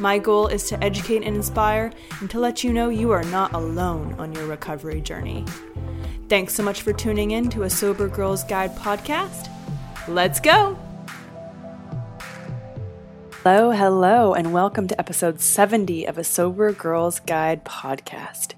My 0.00 0.16
goal 0.16 0.46
is 0.46 0.66
to 0.70 0.82
educate 0.82 1.24
and 1.24 1.36
inspire 1.36 1.92
and 2.20 2.30
to 2.30 2.40
let 2.40 2.64
you 2.64 2.72
know 2.72 2.88
you 2.88 3.10
are 3.10 3.24
not 3.24 3.52
alone 3.52 4.14
on 4.18 4.32
your 4.32 4.46
recovery 4.46 5.02
journey. 5.02 5.44
Thanks 6.30 6.54
so 6.54 6.62
much 6.62 6.80
for 6.80 6.94
tuning 6.94 7.32
in 7.32 7.50
to 7.50 7.64
a 7.64 7.70
Sober 7.70 8.08
Girls 8.08 8.42
Guide 8.44 8.74
podcast. 8.76 9.50
Let's 10.08 10.40
go! 10.40 10.78
Hello, 13.42 13.72
hello, 13.72 14.32
and 14.32 14.54
welcome 14.54 14.88
to 14.88 14.98
episode 14.98 15.38
70 15.38 16.06
of 16.06 16.16
a 16.16 16.24
Sober 16.24 16.72
Girls 16.72 17.20
Guide 17.20 17.62
podcast. 17.66 18.54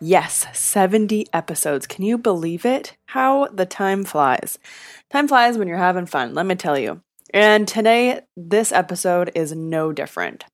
Yes, 0.00 0.46
70 0.52 1.26
episodes. 1.32 1.88
Can 1.88 2.04
you 2.04 2.16
believe 2.16 2.64
it? 2.64 2.96
How 3.06 3.48
the 3.48 3.66
time 3.66 4.04
flies. 4.04 4.60
Time 5.10 5.26
flies 5.26 5.58
when 5.58 5.66
you're 5.66 5.76
having 5.76 6.06
fun, 6.06 6.34
let 6.34 6.46
me 6.46 6.54
tell 6.54 6.78
you. 6.78 7.02
And 7.30 7.66
today, 7.66 8.20
this 8.36 8.70
episode 8.70 9.32
is 9.34 9.52
no 9.56 9.90
different. 9.90 10.44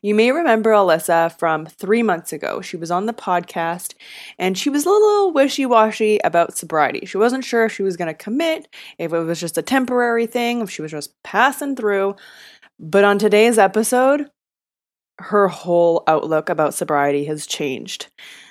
You 0.00 0.14
may 0.14 0.32
remember 0.32 0.70
Alyssa 0.70 1.36
from 1.38 1.66
three 1.66 2.02
months 2.02 2.32
ago. 2.32 2.60
She 2.60 2.76
was 2.76 2.90
on 2.90 3.06
the 3.06 3.12
podcast 3.12 3.94
and 4.38 4.56
she 4.56 4.70
was 4.70 4.86
a 4.86 4.90
little 4.90 5.32
wishy 5.32 5.66
washy 5.66 6.18
about 6.24 6.56
sobriety. 6.56 7.06
She 7.06 7.18
wasn't 7.18 7.44
sure 7.44 7.64
if 7.64 7.72
she 7.72 7.82
was 7.82 7.96
going 7.96 8.08
to 8.08 8.14
commit, 8.14 8.68
if 8.98 9.12
it 9.12 9.18
was 9.18 9.40
just 9.40 9.58
a 9.58 9.62
temporary 9.62 10.26
thing, 10.26 10.60
if 10.60 10.70
she 10.70 10.82
was 10.82 10.90
just 10.90 11.12
passing 11.22 11.76
through. 11.76 12.16
But 12.78 13.04
on 13.04 13.18
today's 13.18 13.58
episode, 13.58 14.30
her 15.18 15.48
whole 15.48 16.04
outlook 16.06 16.48
about 16.48 16.74
sobriety 16.74 17.24
has 17.24 17.46
changed. 17.46 18.08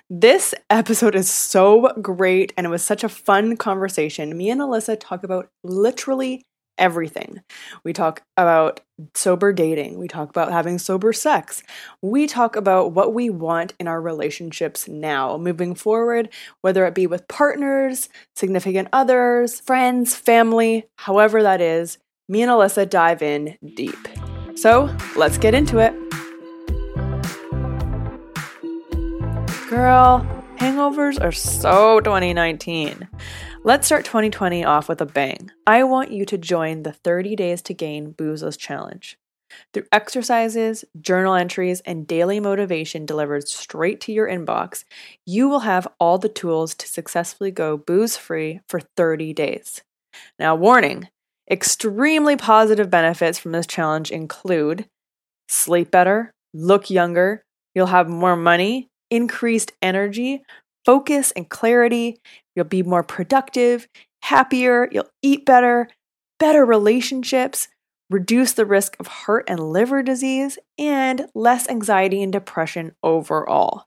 This 0.10 0.54
episode 0.70 1.16
is 1.16 1.30
so 1.30 1.94
great 2.02 2.54
and 2.56 2.68
it 2.68 2.70
was 2.70 2.84
such 2.84 3.04
a 3.04 3.10
fun 3.10 3.58
conversation. 3.58 4.38
Me 4.38 4.50
and 4.50 4.62
Alyssa 4.62 4.98
talk 5.00 5.24
about 5.24 5.50
literally 5.64 6.46
everything. 6.78 7.42
We 7.84 7.94
talk 7.94 8.24
about 8.36 8.82
sober 9.14 9.54
dating. 9.54 9.98
We 10.00 10.08
talk 10.08 10.30
about 10.30 10.52
having 10.52 10.80
sober 10.80 11.14
sex. 11.14 11.64
We 12.02 12.28
talk 12.28 12.56
about 12.56 12.94
what 12.94 13.14
we 13.14 13.30
want 13.30 13.74
in 13.80 13.88
our 13.88 14.02
relationships 14.02 14.88
now, 14.88 15.38
moving 15.38 15.76
forward, 15.76 16.30
whether 16.62 16.86
it 16.86 16.96
be 16.96 17.08
with 17.08 17.28
partners, 17.28 18.10
significant 18.36 18.88
others, 18.92 19.60
friends, 19.60 20.16
family, 20.16 20.88
however 20.98 21.44
that 21.44 21.62
is. 21.62 21.98
Me 22.30 22.42
and 22.42 22.52
Alyssa 22.52 22.90
dive 22.90 23.22
in 23.22 23.58
deep. 23.76 24.08
So 24.56 24.96
let's 25.16 25.38
get 25.38 25.54
into 25.54 25.78
it. 25.80 25.94
Girl, 29.70 30.26
hangovers 30.58 31.22
are 31.22 31.32
so 31.32 32.00
2019. 32.00 33.08
Let's 33.68 33.86
start 33.86 34.06
2020 34.06 34.64
off 34.64 34.88
with 34.88 35.02
a 35.02 35.06
bang. 35.06 35.52
I 35.68 35.84
want 35.84 36.10
you 36.10 36.24
to 36.28 36.38
join 36.38 36.84
the 36.84 36.94
30 36.94 37.36
Days 37.36 37.62
to 37.64 37.74
Gain 37.74 38.14
Boozless 38.14 38.58
Challenge. 38.58 39.18
Through 39.74 39.88
exercises, 39.92 40.86
journal 41.02 41.34
entries, 41.34 41.82
and 41.82 42.08
daily 42.08 42.40
motivation 42.40 43.06
delivered 43.06 43.46
straight 43.46 44.00
to 44.00 44.14
your 44.14 44.26
inbox, 44.26 44.86
you 45.26 45.50
will 45.50 45.60
have 45.60 45.86
all 46.00 46.18
the 46.18 46.30
tools 46.30 46.76
to 46.76 46.88
successfully 46.88 47.52
go 47.52 47.76
booze 47.76 48.16
free 48.16 48.62
for 48.70 48.80
30 48.80 49.34
days. 49.34 49.82
Now, 50.40 50.56
warning 50.56 51.10
extremely 51.52 52.38
positive 52.38 52.90
benefits 52.90 53.38
from 53.38 53.52
this 53.52 53.68
challenge 53.68 54.12
include 54.12 54.88
sleep 55.50 55.92
better, 55.92 56.32
look 56.54 56.90
younger, 56.90 57.44
you'll 57.76 57.88
have 57.88 58.08
more 58.08 58.38
money, 58.38 58.88
increased 59.12 59.74
energy, 59.82 60.46
focus 60.88 61.32
and 61.36 61.50
clarity, 61.50 62.20
You'll 62.58 62.66
be 62.66 62.82
more 62.82 63.04
productive, 63.04 63.88
happier, 64.24 64.90
you'll 64.92 65.12
eat 65.22 65.46
better, 65.46 65.88
better 66.40 66.66
relationships, 66.66 67.68
reduce 68.10 68.54
the 68.54 68.66
risk 68.66 68.98
of 69.00 69.06
heart 69.06 69.46
and 69.48 69.60
liver 69.60 70.02
disease, 70.02 70.58
and 70.76 71.28
less 71.36 71.70
anxiety 71.70 72.24
and 72.24 72.34
depression 72.34 72.96
overall. 73.04 73.86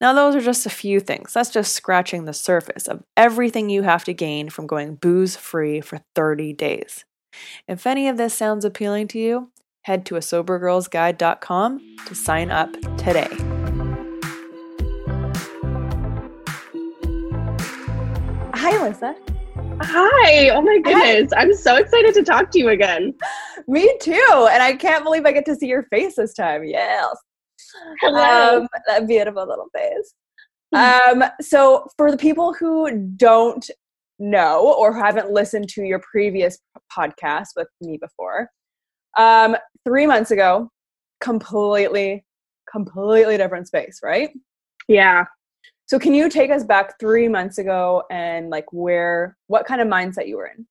Now, 0.00 0.12
those 0.12 0.34
are 0.34 0.40
just 0.40 0.66
a 0.66 0.70
few 0.70 0.98
things. 0.98 1.32
That's 1.32 1.50
just 1.50 1.76
scratching 1.76 2.24
the 2.24 2.32
surface 2.32 2.88
of 2.88 3.04
everything 3.16 3.70
you 3.70 3.82
have 3.84 4.02
to 4.04 4.12
gain 4.12 4.50
from 4.50 4.66
going 4.66 4.96
booze 4.96 5.36
free 5.36 5.80
for 5.80 6.00
30 6.16 6.54
days. 6.54 7.04
If 7.68 7.86
any 7.86 8.08
of 8.08 8.16
this 8.16 8.34
sounds 8.34 8.64
appealing 8.64 9.06
to 9.08 9.20
you, 9.20 9.52
head 9.82 10.04
to 10.06 10.16
a 10.16 10.20
sobergirlsguide.com 10.20 11.96
to 12.06 12.14
sign 12.16 12.50
up 12.50 12.72
today. 12.96 13.57
Hi, 18.70 18.74
Alyssa. 18.74 19.16
Hi. 19.80 20.50
Oh 20.50 20.60
my 20.60 20.78
goodness. 20.80 21.32
Hi. 21.32 21.40
I'm 21.40 21.54
so 21.54 21.76
excited 21.76 22.12
to 22.12 22.22
talk 22.22 22.50
to 22.50 22.58
you 22.58 22.68
again. 22.68 23.14
Me 23.66 23.96
too. 23.98 24.48
And 24.52 24.62
I 24.62 24.76
can't 24.76 25.04
believe 25.04 25.24
I 25.24 25.32
get 25.32 25.46
to 25.46 25.56
see 25.56 25.68
your 25.68 25.84
face 25.84 26.16
this 26.16 26.34
time. 26.34 26.64
Yes. 26.64 27.16
Hello. 28.02 28.58
Um, 28.58 28.68
that 28.86 29.08
beautiful 29.08 29.48
little 29.48 29.70
face. 29.74 30.12
um, 30.74 31.24
so, 31.40 31.86
for 31.96 32.10
the 32.10 32.18
people 32.18 32.52
who 32.52 33.08
don't 33.16 33.70
know 34.18 34.74
or 34.78 34.94
haven't 34.94 35.30
listened 35.30 35.70
to 35.70 35.82
your 35.84 36.00
previous 36.00 36.58
podcast 36.94 37.46
with 37.56 37.68
me 37.80 37.96
before, 37.96 38.50
um, 39.16 39.56
three 39.86 40.06
months 40.06 40.30
ago, 40.30 40.68
completely, 41.22 42.22
completely 42.70 43.38
different 43.38 43.66
space, 43.66 44.00
right? 44.04 44.28
Yeah. 44.88 45.24
So 45.88 45.98
can 45.98 46.12
you 46.12 46.28
take 46.28 46.50
us 46.50 46.64
back 46.64 47.00
three 47.00 47.28
months 47.28 47.56
ago 47.56 48.02
and 48.10 48.50
like 48.50 48.70
where, 48.72 49.36
what 49.46 49.66
kind 49.66 49.80
of 49.80 49.88
mindset 49.88 50.28
you 50.28 50.36
were 50.36 50.46
in? 50.46 50.66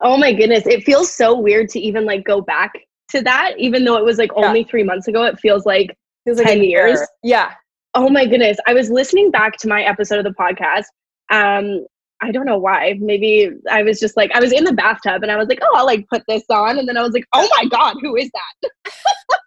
Oh 0.00 0.16
my 0.16 0.32
goodness. 0.32 0.66
It 0.66 0.84
feels 0.84 1.12
so 1.12 1.38
weird 1.38 1.68
to 1.70 1.78
even 1.78 2.06
like 2.06 2.24
go 2.24 2.40
back 2.40 2.72
to 3.10 3.20
that, 3.22 3.52
even 3.58 3.84
though 3.84 3.96
it 3.96 4.04
was 4.04 4.16
like 4.16 4.30
yeah. 4.34 4.46
only 4.46 4.64
three 4.64 4.84
months 4.84 5.06
ago. 5.06 5.24
It 5.24 5.38
feels 5.38 5.66
like, 5.66 5.94
feels 6.24 6.38
like 6.38 6.46
10 6.46 6.64
years. 6.64 6.98
Yeah. 7.22 7.52
Oh 7.94 8.08
my 8.08 8.24
goodness. 8.24 8.56
I 8.66 8.72
was 8.72 8.88
listening 8.88 9.30
back 9.30 9.58
to 9.58 9.68
my 9.68 9.82
episode 9.82 10.18
of 10.18 10.24
the 10.24 10.30
podcast. 10.30 10.84
Um, 11.30 11.84
I 12.22 12.32
don't 12.32 12.46
know 12.46 12.58
why. 12.58 12.96
Maybe 13.00 13.50
I 13.70 13.82
was 13.82 14.00
just 14.00 14.16
like, 14.16 14.30
I 14.32 14.40
was 14.40 14.52
in 14.52 14.64
the 14.64 14.72
bathtub 14.72 15.22
and 15.22 15.30
I 15.30 15.36
was 15.36 15.48
like, 15.48 15.58
oh, 15.60 15.74
I'll 15.76 15.84
like 15.84 16.08
put 16.08 16.22
this 16.26 16.44
on. 16.48 16.78
And 16.78 16.88
then 16.88 16.96
I 16.96 17.02
was 17.02 17.12
like, 17.12 17.26
oh 17.34 17.46
my 17.58 17.66
God, 17.66 17.96
who 18.00 18.16
is 18.16 18.30
that? 18.32 18.70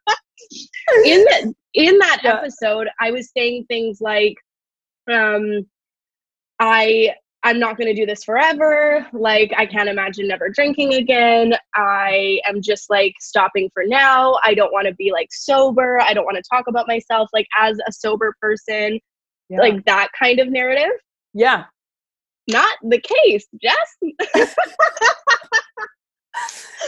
in, 1.06 1.24
the, 1.24 1.54
in 1.74 1.98
that 1.98 2.22
yeah. 2.24 2.36
episode, 2.36 2.88
I 3.00 3.10
was 3.10 3.32
saying 3.36 3.66
things 3.68 3.98
like, 4.00 4.36
um 5.12 5.66
i 6.60 7.14
i'm 7.44 7.60
not 7.60 7.78
going 7.78 7.88
to 7.88 8.00
do 8.00 8.06
this 8.06 8.24
forever 8.24 9.06
like 9.14 9.52
i 9.58 9.66
can't 9.66 9.90
imagine 9.90 10.28
never 10.28 10.50
drinking 10.50 10.94
again 10.96 11.54
i 11.76 12.40
am 12.48 12.62
just 12.62 12.90
like 12.90 13.14
stopping 13.20 13.70
for 13.74 13.84
now 13.86 14.36
i 14.44 14.54
don't 14.54 14.72
want 14.74 14.88
to 14.88 14.94
be 14.96 15.12
like 15.12 15.28
sober 15.32 16.00
i 16.02 16.14
don't 16.14 16.26
want 16.26 16.38
to 16.38 16.44
talk 16.52 16.66
about 16.68 16.88
myself 16.88 17.30
like 17.34 17.48
as 17.60 17.78
a 17.88 17.92
sober 17.92 18.34
person 18.42 19.00
Yeah. 19.50 19.60
like 19.60 19.86
that 19.86 20.10
kind 20.18 20.40
of 20.40 20.50
narrative. 20.50 20.92
yeah. 21.34 21.66
Not 22.48 22.78
the 22.84 23.00
case, 23.02 23.48
Jess. 23.62 23.96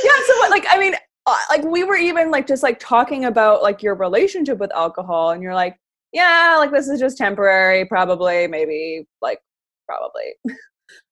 Yeah. 0.03 0.11
So 0.27 0.37
what, 0.37 0.51
like, 0.51 0.65
I 0.69 0.77
mean, 0.77 0.93
uh, 1.25 1.35
like 1.49 1.63
we 1.63 1.83
were 1.83 1.95
even 1.95 2.29
like 2.31 2.45
just 2.47 2.63
like 2.63 2.79
talking 2.79 3.25
about 3.25 3.63
like 3.63 3.81
your 3.81 3.95
relationship 3.95 4.57
with 4.59 4.71
alcohol, 4.73 5.31
and 5.31 5.41
you're 5.41 5.55
like, 5.55 5.77
yeah, 6.13 6.56
like 6.57 6.71
this 6.71 6.88
is 6.88 7.00
just 7.00 7.18
temporary, 7.18 7.86
probably, 7.86 8.48
maybe, 8.48 9.06
like, 9.21 9.39
probably. 9.86 10.33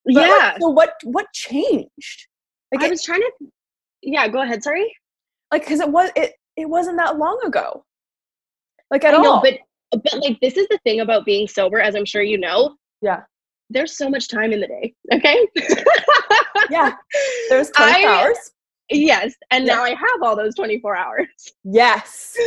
But, 0.05 0.13
like, 0.15 0.27
yeah. 0.27 0.57
so 0.59 0.69
what? 0.69 0.93
What 1.03 1.25
changed? 1.33 2.27
Like, 2.71 2.83
I 2.83 2.87
it, 2.87 2.91
was 2.91 3.03
trying 3.03 3.21
to 3.21 3.31
Yeah, 4.03 4.27
go 4.27 4.41
ahead, 4.43 4.63
sorry. 4.63 4.85
like, 5.51 5.63
because 5.63 5.79
it 5.79 5.89
was 5.89 6.11
it 6.15 6.33
it 6.57 6.69
wasn't 6.69 6.97
that 6.97 7.17
long 7.17 7.39
ago. 7.43 7.83
Like 8.91 9.03
at 9.03 9.15
I 9.15 9.17
know, 9.17 9.31
all. 9.33 9.41
but 9.41 9.55
but 9.91 10.13
like 10.21 10.39
this 10.41 10.57
is 10.57 10.67
the 10.69 10.77
thing 10.83 10.99
about 11.01 11.25
being 11.25 11.47
sober, 11.47 11.79
as 11.79 11.95
I'm 11.95 12.05
sure 12.05 12.21
you 12.21 12.37
know. 12.37 12.75
Yeah. 13.01 13.23
There's 13.71 13.97
so 13.97 14.07
much 14.09 14.27
time 14.29 14.53
in 14.53 14.61
the 14.61 14.67
day. 14.67 14.93
Okay. 15.11 15.47
yeah. 16.69 16.93
There's 17.49 17.69
24 17.75 17.83
I- 17.99 18.05
hours. 18.05 18.37
Yes, 18.91 19.33
and 19.49 19.65
Yeah. 19.65 19.73
now 19.75 19.83
I 19.83 19.89
have 19.89 20.21
all 20.21 20.35
those 20.35 20.53
24 20.53 20.95
hours. 20.95 21.27
Yes. 21.63 22.37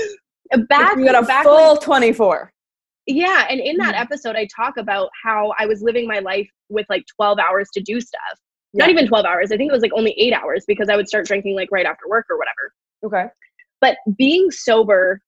Back, 0.68 0.96
you 0.96 1.04
got 1.04 1.22
a 1.22 1.26
back 1.26 1.44
full 1.44 1.72
when- 1.74 1.80
24. 1.82 2.52
yeah, 3.06 3.46
and 3.50 3.60
in 3.60 3.76
that 3.78 3.94
Mhm. 3.94 4.00
episode, 4.00 4.36
I 4.36 4.46
talk 4.54 4.76
about 4.76 5.10
how 5.24 5.54
I 5.58 5.66
was 5.66 5.82
living 5.82 6.06
my 6.06 6.18
life 6.20 6.48
with 6.68 6.86
like 6.88 7.04
12 7.16 7.38
hours 7.38 7.68
to 7.74 7.80
do 7.80 8.00
stuff. 8.00 8.38
Not 8.74 8.90
even 8.90 9.06
12 9.06 9.24
hours. 9.24 9.50
I 9.50 9.56
think 9.56 9.70
it 9.70 9.72
was 9.74 9.82
like 9.82 9.92
only 9.94 10.12
eight 10.18 10.34
hours 10.34 10.64
because 10.68 10.88
I 10.90 10.96
would 10.96 11.08
start 11.08 11.26
drinking 11.26 11.56
like 11.56 11.70
right 11.72 11.86
after 11.86 12.06
work 12.08 12.26
or 12.30 12.36
whatever. 12.38 12.72
Okay. 13.04 13.32
But 13.80 13.96
being 14.16 14.50
sober 14.50 15.20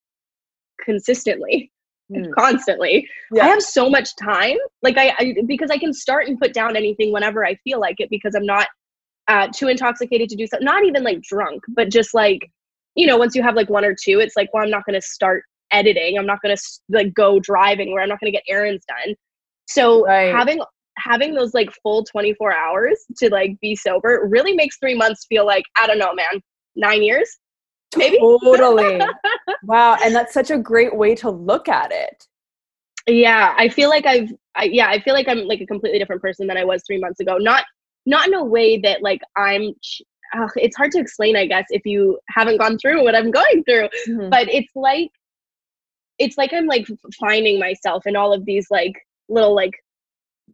consistently, 0.84 1.70
Mm. 2.12 2.32
constantly, 2.36 3.08
I 3.40 3.46
have 3.46 3.62
so 3.62 3.88
much 3.88 4.16
time. 4.16 4.56
Like 4.82 4.98
I, 4.98 5.14
I, 5.18 5.34
because 5.46 5.70
I 5.70 5.78
can 5.78 5.92
start 5.92 6.26
and 6.26 6.38
put 6.40 6.52
down 6.52 6.76
anything 6.76 7.12
whenever 7.12 7.46
I 7.46 7.54
feel 7.56 7.78
like 7.78 8.00
it 8.00 8.10
because 8.10 8.34
I'm 8.34 8.46
not 8.46 8.66
uh, 9.28 9.46
too 9.54 9.68
intoxicated 9.68 10.28
to 10.28 10.34
do 10.34 10.44
so 10.48 10.58
Not 10.60 10.84
even 10.84 11.04
like 11.04 11.22
drunk, 11.22 11.62
but 11.68 11.88
just 11.88 12.12
like, 12.12 12.40
you 12.94 13.06
know, 13.06 13.16
once 13.16 13.34
you 13.34 13.42
have 13.42 13.54
like 13.54 13.70
one 13.70 13.84
or 13.84 13.94
two, 13.94 14.20
it's 14.20 14.36
like, 14.36 14.48
well, 14.52 14.64
I'm 14.64 14.70
not 14.70 14.84
going 14.84 15.00
to 15.00 15.06
start 15.06 15.44
editing. 15.72 16.18
I'm 16.18 16.26
not 16.26 16.40
going 16.42 16.56
to 16.56 16.62
like 16.90 17.14
go 17.14 17.38
driving 17.40 17.92
where 17.92 18.02
I'm 18.02 18.08
not 18.08 18.20
going 18.20 18.32
to 18.32 18.36
get 18.36 18.44
errands 18.48 18.84
done. 18.86 19.14
So 19.68 20.04
Right. 20.06 20.34
having 20.34 20.60
having 20.98 21.34
those 21.34 21.54
like 21.54 21.70
full 21.82 22.04
24 22.04 22.52
hours 22.52 22.98
to 23.18 23.30
like 23.30 23.52
be 23.60 23.74
sober 23.76 24.26
really 24.28 24.52
makes 24.54 24.76
three 24.78 24.94
months 24.94 25.26
feel 25.28 25.46
like 25.46 25.64
I 25.80 25.86
don't 25.86 25.98
know, 25.98 26.12
man, 26.14 26.42
nine 26.76 27.02
years. 27.02 27.38
Maybe. 27.96 28.18
Totally. 28.18 29.00
wow. 29.64 29.96
And 30.04 30.14
that's 30.14 30.34
such 30.34 30.50
a 30.50 30.58
great 30.58 30.94
way 30.96 31.14
to 31.16 31.30
look 31.30 31.68
at 31.68 31.90
it. 31.92 32.26
yeah 33.06 33.54
i 33.56 33.68
feel 33.68 33.88
like 33.88 34.04
i've 34.06 34.30
I, 34.54 34.64
yeah 34.64 34.88
i 34.88 35.00
feel 35.00 35.14
like 35.14 35.26
i'm 35.28 35.46
like 35.46 35.60
a 35.60 35.66
completely 35.66 35.98
different 35.98 36.20
person 36.22 36.46
than 36.46 36.58
i 36.58 36.64
was 36.64 36.82
three 36.86 36.98
months 37.00 37.18
ago 37.20 37.38
not 37.38 37.64
not 38.06 38.26
in 38.28 38.34
a 38.34 38.44
way 38.44 38.78
that 38.80 39.02
like 39.02 39.20
i'm 39.36 39.72
ch- 39.82 40.02
ugh, 40.36 40.50
it's 40.56 40.76
hard 40.76 40.90
to 40.92 40.98
explain 41.00 41.36
i 41.36 41.46
guess 41.46 41.66
if 41.70 41.82
you 41.84 42.18
haven't 42.28 42.58
gone 42.58 42.78
through 42.78 43.02
what 43.02 43.14
i'm 43.14 43.30
going 43.30 43.62
through. 43.64 43.88
Mhm. 44.08 44.30
but 44.30 44.48
it's 44.48 44.74
like 44.74 45.10
it's 46.18 46.36
like 46.38 46.52
i'm 46.52 46.66
like 46.66 46.86
finding 47.18 47.58
myself 47.58 48.06
in 48.06 48.16
all 48.16 48.32
of 48.32 48.44
these 48.44 48.66
like 48.70 48.94
little 49.28 49.54
like 49.54 49.72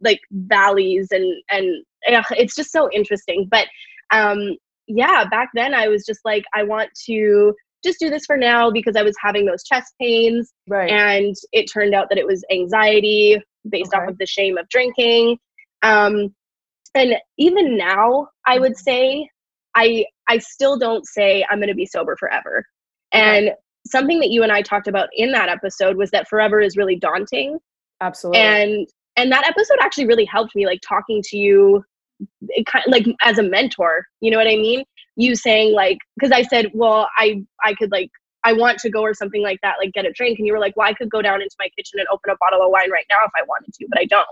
like 0.02 0.20
valleys 0.31 1.08
and 1.11 1.25
and 1.50 1.84
ugh, 2.12 2.25
it's 2.32 2.55
just 2.55 2.70
so 2.70 2.88
interesting. 2.93 3.49
But 3.50 3.67
um 4.12 4.56
yeah 4.88 5.25
back 5.25 5.49
then 5.55 5.75
i 5.75 5.88
was 5.88 6.06
just 6.06 6.20
like 6.25 6.44
i 6.55 6.62
want 6.62 6.88
to 7.06 7.52
just 7.84 7.99
do 7.99 8.08
this 8.08 8.25
for 8.25 8.37
now 8.37 8.70
because 8.70 8.94
i 8.94 9.02
was 9.02 9.17
having 9.20 9.44
those 9.46 9.64
chest 9.64 9.94
pains. 10.00 10.52
Right. 10.69 10.90
and 10.90 11.34
it 11.52 11.64
turned 11.72 11.94
out 11.94 12.08
that 12.11 12.19
it 12.19 12.26
was 12.26 12.44
anxiety 12.52 13.43
based 13.69 13.93
off 13.94 14.08
of 14.08 14.19
the 14.19 14.26
shame 14.26 14.56
of 14.58 14.69
drinking. 14.69 15.38
Um 15.82 16.34
and 16.94 17.14
even 17.38 17.76
now 17.76 18.29
i 18.46 18.58
would 18.61 18.76
say 18.76 19.29
i 19.76 20.05
i 20.28 20.38
still 20.38 20.76
don't 20.78 21.06
say 21.06 21.44
i'm 21.50 21.58
going 21.58 21.69
to 21.69 21.75
be 21.75 21.87
sober 21.87 22.17
forever. 22.19 22.64
And 23.12 23.50
something 23.87 24.19
that 24.20 24.31
you 24.31 24.43
and 24.43 24.50
i 24.50 24.62
talked 24.62 24.88
about 24.88 25.08
in 25.14 25.31
that 25.32 25.49
episode 25.49 25.96
was 25.96 26.11
that 26.11 26.28
forever 26.28 26.61
is 26.61 26.76
really 26.76 26.96
daunting. 26.96 27.58
Absolutely. 28.00 28.40
and 28.40 28.88
and 29.17 29.32
that 29.32 29.46
episode 29.46 29.78
actually 29.81 30.06
really 30.06 30.26
helped 30.26 30.55
me 30.55 30.67
like 30.67 30.81
talking 30.87 31.23
to 31.25 31.38
you 31.38 31.82
eh, 32.20 32.25
it 32.49 32.67
kind 32.67 32.84
like 32.88 33.06
as 33.23 33.38
a 33.38 33.43
mentor 33.43 34.05
you 34.20 34.31
know 34.31 34.38
what 34.38 34.46
i 34.49 34.56
mean? 34.56 34.84
You 35.17 35.34
saying 35.34 35.75
like 35.75 35.99
because 36.19 36.32
i 36.32 36.43
said 36.43 36.70
well 36.75 37.08
i 37.19 37.43
i 37.64 37.75
could 37.75 37.90
like 37.93 38.11
i 38.44 38.52
want 38.52 38.79
to 38.81 38.90
go 38.90 39.02
or 39.02 39.14
something 39.14 39.43
like 39.43 39.58
that 39.62 39.76
like 39.81 39.93
get 39.93 40.05
a 40.05 40.12
drink. 40.12 40.38
And 40.38 40.46
you 40.46 40.52
were 40.52 40.58
like 40.58 40.76
well 40.76 40.88
i 40.88 40.94
could 40.94 41.11
go 41.11 41.22
down 41.22 41.40
into 41.40 41.56
my 41.58 41.69
kitchen 41.76 41.99
and 41.99 42.08
open 42.12 42.31
a 42.31 42.37
bottle 42.38 42.62
of 42.62 42.70
wine 42.70 42.90
right 42.90 43.06
now 43.08 43.25
if 43.25 43.32
i 43.37 43.43
wanted 43.46 43.72
to 43.72 43.87
but 43.88 43.99
i 43.99 44.05
don't 44.05 44.26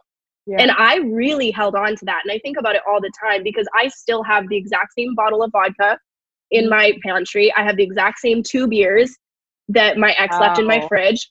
yeah. 0.47 0.57
and 0.61 0.71
i 0.73 0.97
really 0.99 1.51
held 1.51 1.75
on 1.75 1.97
to 1.97 2.05
that 2.05 2.21
and 2.25 2.33
i 2.33 2.39
think 2.39 2.57
about 2.59 2.75
it 2.75 2.83
all 2.89 3.01
the 3.01 3.13
time 3.23 3.43
because 3.43 3.67
i 3.75 3.89
still 3.89 4.23
have 4.23 4.49
the 4.49 4.57
exact 4.57 4.93
same 4.97 5.15
bottle 5.15 5.43
of 5.43 5.51
vodka 5.53 5.99
in 6.51 6.67
Mhm. 6.67 6.71
my 6.71 6.93
pantry 7.05 7.53
i 7.57 7.63
have 7.63 7.77
the 7.77 7.85
exact 7.85 8.19
same 8.19 8.43
two 8.43 8.67
beers 8.69 9.17
that 9.69 9.97
my 9.97 10.13
ex 10.13 10.39
left 10.39 10.59
in 10.59 10.67
my 10.67 10.87
fridge 10.89 11.31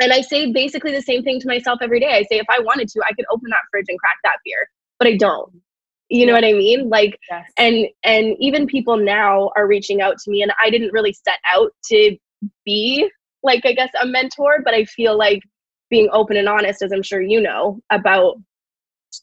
and 0.00 0.12
I 0.12 0.20
say 0.20 0.52
basically 0.52 0.92
the 0.92 1.02
same 1.02 1.22
thing 1.22 1.40
to 1.40 1.46
myself 1.46 1.80
every 1.82 2.00
day. 2.00 2.10
I 2.10 2.22
say, 2.22 2.38
if 2.38 2.46
I 2.48 2.60
wanted 2.60 2.88
to, 2.88 3.00
I 3.08 3.12
could 3.14 3.24
open 3.30 3.50
that 3.50 3.60
fridge 3.70 3.86
and 3.88 3.98
crack 3.98 4.16
that 4.24 4.36
beer, 4.44 4.68
but 4.98 5.08
I 5.08 5.16
don't. 5.16 5.50
You 6.08 6.24
know 6.24 6.32
what 6.32 6.44
I 6.44 6.52
mean? 6.52 6.88
Like, 6.88 7.18
yes. 7.30 7.44
and 7.58 7.86
and 8.02 8.34
even 8.40 8.66
people 8.66 8.96
now 8.96 9.50
are 9.56 9.66
reaching 9.66 10.00
out 10.00 10.16
to 10.18 10.30
me, 10.30 10.42
and 10.42 10.52
I 10.64 10.70
didn't 10.70 10.92
really 10.92 11.12
set 11.12 11.38
out 11.52 11.72
to 11.86 12.16
be 12.64 13.10
like, 13.42 13.66
I 13.66 13.72
guess, 13.72 13.90
a 14.00 14.06
mentor, 14.06 14.62
but 14.64 14.72
I 14.72 14.84
feel 14.84 15.18
like 15.18 15.42
being 15.90 16.08
open 16.12 16.36
and 16.36 16.48
honest, 16.48 16.82
as 16.82 16.92
I'm 16.92 17.02
sure 17.02 17.20
you 17.20 17.40
know, 17.40 17.80
about 17.90 18.36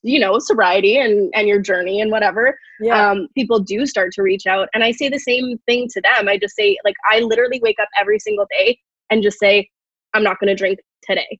you 0.02 0.20
know 0.20 0.40
sobriety 0.40 0.98
and 0.98 1.32
and 1.36 1.48
your 1.48 1.60
journey 1.60 2.02
and 2.02 2.10
whatever 2.10 2.58
yeah. 2.80 3.12
um, 3.12 3.28
people 3.36 3.60
do 3.60 3.86
start 3.86 4.12
to 4.12 4.24
reach 4.24 4.48
out 4.48 4.68
and 4.74 4.84
i 4.84 4.92
say 4.92 5.10
the 5.10 5.20
same 5.20 5.60
thing 5.68 5.88
to 5.88 6.02
them 6.02 6.28
i 6.28 6.40
just 6.40 6.56
say 6.56 6.76
like 6.84 6.96
i 7.12 7.20
literally 7.20 7.60
wake 7.62 7.78
up 7.80 7.88
every 8.00 8.18
single 8.18 8.48
day 8.50 8.76
and 9.12 9.22
just 9.22 9.38
say 9.38 9.70
i'm 10.16 10.24
not 10.24 10.40
going 10.40 10.48
to 10.48 10.56
drink 10.56 10.80
today 11.04 11.38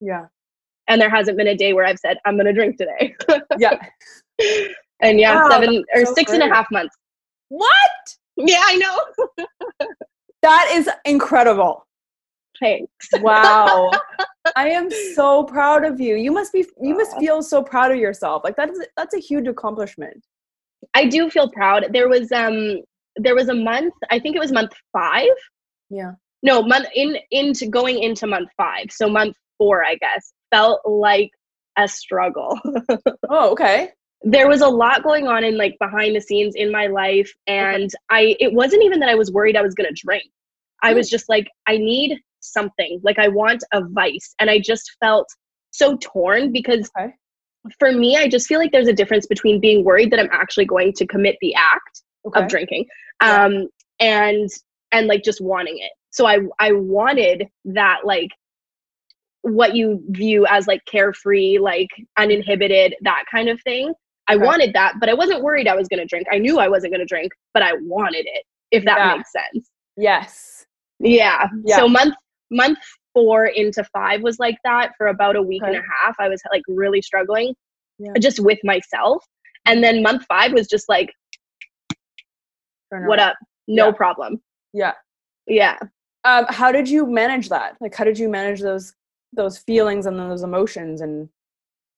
yeah. 0.00 0.26
and 0.86 1.00
there 1.00 1.10
hasn't 1.10 1.36
been 1.36 1.48
a 1.48 1.56
day 1.56 1.72
where 1.72 1.84
i've 1.84 1.98
said 1.98 2.18
i'm 2.24 2.36
going 2.36 2.46
to 2.46 2.52
drink 2.52 2.76
today 2.78 3.16
Yeah. 3.58 3.76
and 5.02 5.18
yeah 5.18 5.42
Wow, 5.42 5.50
seven 5.50 5.84
or 5.92 6.06
so 6.06 6.14
six 6.14 6.30
and 6.30 6.42
a 6.44 6.46
half 6.46 6.68
months 6.70 6.96
What? 7.48 7.66
yeah 8.36 8.62
i 8.62 8.76
know 8.76 9.36
That 10.42 10.70
is 10.72 10.90
incredible. 11.04 11.86
Thanks 12.62 13.06
Wow. 13.20 13.90
I 14.56 14.68
am 14.70 14.88
so 15.16 15.44
proud 15.44 15.84
of 15.90 16.00
you. 16.00 16.14
You 16.26 16.32
must 16.38 16.52
be 16.52 16.62
you 16.88 16.94
must 17.00 17.12
feel 17.18 17.42
so 17.42 17.62
proud 17.72 17.90
of 17.94 17.98
yourself. 17.98 18.42
Like 18.44 18.56
that 18.56 18.70
is 18.70 18.78
that's 18.96 19.14
a 19.14 19.18
huge 19.30 19.48
accomplishment. 19.54 20.18
i 21.00 21.02
do 21.14 21.20
feel 21.34 21.48
proud 21.58 21.80
there 21.96 22.08
was 22.14 22.26
um 22.42 22.56
there 23.26 23.36
was 23.40 23.48
a 23.54 23.58
month 23.70 23.94
i 24.14 24.18
think 24.22 24.32
it 24.38 24.42
was 24.46 24.52
month 24.60 24.72
five 24.98 25.36
Yeah. 26.00 26.12
no 26.50 26.54
month 26.72 26.88
in 27.02 27.10
into 27.40 27.64
going 27.78 27.96
into 28.08 28.26
month 28.34 28.50
five 28.62 28.86
so 28.98 29.04
month 29.18 29.36
four 29.58 29.76
i 29.92 29.94
guess 30.04 30.24
felt 30.54 30.80
like 31.12 31.30
a 31.84 31.86
struggle 32.00 32.52
Oh, 33.36 33.46
okay. 33.54 33.78
there 34.36 34.48
was 34.54 34.62
a 34.68 34.72
lot 34.82 34.98
going 35.10 35.26
on 35.34 35.40
in 35.48 35.54
like 35.64 35.76
behind 35.86 36.10
the 36.16 36.24
scenes 36.28 36.54
in 36.64 36.68
my 36.78 36.86
life 37.02 37.30
and 37.46 37.88
i 38.18 38.22
it 38.46 38.52
wasn't 38.60 38.82
even 38.88 38.98
that 39.00 39.12
i 39.14 39.18
was 39.22 39.30
worried 39.38 39.56
i 39.60 39.66
was 39.68 39.74
going 39.78 39.90
to 39.94 40.00
drink 40.06 40.26
i 40.82 40.90
was 40.98 41.06
just 41.14 41.28
like 41.34 41.46
i 41.72 41.76
need 41.92 42.10
something 42.42 43.00
like 43.02 43.18
i 43.18 43.28
want 43.28 43.62
a 43.72 43.80
vice 43.90 44.34
and 44.38 44.50
i 44.50 44.58
just 44.58 44.90
felt 45.00 45.28
so 45.70 45.96
torn 45.98 46.52
because 46.52 46.90
Okay. 46.98 47.12
for 47.78 47.92
me 47.92 48.16
i 48.16 48.28
just 48.28 48.46
feel 48.46 48.58
like 48.58 48.72
there's 48.72 48.88
a 48.88 48.92
difference 48.92 49.26
between 49.26 49.60
being 49.60 49.84
worried 49.84 50.10
that 50.10 50.20
i'm 50.20 50.28
actually 50.32 50.64
going 50.66 50.92
to 50.94 51.06
commit 51.06 51.36
the 51.40 51.54
act 51.54 52.02
Okay. 52.26 52.40
of 52.40 52.48
drinking 52.48 52.84
Yeah. 53.22 53.44
um 53.44 53.68
and 54.00 54.48
and 54.92 55.06
like 55.06 55.22
just 55.24 55.40
wanting 55.40 55.78
it 55.78 55.90
so 56.10 56.26
i 56.26 56.38
i 56.60 56.72
wanted 56.72 57.46
that 57.64 57.98
like 58.04 58.30
what 59.42 59.74
you 59.74 60.00
view 60.10 60.46
as 60.46 60.66
like 60.68 60.84
carefree 60.86 61.58
like 61.58 61.88
uninhibited 62.18 62.94
that 63.02 63.24
kind 63.30 63.48
of 63.48 63.60
thing 63.62 63.92
i 64.28 64.34
Okay. 64.34 64.44
wanted 64.44 64.72
that 64.74 64.94
but 65.00 65.08
i 65.08 65.14
wasn't 65.14 65.42
worried 65.42 65.66
i 65.66 65.74
was 65.74 65.88
going 65.88 65.98
to 65.98 66.06
drink 66.06 66.26
i 66.30 66.38
knew 66.38 66.58
i 66.60 66.68
wasn't 66.68 66.92
going 66.92 67.00
to 67.00 67.06
drink 67.06 67.32
but 67.54 67.62
i 67.62 67.72
wanted 67.82 68.24
it 68.26 68.44
if 68.70 68.84
that 68.84 68.98
Yeah. 68.98 69.16
makes 69.16 69.32
sense 69.32 69.68
Yes. 69.96 70.64
yeah. 71.00 71.48
Yeah. 71.64 71.76
so 71.76 71.86
month 71.88 72.14
month 72.52 72.78
four 73.14 73.46
into 73.46 73.82
five 73.84 74.22
was 74.22 74.38
like 74.38 74.56
that 74.64 74.92
for 74.96 75.08
about 75.08 75.34
a 75.36 75.42
week 75.42 75.62
and 75.64 75.76
a 75.76 75.82
half 76.04 76.14
i 76.20 76.28
was 76.28 76.40
like 76.52 76.62
really 76.68 77.02
struggling 77.02 77.54
Yeah. 77.98 78.12
just 78.20 78.38
with 78.40 78.58
myself 78.64 79.24
and 79.66 79.82
then 79.82 80.02
month 80.02 80.24
five 80.28 80.52
was 80.52 80.66
just 80.68 80.88
like 80.88 81.10
what 82.90 83.18
up 83.18 83.36
no 83.68 83.86
Yeah. 83.86 83.92
problem 83.92 84.40
Yeah. 84.72 84.92
yeah 85.46 85.78
Um, 86.24 86.46
how 86.48 86.70
did 86.70 86.88
you 86.88 87.06
manage 87.06 87.48
that? 87.48 87.76
Like 87.80 87.94
how 87.94 88.04
did 88.04 88.18
you 88.18 88.28
manage 88.28 88.60
those 88.60 88.94
those 89.32 89.58
feelings 89.58 90.06
and 90.06 90.18
those 90.18 90.42
emotions 90.42 91.00
and 91.00 91.28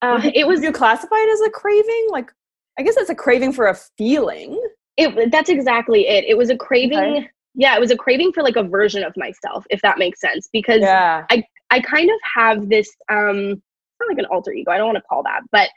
uh, 0.03 0.21
it 0.35 0.47
was 0.47 0.63
you 0.63 0.71
classify 0.73 1.17
it 1.17 1.33
as 1.33 1.41
a 1.43 1.51
craving? 1.51 2.07
Like 2.11 2.31
I 2.79 2.83
guess 2.83 2.97
it's 2.97 3.11
a 3.11 3.15
craving 3.15 3.53
for 3.53 3.67
a 3.67 3.75
feeling. 3.99 4.61
it 4.97 5.31
that's 5.33 5.51
exactly 5.51 6.07
it 6.07 6.25
it 6.29 6.37
was 6.39 6.51
a 6.51 6.57
craving 6.57 6.99
Okay. 6.99 7.31
Yeah 7.55 7.75
it 7.75 7.81
was 7.81 7.91
a 7.91 7.97
craving 7.97 8.33
for 8.33 8.43
like 8.43 8.57
a 8.57 8.63
version 8.63 9.03
of 9.03 9.13
myself 9.17 9.65
if 9.71 9.81
that 9.83 9.99
makes 9.99 10.21
sense 10.21 10.49
because 10.53 10.81
Yeah. 10.81 11.25
i 11.31 11.43
I 11.71 11.81
kind 11.81 12.09
of 12.09 12.17
have 12.37 12.69
this 12.69 12.89
um 13.11 13.61
not 14.01 14.09
like 14.09 14.19
an 14.19 14.27
alter 14.27 14.53
ego. 14.53 14.71
I 14.71 14.79
don't 14.79 14.87
want 14.87 14.99
to 14.99 15.03
call 15.03 15.23
that, 15.25 15.41
but 15.51 15.71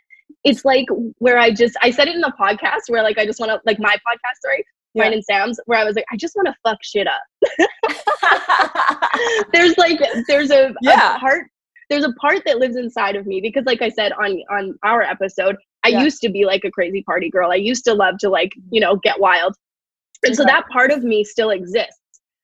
it's 0.44 0.66
like 0.66 0.86
where 1.18 1.38
I 1.38 1.52
just 1.52 1.76
I 1.82 1.92
said 1.92 2.08
it 2.08 2.16
in 2.16 2.22
the 2.22 2.34
podcast 2.40 2.90
where 2.90 3.04
like 3.04 3.18
I 3.18 3.26
just 3.26 3.40
want 3.40 3.52
to 3.52 3.60
like 3.66 3.80
my 3.80 3.96
podcast 3.96 4.38
story, 4.40 4.66
yeah. 4.94 5.04
mine 5.04 5.14
and 5.14 5.24
Sam's, 5.24 5.60
where 5.66 5.80
I 5.80 5.84
was 5.84 5.96
like 5.96 6.06
I 6.12 6.18
just 6.18 6.36
want 6.36 6.48
to 6.48 6.56
fuck 6.64 6.78
shit 6.84 7.08
up. 7.08 7.22
there's 9.54 9.78
like 9.78 10.00
there's 10.28 10.52
a, 10.52 10.74
yeah. 10.82 11.16
a 11.16 11.20
part 11.20 11.48
there's 11.90 12.04
a 12.04 12.12
part 12.14 12.44
that 12.46 12.58
lives 12.60 12.76
inside 12.76 13.16
of 13.16 13.26
me 13.26 13.40
because 13.42 13.66
like 13.66 13.82
I 13.82 13.90
said 13.90 14.12
on 14.14 14.42
on 14.52 14.78
our 14.84 15.02
episode, 15.02 15.56
I 15.84 15.90
yeah. 15.90 16.04
used 16.04 16.22
to 16.22 16.30
be 16.30 16.46
like 16.46 16.64
a 16.66 16.72
crazy 16.72 17.02
party 17.04 17.30
girl. 17.30 17.52
I 17.52 17.56
used 17.56 17.86
to 17.86 17.94
love 17.94 18.18
to 18.20 18.30
like, 18.30 18.52
you 18.72 18.82
know, 18.82 18.98
get 18.98 19.20
wild. 19.20 19.56
And 20.24 20.36
so 20.36 20.44
that 20.46 20.68
part 20.70 20.92
of 20.92 21.04
me 21.04 21.24
still 21.24 21.52
exists. 21.52 22.00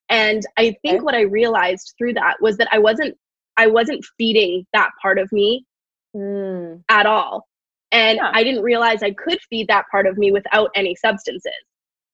And 0.10 0.44
I 0.58 0.76
think 0.82 0.96
okay. 0.96 1.00
what 1.00 1.16
I 1.16 1.22
realized 1.22 1.94
through 1.98 2.14
that 2.14 2.36
was 2.42 2.58
that 2.58 2.68
I 2.72 2.80
wasn't 2.80 3.18
I 3.58 3.68
wasn't 3.68 4.04
feeding 4.18 4.66
that 4.74 4.90
part 5.02 5.20
of 5.20 5.32
me 5.32 5.66
mm. 6.16 6.82
at 6.90 7.06
all. 7.06 7.48
And 7.92 8.18
yeah. 8.18 8.32
I 8.34 8.44
didn't 8.44 8.64
realize 8.64 9.04
I 9.04 9.12
could 9.12 9.40
feed 9.50 9.68
that 9.68 9.86
part 9.92 10.08
of 10.08 10.18
me 10.18 10.32
without 10.32 10.72
any 10.76 10.96
substances. 10.96 11.54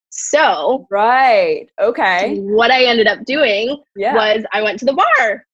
So, 0.09 0.87
right. 0.89 1.69
Okay. 1.79 2.39
What 2.39 2.71
I 2.71 2.85
ended 2.85 3.07
up 3.07 3.23
doing 3.25 3.81
yeah. 3.95 4.13
was 4.13 4.43
I 4.51 4.61
went 4.61 4.79
to 4.79 4.85
the 4.85 4.93
bar. 4.93 5.45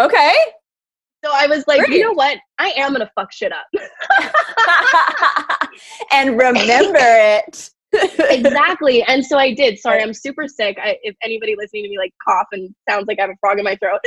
Okay. 0.00 0.34
So 1.24 1.30
I 1.32 1.46
was 1.46 1.64
like, 1.66 1.80
Great. 1.80 1.92
you 1.92 2.04
know 2.04 2.12
what? 2.12 2.38
I 2.58 2.72
am 2.76 2.90
going 2.90 3.00
to 3.00 3.10
fuck 3.14 3.32
shit 3.32 3.52
up. 3.52 3.66
and 6.12 6.30
remember 6.38 6.98
it. 6.98 7.70
Exactly. 7.92 9.02
And 9.02 9.24
so 9.24 9.38
I 9.38 9.52
did. 9.52 9.78
Sorry, 9.78 10.02
I'm 10.02 10.14
super 10.14 10.48
sick. 10.48 10.78
I, 10.82 10.96
if 11.02 11.14
anybody 11.22 11.54
listening 11.56 11.84
to 11.84 11.88
me 11.88 11.98
like 11.98 12.12
cough 12.26 12.46
and 12.52 12.74
sounds 12.88 13.06
like 13.06 13.18
I 13.18 13.22
have 13.22 13.30
a 13.30 13.36
frog 13.40 13.58
in 13.58 13.64
my 13.64 13.76
throat. 13.76 14.00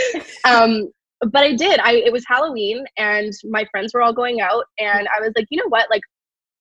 Um, 0.46 0.92
but 1.22 1.44
I 1.44 1.54
did. 1.54 1.80
I 1.80 1.94
it 1.94 2.12
was 2.12 2.24
Halloween 2.28 2.84
and 2.98 3.32
my 3.46 3.66
friends 3.72 3.94
were 3.94 4.02
all 4.02 4.14
going 4.14 4.42
out 4.42 4.66
and 4.80 5.08
I 5.16 5.22
was 5.22 5.32
like, 5.36 5.48
you 5.50 5.60
know 5.60 5.70
what? 5.70 5.90
Like 5.90 6.02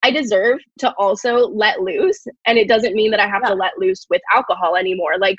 I 0.03 0.11
deserve 0.11 0.59
to 0.79 0.93
also 0.97 1.49
let 1.49 1.81
loose 1.81 2.23
and 2.45 2.57
it 2.57 2.67
doesn't 2.67 2.95
mean 2.95 3.11
that 3.11 3.19
I 3.19 3.27
have 3.27 3.41
yeah. 3.43 3.49
to 3.49 3.55
let 3.55 3.77
loose 3.77 4.05
with 4.09 4.21
alcohol 4.33 4.75
anymore. 4.75 5.17
Like 5.19 5.35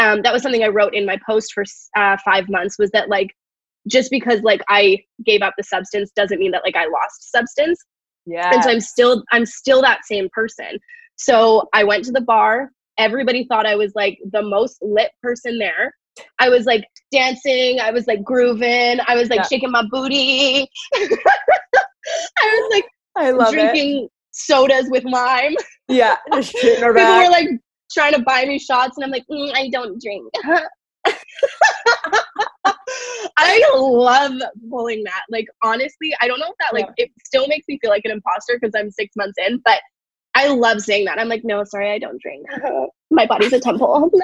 um, 0.00 0.22
that 0.22 0.32
was 0.32 0.42
something 0.42 0.62
I 0.62 0.68
wrote 0.68 0.94
in 0.94 1.06
my 1.06 1.18
post 1.26 1.52
for 1.52 1.64
uh, 1.96 2.16
5 2.24 2.48
months 2.48 2.78
was 2.78 2.90
that 2.92 3.08
like 3.08 3.28
just 3.86 4.10
because 4.10 4.42
like 4.42 4.62
I 4.68 4.98
gave 5.24 5.42
up 5.42 5.54
the 5.56 5.64
substance 5.64 6.10
doesn't 6.14 6.38
mean 6.38 6.50
that 6.52 6.62
like 6.64 6.76
I 6.76 6.86
lost 6.86 7.30
substance. 7.30 7.78
Yeah. 8.26 8.50
And 8.52 8.62
so 8.62 8.70
I'm 8.70 8.80
still 8.80 9.24
I'm 9.32 9.46
still 9.46 9.82
that 9.82 10.04
same 10.04 10.28
person. 10.32 10.78
So 11.18 11.68
I 11.74 11.84
went 11.84 12.04
to 12.04 12.12
the 12.12 12.20
bar. 12.20 12.70
Everybody 12.96 13.44
thought 13.44 13.66
I 13.66 13.76
was 13.76 13.92
like 13.94 14.18
the 14.32 14.42
most 14.42 14.78
lit 14.80 15.10
person 15.22 15.58
there. 15.58 15.92
I 16.38 16.48
was 16.48 16.64
like 16.66 16.84
dancing, 17.12 17.78
I 17.80 17.90
was 17.90 18.06
like 18.06 18.24
grooving, 18.24 18.98
I 19.06 19.14
was 19.14 19.28
like 19.28 19.40
yeah. 19.40 19.46
shaking 19.46 19.70
my 19.70 19.84
booty. 19.90 20.68
I 20.94 21.08
was 22.42 22.70
like 22.72 22.84
I 23.16 23.30
love 23.30 23.52
drinking 23.52 24.04
it. 24.04 24.10
sodas 24.32 24.88
with 24.90 25.04
lime. 25.04 25.54
Yeah, 25.88 26.16
just 26.34 26.54
People 26.54 26.92
were 26.92 27.30
like 27.30 27.48
trying 27.92 28.14
to 28.14 28.22
buy 28.22 28.44
me 28.46 28.58
shots, 28.58 28.96
and 28.96 29.04
I'm 29.04 29.10
like, 29.10 29.24
mm, 29.30 29.52
I 29.54 29.68
don't 29.70 30.00
drink. 30.00 30.32
I 33.40 33.62
love 33.76 34.32
pulling 34.68 35.04
that. 35.04 35.22
Like 35.30 35.46
honestly, 35.62 36.12
I 36.20 36.26
don't 36.26 36.40
know 36.40 36.48
if 36.48 36.56
that 36.58 36.74
like 36.74 36.88
yeah. 36.98 37.04
it 37.04 37.10
still 37.24 37.46
makes 37.46 37.66
me 37.68 37.78
feel 37.80 37.90
like 37.90 38.04
an 38.04 38.10
imposter 38.10 38.58
because 38.60 38.74
I'm 38.76 38.90
six 38.90 39.14
months 39.16 39.38
in, 39.38 39.62
but 39.64 39.80
I 40.38 40.46
love 40.46 40.80
saying 40.80 41.06
that. 41.06 41.18
I'm 41.18 41.28
like, 41.28 41.44
no, 41.44 41.64
sorry, 41.64 41.90
I 41.90 41.98
don't 41.98 42.22
drink. 42.22 42.46
My 43.10 43.26
body's 43.26 43.52
a 43.52 43.58
temple. 43.58 44.08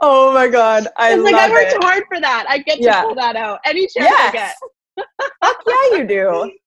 oh 0.00 0.34
my 0.34 0.48
god, 0.48 0.88
I 0.96 1.14
it's 1.14 1.22
like 1.22 1.34
I 1.34 1.48
worked 1.48 1.72
it. 1.72 1.84
hard 1.84 2.02
for 2.08 2.20
that. 2.20 2.46
I 2.48 2.58
get 2.58 2.78
to 2.78 2.84
yeah. 2.84 3.02
pull 3.02 3.14
that 3.14 3.36
out 3.36 3.60
any 3.64 3.82
chance 3.82 4.10
yes. 4.10 4.28
I 4.28 4.32
get. 4.32 4.56
Fuck 5.42 5.62
yeah, 5.66 5.98
you 5.98 6.06
do. 6.06 6.52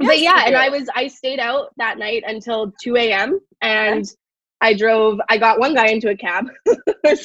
Yes, 0.00 0.08
but 0.08 0.18
yeah, 0.18 0.42
and 0.46 0.56
I 0.56 0.70
was 0.70 0.88
I 0.96 1.06
stayed 1.06 1.38
out 1.38 1.68
that 1.76 1.98
night 1.98 2.24
until 2.26 2.72
two 2.82 2.96
a.m. 2.96 3.38
and. 3.62 4.04
I 4.60 4.72
drove. 4.72 5.18
I 5.28 5.36
got 5.36 5.58
one 5.60 5.74
guy 5.74 5.88
into 5.88 6.08
a 6.08 6.16
cab. 6.16 6.46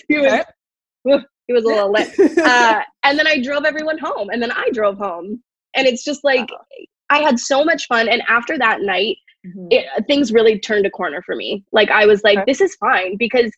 he 0.10 0.18
was 0.18 0.44
he 1.48 1.54
was 1.54 1.64
a 1.64 1.68
little 1.68 1.92
lit, 1.92 2.20
uh, 2.38 2.82
and 3.04 3.18
then 3.18 3.28
I 3.28 3.42
drove 3.42 3.64
everyone 3.64 3.98
home, 3.98 4.30
and 4.30 4.42
then 4.42 4.52
I 4.52 4.70
drove 4.74 4.98
home, 4.98 5.42
and 5.74 5.88
it's 5.88 6.04
just 6.04 6.26
like 6.26 6.50
I 7.10 7.20
had 7.20 7.40
so 7.40 7.64
much 7.64 7.88
fun. 7.88 8.08
And 8.08 8.22
after 8.28 8.58
that 8.58 8.82
night, 8.82 9.18
mm-hmm. 9.46 9.68
it, 9.72 9.86
things 10.08 10.32
really 10.32 10.60
turned 10.60 10.86
a 10.86 10.90
corner 10.90 11.22
for 11.22 11.36
me. 11.36 11.64
Like 11.72 11.90
I 11.90 12.06
was 12.06 12.24
like, 12.24 12.40
okay. 12.40 12.46
this 12.48 12.62
is 12.62 12.76
fine 12.76 13.18
because 13.18 13.52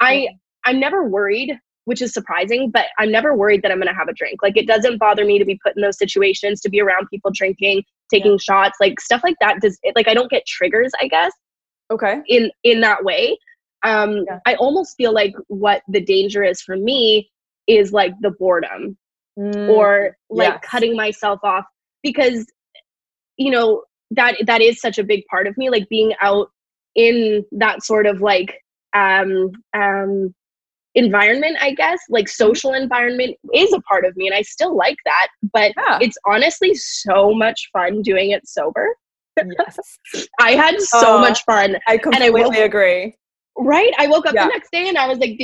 I 0.00 0.28
I'm 0.64 0.78
never 0.78 1.08
worried, 1.08 1.58
which 1.84 2.02
is 2.02 2.12
surprising, 2.12 2.70
but 2.70 2.86
I'm 2.98 3.10
never 3.10 3.36
worried 3.36 3.62
that 3.62 3.72
I'm 3.72 3.78
gonna 3.78 3.94
have 3.94 4.08
a 4.08 4.12
drink. 4.12 4.42
Like 4.42 4.56
it 4.56 4.66
doesn't 4.66 4.98
bother 4.98 5.24
me 5.24 5.38
to 5.38 5.44
be 5.44 5.58
put 5.64 5.76
in 5.76 5.82
those 5.82 5.98
situations, 5.98 6.60
to 6.62 6.70
be 6.70 6.80
around 6.80 7.08
people 7.10 7.30
drinking, 7.34 7.82
taking 8.10 8.32
yeah. 8.32 8.38
shots, 8.40 8.78
like 8.80 9.00
stuff 9.00 9.22
like 9.24 9.36
that. 9.40 9.60
Does 9.60 9.78
it, 9.82 9.94
like 9.96 10.08
I 10.08 10.14
don't 10.14 10.30
get 10.30 10.46
triggers, 10.46 10.92
I 11.00 11.08
guess. 11.08 11.32
Okay. 11.90 12.20
In 12.28 12.50
in 12.62 12.80
that 12.82 13.04
way, 13.04 13.36
um, 13.82 14.24
yeah. 14.26 14.38
I 14.46 14.54
almost 14.54 14.96
feel 14.96 15.12
like 15.12 15.34
what 15.48 15.82
the 15.88 16.00
danger 16.00 16.44
is 16.44 16.60
for 16.62 16.76
me 16.76 17.30
is 17.66 17.92
like 17.92 18.12
the 18.20 18.30
boredom 18.30 18.96
mm, 19.38 19.68
or 19.68 20.16
like 20.30 20.54
yes. 20.54 20.60
cutting 20.64 20.96
myself 20.96 21.40
off 21.42 21.64
because 22.02 22.46
you 23.42 23.50
know 23.50 23.82
that 24.10 24.36
that 24.46 24.60
is 24.60 24.80
such 24.80 24.98
a 24.98 25.04
big 25.04 25.24
part 25.30 25.46
of 25.46 25.56
me 25.56 25.70
like 25.70 25.88
being 25.88 26.14
out 26.20 26.50
in 26.94 27.44
that 27.52 27.82
sort 27.82 28.06
of 28.06 28.20
like 28.20 28.58
um, 28.94 29.50
um, 29.74 30.34
environment, 30.94 31.56
I 31.60 31.72
guess, 31.72 32.00
like 32.10 32.26
mm-hmm. 32.26 32.44
social 32.44 32.74
environment 32.74 33.36
is 33.54 33.72
a 33.72 33.80
part 33.82 34.04
of 34.04 34.16
me 34.16 34.26
and 34.26 34.34
I 34.34 34.42
still 34.42 34.76
like 34.76 34.98
that. 35.04 35.28
But 35.52 35.72
yeah. 35.76 35.98
it's 36.00 36.16
honestly 36.26 36.74
so 36.74 37.32
much 37.34 37.70
fun 37.72 38.02
doing 38.02 38.30
it 38.30 38.46
sober. 38.46 38.88
Yes. 39.36 40.26
I 40.40 40.52
had 40.52 40.80
so 40.80 41.16
uh, 41.16 41.20
much 41.20 41.44
fun. 41.44 41.76
I 41.88 41.96
completely 41.98 42.42
and 42.42 42.54
I 42.54 42.58
agree. 42.58 43.14
Right? 43.56 43.92
I 43.98 44.06
woke 44.06 44.26
up 44.26 44.34
yeah. 44.34 44.44
the 44.44 44.50
next 44.50 44.70
day 44.72 44.88
and 44.88 44.96
I 44.96 45.06
was 45.08 45.18
like, 45.18 45.38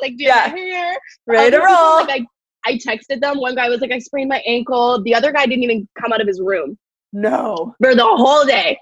like, 0.00 0.14
yeah. 0.16 0.48
hair. 0.48 0.98
Ready 1.26 1.50
to 1.52 1.58
roll. 1.58 1.96
Like, 2.06 2.22
I, 2.22 2.26
I 2.66 2.78
texted 2.78 3.20
them. 3.20 3.40
One 3.40 3.54
guy 3.54 3.68
was 3.68 3.80
like, 3.80 3.92
I 3.92 3.98
sprained 3.98 4.28
my 4.28 4.42
ankle. 4.46 5.02
The 5.02 5.14
other 5.14 5.32
guy 5.32 5.46
didn't 5.46 5.62
even 5.64 5.88
come 6.00 6.12
out 6.12 6.20
of 6.20 6.26
his 6.26 6.40
room. 6.40 6.78
No. 7.12 7.74
For 7.82 7.94
the 7.94 8.04
whole 8.04 8.44
day. 8.44 8.78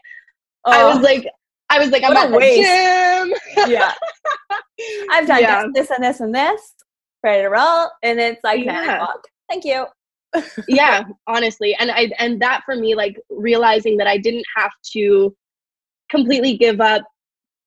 Uh, 0.64 0.70
I 0.70 0.94
was 0.94 1.02
like, 1.02 1.26
I 1.70 1.78
was 1.78 1.90
like, 1.90 2.04
I'm 2.04 2.16
at 2.16 2.30
the 2.30 3.34
gym. 3.56 3.70
yeah. 3.70 3.92
I've 5.10 5.26
done 5.26 5.40
yeah. 5.40 5.64
this, 5.74 5.88
this, 5.88 5.90
and 5.90 6.04
this, 6.04 6.20
and 6.20 6.34
this. 6.34 6.74
Ready 7.22 7.42
to 7.42 7.48
roll. 7.48 7.88
And 8.02 8.20
it's 8.20 8.40
like 8.44 8.64
yeah. 8.64 8.84
10 8.84 8.94
o'clock. 8.94 9.24
Thank 9.48 9.64
you. 9.64 9.86
yeah, 10.68 11.04
honestly. 11.26 11.74
And 11.78 11.90
I 11.90 12.10
and 12.18 12.40
that 12.40 12.62
for 12.64 12.74
me, 12.74 12.94
like 12.94 13.18
realizing 13.28 13.96
that 13.98 14.06
I 14.06 14.16
didn't 14.16 14.44
have 14.56 14.72
to 14.92 15.34
completely 16.10 16.56
give 16.56 16.80
up 16.80 17.02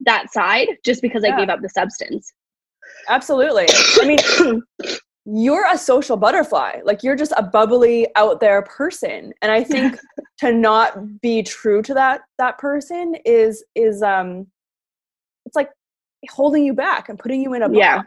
that 0.01 0.31
side 0.31 0.67
just 0.83 1.01
because 1.01 1.23
yeah. 1.23 1.35
I 1.35 1.39
gave 1.39 1.49
up 1.49 1.61
the 1.61 1.69
substance. 1.69 2.31
Absolutely. 3.07 3.67
I 4.01 4.05
mean, 4.05 4.63
you're 5.25 5.65
a 5.71 5.77
social 5.77 6.17
butterfly. 6.17 6.79
Like 6.83 7.01
you're 7.01 7.15
just 7.15 7.33
a 7.35 7.43
bubbly 7.43 8.07
out 8.15 8.39
there 8.39 8.61
person. 8.61 9.33
And 9.41 9.51
I 9.51 9.63
think 9.63 9.99
to 10.39 10.53
not 10.53 11.21
be 11.21 11.41
true 11.41 11.81
to 11.81 11.93
that 11.95 12.21
that 12.37 12.57
person 12.59 13.15
is 13.25 13.63
is 13.73 14.03
um 14.03 14.47
it's 15.45 15.55
like 15.55 15.71
holding 16.29 16.65
you 16.65 16.73
back 16.73 17.09
and 17.09 17.17
putting 17.17 17.41
you 17.41 17.53
in 17.53 17.63
a 17.63 17.67
box. 17.69 17.77
Yeah. 17.77 18.01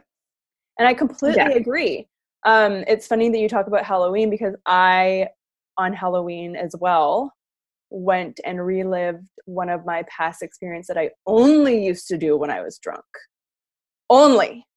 And 0.78 0.86
I 0.86 0.94
completely 0.94 1.38
yeah. 1.38 1.50
agree. 1.50 2.06
Um 2.46 2.84
it's 2.86 3.08
funny 3.08 3.28
that 3.30 3.38
you 3.38 3.48
talk 3.48 3.66
about 3.66 3.84
Halloween 3.84 4.30
because 4.30 4.54
I 4.66 5.28
on 5.76 5.92
Halloween 5.92 6.54
as 6.54 6.74
well 6.80 7.32
went 7.90 8.38
and 8.44 8.64
relived 8.64 9.24
one 9.46 9.70
of 9.70 9.84
my 9.86 10.04
past 10.04 10.42
experiences 10.42 10.88
that 10.88 10.98
I 10.98 11.10
only 11.26 11.84
used 11.84 12.06
to 12.08 12.18
do 12.18 12.36
when 12.36 12.50
I 12.50 12.60
was 12.60 12.78
drunk. 12.78 13.04
Only 14.10 14.67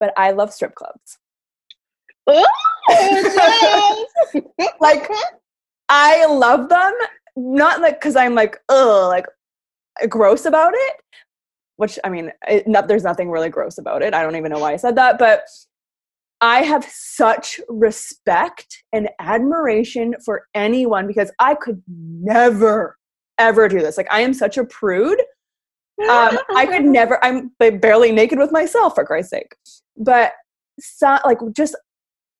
but 0.00 0.12
I 0.16 0.32
love 0.32 0.52
strip 0.52 0.74
clubs. 0.74 1.18
Oh, 2.26 4.06
like 4.80 5.08
I 5.88 6.26
love 6.26 6.68
them, 6.68 6.92
not 7.36 7.80
like 7.80 8.00
because 8.00 8.16
I'm 8.16 8.34
like 8.34 8.58
ugh, 8.68 9.08
like 9.08 9.26
gross 10.08 10.44
about 10.44 10.72
it. 10.74 10.94
Which 11.76 11.98
I 12.04 12.08
mean, 12.08 12.32
it, 12.48 12.66
not, 12.66 12.88
there's 12.88 13.04
nothing 13.04 13.30
really 13.30 13.50
gross 13.50 13.78
about 13.78 14.02
it. 14.02 14.14
I 14.14 14.22
don't 14.22 14.36
even 14.36 14.52
know 14.52 14.60
why 14.60 14.72
I 14.72 14.76
said 14.76 14.96
that, 14.96 15.18
but 15.18 15.42
I 16.40 16.62
have 16.62 16.84
such 16.84 17.60
respect 17.68 18.84
and 18.92 19.08
admiration 19.18 20.14
for 20.24 20.46
anyone 20.54 21.06
because 21.06 21.30
I 21.38 21.54
could 21.54 21.82
never 21.88 22.96
ever 23.38 23.68
do 23.68 23.80
this. 23.80 23.96
Like 23.96 24.10
I 24.10 24.20
am 24.20 24.32
such 24.32 24.56
a 24.56 24.64
prude 24.64 25.20
um, 26.02 26.38
I 26.56 26.66
could 26.66 26.84
never. 26.84 27.22
I'm 27.24 27.52
barely 27.58 28.12
naked 28.12 28.38
with 28.38 28.52
myself, 28.52 28.94
for 28.94 29.04
Christ's 29.04 29.30
sake. 29.30 29.54
But 29.96 30.32
so, 30.80 31.18
like 31.24 31.38
just 31.56 31.76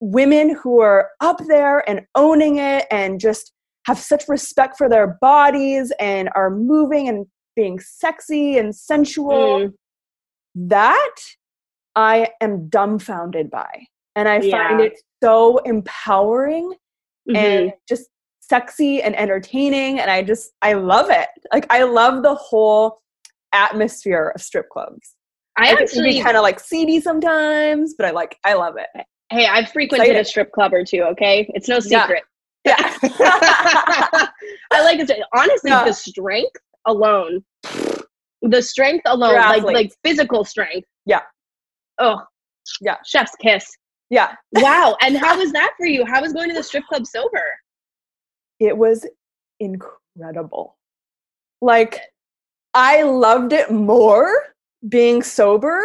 women 0.01 0.57
who 0.63 0.81
are 0.81 1.11
up 1.21 1.39
there 1.47 1.89
and 1.89 2.03
owning 2.15 2.59
it, 2.59 2.87
and 2.91 3.21
just 3.21 3.53
have 3.87 3.99
such 3.99 4.25
respect 4.29 4.77
for 4.79 4.89
their 4.89 5.19
bodies 5.21 5.93
and 6.01 6.31
are 6.35 6.51
moving 6.51 7.09
and 7.09 7.27
being 7.55 7.79
sexy 7.79 8.59
and 8.59 8.75
sensual. 8.75 9.61
Mm. 9.61 9.73
That 10.55 11.15
I 11.97 12.29
am 12.41 12.69
dumbfounded 12.69 13.51
by. 13.51 13.87
And 14.17 14.29
I 14.29 14.41
find 14.49 14.81
it 14.81 15.01
so 15.23 15.59
empowering 15.59 16.75
Mhm. 17.29 17.37
and 17.37 17.73
just 17.89 18.09
sexy 18.41 19.03
and 19.03 19.17
entertaining. 19.17 19.99
And 19.99 20.11
I 20.11 20.23
just, 20.23 20.53
I 20.63 20.75
love 20.75 21.11
it. 21.11 21.29
Like, 21.53 21.67
I 21.71 21.83
love 21.85 22.23
the 22.23 22.35
whole 22.35 23.01
atmosphere 23.53 24.33
of 24.35 24.43
strip 24.43 24.69
clubs. 24.69 25.15
I 25.57 25.73
Like, 25.73 25.83
it 25.83 25.91
can 25.91 26.03
be 26.03 26.09
actually, 26.09 26.23
kind 26.23 26.37
of 26.37 26.43
like 26.43 26.59
seedy 26.61 27.01
sometimes, 27.01 27.95
but 27.97 28.07
I 28.07 28.11
like, 28.11 28.37
I 28.45 28.55
love 28.55 28.75
it. 28.77 28.89
hey, 29.31 29.47
I've 29.47 29.71
frequented 29.71 30.17
a 30.17 30.25
strip 30.25 30.51
club 30.53 30.73
or 30.75 30.85
two. 30.85 31.03
Okay, 31.03 31.49
it's 31.55 31.69
no 31.69 31.81
secret. 31.81 32.23
Yeah. 32.65 32.77
I 33.03 34.29
like 34.83 34.99
it. 35.01 35.11
Honestly, 35.37 35.71
Yeah. 35.71 35.85
the 35.85 35.93
strength 35.93 36.57
alone, 36.87 37.45
the 38.43 38.63
strength 38.63 39.03
alone, 39.07 39.35
like 39.35 39.63
like 39.63 39.93
physical 40.03 40.45
strength. 40.45 40.87
Yeah. 41.07 41.21
Oh, 41.99 42.23
Yeah. 42.81 42.97
Chef's 43.07 43.35
kiss. 43.41 43.71
yeah. 44.11 44.35
Wow. 44.53 44.97
and 45.03 45.17
how 45.17 45.39
was 45.39 45.53
that 45.53 45.73
for 45.77 45.87
you? 45.87 46.05
How 46.07 46.21
was 46.23 46.33
going 46.33 46.49
to 46.49 46.55
the 46.55 46.63
strip 46.63 46.85
club 46.87 47.07
sober? 47.07 47.43
it 48.61 48.77
was 48.77 49.05
incredible. 49.61 50.77
Like, 51.61 52.01
I 52.73 53.03
loved 53.03 53.53
it 53.53 53.71
more 53.71 54.54
being 54.89 55.23
sober 55.23 55.83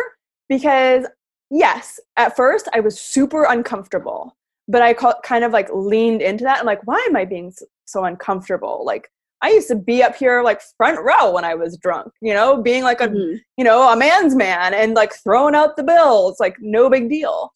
because, 0.47 1.05
yes, 1.49 1.99
at 2.17 2.35
first 2.35 2.67
I 2.73 2.79
was 2.79 2.99
super 2.99 3.43
uncomfortable, 3.45 4.35
but 4.67 4.81
I 4.81 4.93
kind 4.93 5.43
of 5.43 5.51
like 5.51 5.69
leaned 5.73 6.21
into 6.21 6.43
that 6.43 6.59
and, 6.59 6.65
like, 6.65 6.85
why 6.85 7.05
am 7.09 7.15
I 7.15 7.25
being 7.25 7.53
so 7.85 8.03
uncomfortable? 8.05 8.83
Like, 8.85 9.09
I 9.41 9.51
used 9.51 9.69
to 9.69 9.75
be 9.75 10.03
up 10.03 10.15
here, 10.15 10.43
like, 10.43 10.61
front 10.75 10.99
row 11.01 11.31
when 11.31 11.45
I 11.45 11.55
was 11.55 11.77
drunk, 11.77 12.11
you 12.21 12.33
know, 12.33 12.61
being 12.61 12.83
like 12.83 12.99
a 12.99 13.07
Mhm. 13.07 13.39
you 13.57 13.63
know, 13.63 13.89
a 13.89 13.95
man's 13.95 14.35
man 14.35 14.73
and 14.73 14.95
like 14.95 15.13
throwing 15.13 15.55
out 15.55 15.77
the 15.77 15.83
bills, 15.83 16.39
like 16.39 16.57
no 16.59 16.89
big 16.89 17.09
deal. 17.09 17.53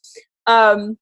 Um, 0.48 0.98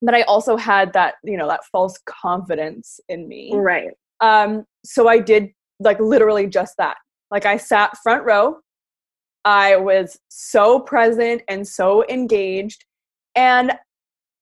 but 0.00 0.14
I 0.14 0.22
also 0.22 0.56
had 0.56 0.92
that, 0.94 1.14
you 1.24 1.36
know, 1.36 1.48
that 1.48 1.64
false 1.66 1.98
confidence 2.06 3.00
in 3.08 3.28
me. 3.28 3.52
Right. 3.54 3.90
Um, 4.20 4.64
so 4.84 5.08
I 5.08 5.18
did 5.18 5.50
like 5.80 5.98
literally 6.00 6.46
just 6.46 6.76
that. 6.78 6.96
Like 7.30 7.46
I 7.46 7.56
sat 7.56 7.96
front 8.02 8.24
row. 8.24 8.58
I 9.44 9.76
was 9.76 10.18
so 10.28 10.80
present 10.80 11.42
and 11.48 11.66
so 11.66 12.04
engaged. 12.08 12.84
And 13.34 13.72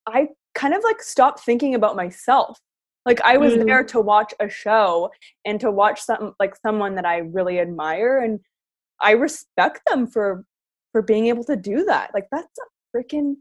I 0.07 0.29
kind 0.55 0.75
of 0.75 0.83
like 0.85 1.03
stopped 1.03 1.41
thinking 1.41 1.75
about 1.75 1.97
myself. 1.97 2.59
Like 3.05 3.21
I 3.23 3.37
was 3.37 3.55
Mm. 3.55 3.67
there 3.67 3.85
to 3.85 4.01
watch 4.01 4.33
a 4.39 4.49
show 4.49 5.11
and 5.45 5.59
to 5.61 5.71
watch 5.71 6.01
some 6.01 6.35
like 6.39 6.55
someone 6.57 6.95
that 6.95 7.05
I 7.07 7.19
really 7.19 7.59
admire 7.59 8.19
and 8.19 8.39
I 9.01 9.13
respect 9.13 9.81
them 9.89 10.07
for 10.07 10.45
for 10.93 11.03
being 11.03 11.27
able 11.27 11.43
to 11.45 11.57
do 11.57 11.85
that. 11.87 12.11
Like 12.15 12.29
that's 12.31 12.59
a 12.59 12.97
freaking 12.97 13.37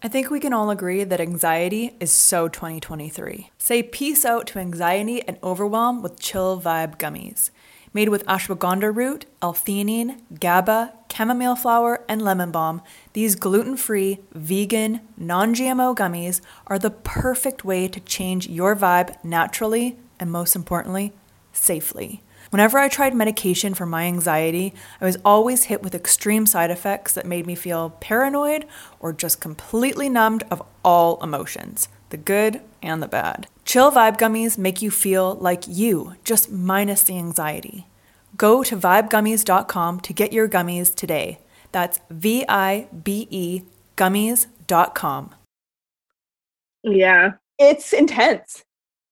I 0.00 0.06
think 0.06 0.30
we 0.30 0.38
can 0.38 0.52
all 0.52 0.70
agree 0.70 1.02
that 1.02 1.20
anxiety 1.20 1.96
is 1.98 2.12
so 2.12 2.46
2023. 2.46 3.50
Say 3.58 3.82
peace 3.82 4.24
out 4.24 4.46
to 4.48 4.60
anxiety 4.60 5.22
and 5.26 5.38
overwhelm 5.42 6.02
with 6.02 6.20
Chill 6.20 6.60
Vibe 6.60 6.98
gummies. 6.98 7.50
Made 7.92 8.10
with 8.10 8.26
ashwagandha 8.26 8.94
root, 8.94 9.26
L-theanine, 9.40 10.20
GABA, 10.38 10.92
chamomile 11.12 11.56
flower, 11.56 12.04
and 12.08 12.22
lemon 12.22 12.50
balm, 12.50 12.82
these 13.12 13.34
gluten-free, 13.34 14.20
vegan, 14.32 15.00
non-GMO 15.16 15.96
gummies 15.96 16.40
are 16.66 16.78
the 16.78 16.90
perfect 16.90 17.64
way 17.64 17.88
to 17.88 18.00
change 18.00 18.48
your 18.48 18.76
vibe 18.76 19.16
naturally 19.24 19.96
and 20.20 20.30
most 20.30 20.54
importantly, 20.54 21.12
safely. 21.52 22.22
Whenever 22.50 22.78
I 22.78 22.88
tried 22.88 23.14
medication 23.14 23.74
for 23.74 23.84
my 23.84 24.04
anxiety, 24.04 24.72
I 25.00 25.04
was 25.04 25.18
always 25.24 25.64
hit 25.64 25.82
with 25.82 25.94
extreme 25.94 26.46
side 26.46 26.70
effects 26.70 27.12
that 27.12 27.26
made 27.26 27.46
me 27.46 27.54
feel 27.54 27.90
paranoid 28.00 28.64
or 29.00 29.12
just 29.12 29.40
completely 29.40 30.08
numbed 30.08 30.44
of 30.50 30.62
all 30.84 31.22
emotions 31.22 31.88
the 32.10 32.16
good 32.16 32.62
and 32.82 33.02
the 33.02 33.08
bad. 33.08 33.46
Chill 33.66 33.90
Vibe 33.92 34.16
Gummies 34.16 34.56
make 34.56 34.80
you 34.80 34.90
feel 34.90 35.34
like 35.34 35.64
you, 35.68 36.14
just 36.24 36.50
minus 36.50 37.02
the 37.02 37.18
anxiety. 37.18 37.86
Go 38.38 38.62
to 38.62 38.76
vibegummies.com 38.76 40.00
to 40.00 40.12
get 40.12 40.32
your 40.32 40.48
gummies 40.48 40.94
today. 40.94 41.40
That's 41.72 42.00
V 42.08 42.44
I 42.48 42.86
B 43.02 43.26
E 43.30 43.62
gummies.com. 43.96 45.34
Yeah. 46.84 47.32
it's 47.58 47.92
intense. 47.92 48.64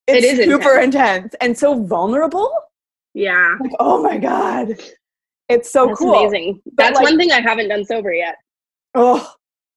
It 0.07 0.23
It's 0.25 0.39
is 0.39 0.45
super 0.47 0.79
intense. 0.79 1.35
and 1.41 1.59
so 1.59 1.83
vulnerable. 1.85 2.53
Yeah. 3.15 3.57
Like, 3.61 3.73
oh 3.81 4.01
my 4.03 4.19
God. 4.19 4.79
It's 5.49 5.71
so 5.71 5.87
That's 5.87 5.99
cool. 5.99 6.15
amazing. 6.15 6.63
That's 6.77 6.95
like- 6.97 7.05
one 7.05 7.19
thing 7.19 7.33
I 7.33 7.41
haven't 7.41 7.69
done 7.69 7.85
sober 7.85 8.13
yet. 8.13 8.37
Oh, 8.95 9.29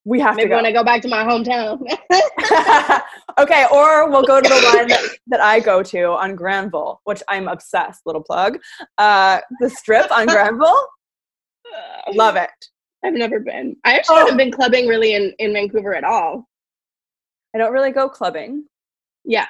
we 0.06 0.20
have 0.20 0.36
Maybe 0.38 0.50
to 0.50 0.56
when 0.56 0.64
go. 0.64 0.70
I 0.70 0.72
go 0.74 0.84
back 0.84 1.02
to 1.04 1.08
my 1.08 1.24
hometown. 1.24 1.80
okay, 3.38 3.66
or 3.72 4.10
we'll 4.10 4.24
go 4.24 4.42
to 4.42 4.48
the 4.50 4.72
one 4.76 4.88
that, 4.88 5.02
that 5.28 5.42
I 5.42 5.60
go 5.60 5.84
to 5.84 6.04
on 6.12 6.36
Granville, 6.36 7.02
which 7.04 7.22
I'm 7.28 7.48
obsessed. 7.48 8.02
Little 8.06 8.24
plug. 8.24 8.58
Uh, 8.98 9.40
the 9.60 9.70
strip 9.70 10.10
on 10.12 10.28
Granville. 10.28 10.88
Love 12.14 12.36
it. 12.38 12.50
I've 13.04 13.14
never 13.14 13.40
been. 13.40 13.76
I 13.86 13.96
actually 13.96 14.16
Oh. 14.18 14.20
haven't 14.22 14.38
been 14.38 14.52
clubbing 14.52 14.88
really 14.88 15.14
in, 15.14 15.34
in 15.40 15.54
Vancouver 15.54 15.94
at 15.94 16.04
all. 16.04 16.48
I 17.56 17.58
don't 17.58 17.72
really 17.74 17.92
go 17.92 18.10
clubbing. 18.10 18.66
Yeah. 19.26 19.46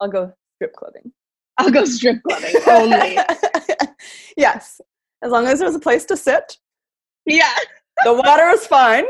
I'll 0.00 0.08
go 0.08 0.32
strip 0.56 0.74
clubbing. 0.74 1.12
I'll 1.58 1.70
go 1.70 1.84
strip 1.84 2.18
clubbing 2.22 2.54
only. 2.68 3.18
yes, 4.36 4.80
as 5.22 5.30
long 5.32 5.46
as 5.46 5.58
there's 5.58 5.74
a 5.74 5.80
place 5.80 6.04
to 6.06 6.16
sit. 6.16 6.58
yeah. 7.24 7.54
The 8.04 8.12
water 8.12 8.46
was 8.48 8.66
fine. 8.66 9.04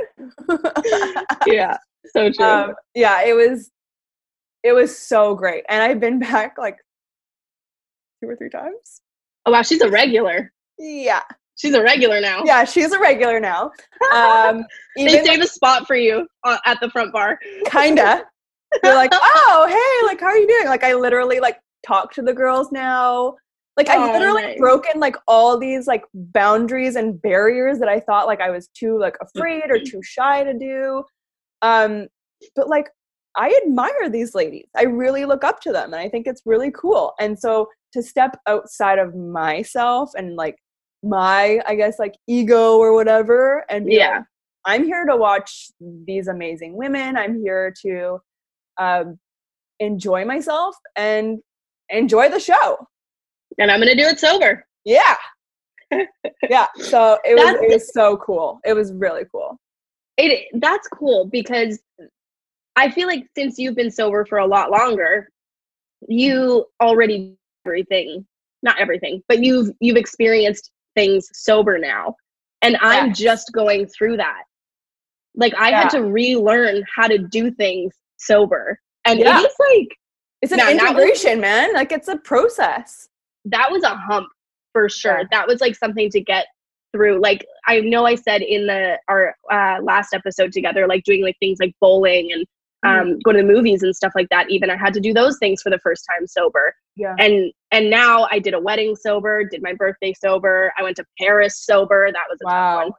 Yeah. 1.47 1.77
So 2.13 2.31
true. 2.31 2.45
um, 2.45 2.75
yeah, 2.95 3.23
it 3.25 3.35
was. 3.35 3.71
It 4.63 4.73
was 4.73 4.97
so 4.97 5.35
great, 5.35 5.65
and 5.69 5.83
I've 5.83 6.01
been 6.01 6.19
back 6.19 6.57
like 6.59 6.77
two 8.23 8.29
or 8.31 8.37
three 8.37 8.49
times. 8.51 9.03
oh 9.45 9.53
wow, 9.53 9.63
she's 9.63 9.81
a 9.81 9.91
regular. 9.91 10.53
Yeah, 10.79 11.23
She's 11.57 11.73
a 11.75 11.83
regular 11.83 12.21
now. 12.21 12.43
yeah, 12.45 12.65
she's 12.65 12.93
a 12.93 12.99
regular 12.99 13.41
now. 13.41 13.71
Um, 14.15 14.65
they 14.97 15.25
save 15.25 15.41
a 15.41 15.47
spot 15.47 15.87
for 15.87 15.97
you 15.97 16.27
uh, 16.45 16.59
at 16.67 16.79
the 16.81 16.91
front 16.91 17.13
bar. 17.13 17.39
kinda. 17.71 18.25
They're 18.83 18.95
like, 18.95 19.13
oh, 19.15 19.67
hey, 19.69 20.07
like, 20.07 20.21
how 20.21 20.27
are 20.27 20.37
you 20.37 20.47
doing? 20.47 20.67
Like, 20.67 20.85
I 20.85 20.93
literally 20.95 21.41
like 21.41 21.59
talk 21.87 22.13
to 22.15 22.23
the 22.23 22.35
girls 22.35 22.73
now. 22.73 23.37
Like, 23.77 23.89
I've 23.91 24.09
Oh, 24.09 24.13
literally 24.13 24.43
nice. 24.43 24.59
broken 24.59 25.01
like 25.01 25.17
all 25.29 25.59
these 25.59 25.87
like 25.87 26.05
boundaries 26.15 26.97
and 26.97 27.21
barriers 27.21 27.79
that 27.79 27.89
I 27.89 28.01
thought 28.01 28.27
like 28.27 28.41
I 28.41 28.51
was 28.51 28.69
too 28.69 28.99
like 28.99 29.17
afraid 29.21 29.71
or 29.71 29.79
too 29.79 30.01
shy 30.03 30.45
to 30.45 30.55
do. 30.55 31.05
Um, 31.63 32.09
but 32.55 32.69
like, 32.69 32.89
I 33.37 33.59
admire 33.67 34.09
these 34.09 34.35
ladies. 34.35 34.67
I 34.75 34.85
really 34.85 35.27
look 35.27 35.45
up 35.45 35.61
to 35.61 35.73
them, 35.73 35.93
and 35.93 36.01
I 36.01 36.09
think 36.09 36.27
it's 36.27 36.41
really 36.47 36.71
cool. 36.71 37.13
And 37.21 37.39
so 37.39 37.69
to 37.93 38.03
step 38.03 38.39
outside 38.47 38.99
of 38.99 39.15
myself 39.15 40.11
and 40.17 40.37
like 40.37 40.57
my, 41.03 41.61
I 41.67 41.75
guess, 41.75 41.99
like 41.99 42.15
ego 42.27 42.79
or 42.79 42.95
whatever, 42.95 43.65
and 43.69 43.85
be 43.85 43.99
like, 43.99 44.09
Yeah. 44.09 44.23
I'm 44.65 44.85
here 44.85 45.05
to 45.05 45.17
watch 45.17 45.71
these 45.81 46.29
amazing 46.29 46.77
women. 46.77 47.17
I'm 47.17 47.41
here 47.41 47.73
to 47.83 48.19
um, 48.81 49.19
enjoy 49.81 50.25
myself 50.25 50.75
and 50.97 51.39
enjoy 51.91 52.29
the 52.31 52.41
show. 52.41 52.89
And 53.59 53.71
I'm 53.71 53.81
gonna 53.81 53.95
do 53.95 54.03
it 54.03 54.19
sober. 54.21 54.65
Yeah. 54.85 55.17
yeah. 56.51 56.67
So 56.77 57.19
it 57.25 57.35
was 57.37 57.55
it 57.63 57.73
was 57.73 57.93
so 57.93 58.17
cool. 58.19 58.61
It 58.65 58.75
was 58.75 58.93
really 58.93 59.25
cool. 59.31 59.59
It 60.17 60.47
that's 60.55 60.89
cool 60.89 61.27
because 61.27 61.79
I 62.77 62.91
feel 62.91 63.07
like 63.07 63.27
since 63.37 63.59
you've 63.59 63.75
been 63.77 63.91
sober 63.91 64.25
for 64.27 64.39
a 64.39 64.47
lot 64.47 64.71
longer, 64.71 65.29
you 66.09 66.67
already 66.81 67.37
everything, 67.65 68.27
not 68.63 68.79
everything, 68.79 69.23
but 69.29 69.43
you've 69.43 69.71
you've 69.81 69.97
experienced 69.97 70.71
things 70.95 71.29
sober 71.33 71.79
now. 71.79 72.15
And 72.63 72.77
I'm 72.81 73.13
just 73.15 73.53
going 73.53 73.87
through 73.87 74.17
that. 74.19 74.43
Like 75.35 75.55
I 75.55 75.71
Yeah. 75.71 75.83
had 75.83 75.91
to 75.91 76.03
relearn 76.03 76.83
how 76.95 77.07
to 77.07 77.19
do 77.19 77.51
things 77.51 77.95
sober. 78.17 78.81
And 79.05 79.21
Yeah. 79.21 79.41
it 79.41 79.47
is 79.47 79.55
like 79.59 79.97
It's 80.43 80.53
an 80.53 80.59
Yeah, 80.59 80.71
and 80.71 80.79
that 80.81 80.95
was- 80.95 81.03
integration, 81.05 81.41
man. 81.41 81.73
Like 81.75 81.93
it's 81.93 82.09
a 82.09 82.17
process. 82.17 83.09
That 83.47 83.71
was 83.71 83.83
a 83.83 83.95
hump 83.97 84.29
for 84.73 84.89
sure. 84.89 85.19
Yeah. 85.19 85.25
That 85.31 85.47
was 85.49 85.61
like 85.61 85.75
something 85.75 86.11
to 86.11 86.21
get 86.21 86.47
through. 86.93 87.21
Like 87.21 87.47
I 87.67 87.81
know 87.81 88.07
I 88.07 88.15
said 88.15 88.43
in 88.43 88.67
the 88.67 88.99
our 89.09 89.35
uh, 89.51 89.79
last 89.83 90.13
episode 90.15 90.53
together, 90.53 90.87
like 90.87 91.05
doing 91.05 91.23
like 91.23 91.37
things 91.41 91.59
like 91.61 91.75
bowling 91.81 92.31
and 92.33 92.45
um, 92.85 93.19
go 93.25 93.33
to 93.33 93.39
the 93.39 93.45
movies 93.45 93.83
and 93.83 93.97
stuff 93.97 94.13
like 94.15 94.29
that. 94.31 94.49
Even 94.51 94.71
I 94.71 94.77
had 94.77 94.95
to 94.95 95.01
do 95.01 95.13
those 95.13 95.39
things 95.39 95.61
for 95.63 95.71
the 95.71 95.79
first 95.79 96.05
time 96.09 96.27
sober. 96.27 96.75
Yeah. 96.95 97.15
And 97.19 97.53
and 97.73 97.91
now 97.91 98.29
I 98.31 98.39
did 98.39 98.55
a 98.55 98.61
wedding 98.61 98.95
sober, 98.95 99.45
did 99.45 99.63
my 99.63 99.73
birthday 99.73 100.13
sober. 100.13 100.73
I 100.79 100.83
went 100.83 100.97
to 100.97 101.05
Paris 101.19 101.65
sober. 101.65 102.11
That 102.13 102.25
was 102.31 102.39
a 102.41 102.45
tough 102.45 102.53
Wow. 102.53 102.77
one. 102.85 102.91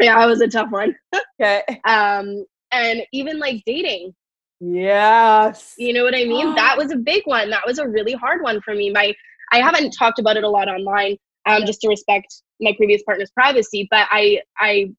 Yeah, 0.00 0.22
it 0.22 0.26
was 0.26 0.40
a 0.42 0.48
tough 0.48 0.70
one. 0.70 0.94
Okay. 1.40 1.62
Um, 1.84 2.44
and 2.72 3.02
even 3.12 3.38
like 3.38 3.62
dating, 3.66 4.14
Yes. 4.60 5.74
you 5.78 5.92
know 5.92 6.02
what 6.02 6.14
I 6.14 6.24
mean? 6.24 6.54
that 6.54 6.76
was 6.76 6.90
a 6.92 6.96
big 6.96 7.22
one. 7.26 7.50
That 7.50 7.66
was 7.66 7.78
a 7.78 7.86
really 7.86 8.12
hard 8.14 8.42
one 8.42 8.60
for 8.62 8.74
me. 8.74 8.90
My 8.90 9.14
I 9.52 9.58
haven't 9.58 9.90
talked 9.92 10.18
about 10.18 10.36
it 10.36 10.44
a 10.44 10.48
lot 10.50 10.68
online, 10.68 11.16
um, 11.46 11.64
just 11.66 11.80
to 11.82 11.88
respect 11.88 12.42
my 12.60 12.72
previous 12.76 13.02
partner's 13.02 13.30
privacy. 13.30 13.86
But 13.90 14.08
I 14.10 14.40
I 14.58 14.90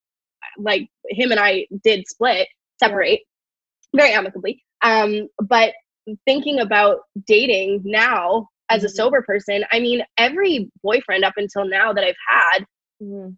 like 0.58 0.90
him 1.10 1.32
and 1.32 1.40
I 1.40 1.68
did 1.84 2.08
split, 2.08 2.48
separate 2.80 3.22
very 3.96 4.12
amicably. 4.14 4.64
Um, 4.84 5.28
but 5.42 5.74
thinking 6.26 6.60
about 6.60 7.00
dating 7.26 7.82
now 7.86 8.48
as 8.70 8.84
a 8.84 8.88
Mhm. 8.88 8.92
sober 8.92 9.22
person, 9.22 9.66
I 9.72 9.80
mean, 9.80 10.04
every 10.18 10.70
boyfriend 10.84 11.24
up 11.24 11.34
until 11.38 11.66
now 11.66 11.94
that 11.94 12.04
I've 12.04 12.16
had, 12.28 12.66
Mhm. 13.02 13.38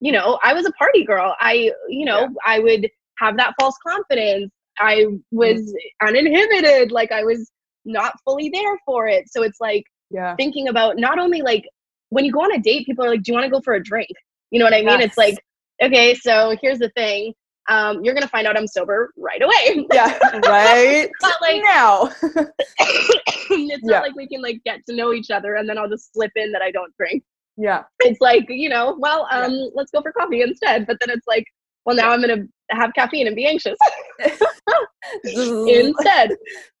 you 0.00 0.12
know, 0.12 0.38
I 0.42 0.54
was 0.54 0.66
a 0.66 0.72
party 0.72 1.04
girl. 1.04 1.34
I, 1.40 1.72
you 1.88 2.04
know, 2.04 2.20
Yeah. 2.20 2.28
I 2.46 2.58
would 2.60 2.88
have 3.18 3.36
that 3.38 3.54
false 3.60 3.76
confidence. 3.86 4.52
I 4.78 5.06
was 5.32 5.74
uninhibited, 6.02 6.92
like 6.92 7.10
I 7.12 7.24
was 7.24 7.50
not 7.84 8.14
fully 8.24 8.50
there 8.50 8.78
for 8.86 9.08
it. 9.08 9.24
So 9.30 9.42
it's 9.42 9.60
like 9.60 9.84
Yeah. 10.10 10.34
thinking 10.36 10.68
about 10.68 10.96
not 10.96 11.18
only 11.18 11.42
like 11.42 11.68
when 12.10 12.24
you 12.24 12.32
go 12.32 12.40
on 12.40 12.52
a 12.52 12.58
date, 12.58 12.86
people 12.86 13.04
are 13.04 13.10
like, 13.10 13.22
"Do 13.22 13.32
you 13.32 13.34
want 13.34 13.44
to 13.44 13.50
go 13.50 13.60
for 13.60 13.74
a 13.74 13.82
drink?" 13.82 14.08
You 14.50 14.58
know 14.58 14.64
what 14.64 14.72
I 14.74 14.78
mean? 14.78 15.00
Yes. 15.00 15.08
It's 15.08 15.18
like, 15.18 15.38
okay, 15.82 16.14
so 16.14 16.56
here's 16.62 16.78
the 16.78 16.88
thing. 16.96 17.34
Um, 17.68 18.02
you're 18.02 18.14
gonna 18.14 18.26
find 18.28 18.46
out 18.46 18.56
I'm 18.56 18.66
sober 18.66 19.12
right 19.18 19.42
away. 19.42 19.86
Yeah. 19.92 20.18
Right. 20.46 21.10
not 21.20 21.34
like 21.42 21.62
now. 21.62 22.10
it's 22.80 23.82
Yeah. 23.84 23.98
not 23.98 24.02
like 24.04 24.14
we 24.16 24.26
can 24.26 24.40
like 24.40 24.60
get 24.64 24.80
to 24.88 24.96
know 24.96 25.12
each 25.12 25.30
other 25.30 25.56
and 25.56 25.68
then 25.68 25.76
I'll 25.76 25.88
just 25.90 26.12
slip 26.14 26.32
in 26.36 26.50
that 26.52 26.62
I 26.62 26.70
don't 26.70 26.94
drink. 26.96 27.22
yeah. 27.58 27.82
It's 28.00 28.20
like, 28.22 28.46
you 28.48 28.70
know, 28.70 28.96
well, 28.98 29.28
um, 29.30 29.52
let's 29.74 29.90
go 29.90 30.00
for 30.00 30.12
coffee 30.12 30.40
instead. 30.40 30.86
But 30.86 30.96
then 31.00 31.10
it's 31.10 31.26
like, 31.26 31.44
well, 31.84 31.94
now 31.96 32.10
I'm 32.10 32.22
gonna 32.22 32.44
have 32.70 32.92
caffeine 32.94 33.26
and 33.26 33.36
be 33.36 33.46
anxious 33.46 33.76
instead. 35.24 36.30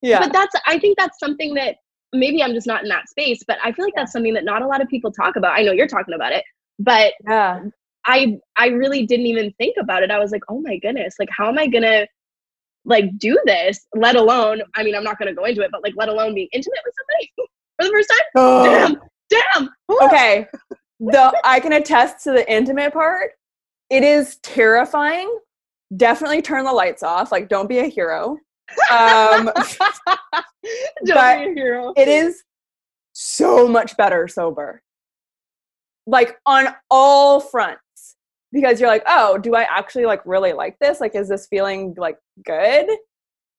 yeah. 0.02 0.20
But 0.20 0.32
that's 0.32 0.54
I 0.66 0.78
think 0.78 0.96
that's 0.98 1.18
something 1.18 1.52
that 1.54 1.76
maybe 2.12 2.42
I'm 2.42 2.54
just 2.54 2.66
not 2.66 2.82
in 2.82 2.88
that 2.88 3.08
space, 3.08 3.42
but 3.46 3.58
I 3.62 3.72
feel 3.72 3.84
like 3.84 3.94
that's 3.94 4.12
something 4.12 4.34
that 4.34 4.44
not 4.44 4.62
a 4.62 4.66
lot 4.66 4.80
of 4.80 4.88
people 4.88 5.12
talk 5.12 5.36
about. 5.36 5.58
I 5.58 5.62
know 5.62 5.72
you're 5.72 5.86
talking 5.86 6.14
about 6.14 6.32
it, 6.32 6.44
but 6.78 7.14
yeah. 7.26 7.60
I 8.06 8.38
I 8.56 8.68
really 8.68 9.06
didn't 9.06 9.26
even 9.26 9.52
think 9.58 9.76
about 9.78 10.02
it. 10.02 10.10
I 10.10 10.18
was 10.18 10.30
like, 10.30 10.42
oh 10.48 10.60
my 10.60 10.78
goodness, 10.78 11.16
like 11.18 11.28
how 11.30 11.48
am 11.48 11.58
I 11.58 11.66
gonna 11.66 12.06
like 12.84 13.06
do 13.18 13.38
this? 13.44 13.86
Let 13.94 14.16
alone, 14.16 14.62
I 14.76 14.82
mean, 14.82 14.94
I'm 14.94 15.04
not 15.04 15.18
gonna 15.18 15.34
go 15.34 15.44
into 15.44 15.62
it, 15.62 15.70
but 15.70 15.82
like 15.82 15.94
let 15.96 16.08
alone 16.08 16.34
being 16.34 16.48
intimate 16.52 16.80
with 16.84 16.94
somebody 16.98 17.32
for 17.76 17.86
the 17.86 17.90
first 17.90 18.08
time. 18.08 18.18
Oh. 18.36 18.98
Damn, 19.30 19.42
damn. 19.54 19.70
Woo. 19.88 19.98
okay. 20.02 20.46
The 21.00 21.40
I 21.44 21.60
can 21.60 21.72
attest 21.72 22.24
to 22.24 22.32
the 22.32 22.50
intimate 22.50 22.92
part. 22.92 23.32
It 23.90 24.02
is 24.02 24.36
terrifying. 24.38 25.38
Definitely 25.96 26.42
turn 26.42 26.64
the 26.64 26.72
lights 26.72 27.02
off. 27.02 27.32
Like, 27.32 27.48
don't 27.48 27.68
be 27.68 27.78
a 27.78 27.86
hero. 27.86 28.36
Um, 28.92 29.50
but 29.54 30.44
be 31.04 31.12
a 31.12 31.52
hero. 31.54 31.92
it 31.96 32.08
is 32.08 32.42
so 33.12 33.66
much 33.68 33.96
better 33.96 34.28
sober. 34.28 34.82
Like 36.06 36.36
on 36.46 36.68
all 36.90 37.40
fronts. 37.40 37.82
Because 38.50 38.80
you're 38.80 38.88
like, 38.88 39.02
oh, 39.06 39.36
do 39.36 39.54
I 39.54 39.64
actually 39.64 40.06
like 40.06 40.22
really 40.24 40.54
like 40.54 40.78
this? 40.80 41.00
Like, 41.00 41.14
is 41.14 41.28
this 41.28 41.46
feeling 41.48 41.94
like 41.98 42.16
good? 42.46 42.86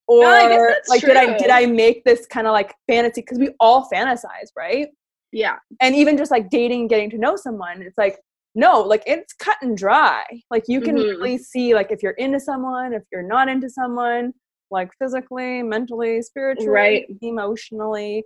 Or 0.08 0.24
that's 0.24 0.90
like 0.90 1.02
did 1.02 1.16
I 1.16 1.38
did 1.38 1.52
I 1.52 1.68
make 1.68 2.04
this 2.04 2.26
kind 2.26 2.48
of 2.48 2.54
like 2.54 2.74
fantasy? 2.88 3.22
Because 3.22 3.38
we 3.38 3.52
all 3.60 3.88
fantasize, 3.94 4.50
right? 4.58 4.88
Yeah, 5.32 5.58
and 5.80 5.94
even 5.94 6.18
just 6.18 6.32
like 6.32 6.50
dating 6.50 6.88
getting 6.88 7.12
to 7.12 7.20
know 7.20 7.36
someone 7.36 7.84
it's 7.84 8.00
like 8.00 8.18
no 8.56 8.82
like 8.82 9.04
it's 9.06 9.32
cut 9.34 9.58
and 9.62 9.78
dry 9.78 10.24
like 10.50 10.64
you 10.68 10.82
can 10.82 10.96
Mhm. 10.96 11.04
really 11.20 11.38
see 11.38 11.76
like 11.76 11.92
if 11.92 12.02
you're 12.02 12.14
into 12.14 12.40
someone 12.40 12.94
if 12.94 13.04
you're 13.12 13.22
not 13.22 13.48
into 13.48 13.70
someone 13.70 14.34
like 14.72 14.92
physically 15.00 15.62
mentally 15.64 16.22
spiritually 16.22 16.70
Right. 16.70 17.06
emotionally 17.22 18.24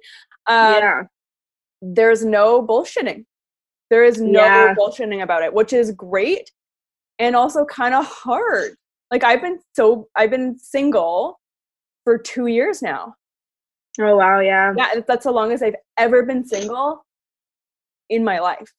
um, 0.47 0.73
yeah, 0.73 1.01
there's 1.81 2.23
no 2.25 2.65
bullshitting 2.65 3.25
there 3.89 4.03
is 4.03 4.21
no 4.21 4.39
Yeah. 4.45 4.75
bullshitting 4.75 5.21
about 5.23 5.43
it 5.43 5.53
which 5.53 5.73
is 5.73 5.91
great 5.91 6.49
and 7.19 7.35
also 7.35 7.65
kind 7.65 7.93
of 7.93 8.05
hard 8.05 8.71
like 9.11 9.23
i've 9.23 9.41
been 9.41 9.59
so 9.75 10.07
i've 10.15 10.31
been 10.31 10.57
single 10.57 11.39
for 12.03 12.17
two 12.17 12.47
years 12.47 12.81
now 12.81 13.15
Oh 14.01 14.17
wow, 14.17 14.39
yeah. 14.39 14.73
yeah 14.75 15.01
that's 15.07 15.25
the 15.25 15.31
longest 15.31 15.61
i've 15.63 15.75
ever 15.97 16.23
been 16.23 16.43
single 16.45 17.05
in 18.09 18.23
my 18.23 18.39
life 18.39 18.71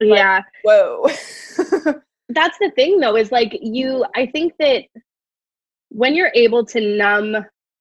Like- 0.00 0.18
Yeah. 0.18 0.42
whoa 0.62 1.06
That's 2.30 2.58
the 2.58 2.70
thing 2.76 3.00
though, 3.00 3.16
is 3.16 3.32
like 3.32 3.58
you 3.62 4.04
I 4.14 4.26
think 4.26 4.52
that 4.58 4.84
when 5.90 6.14
you're 6.14 6.32
able 6.34 6.64
to 6.66 6.80
numb 6.96 7.36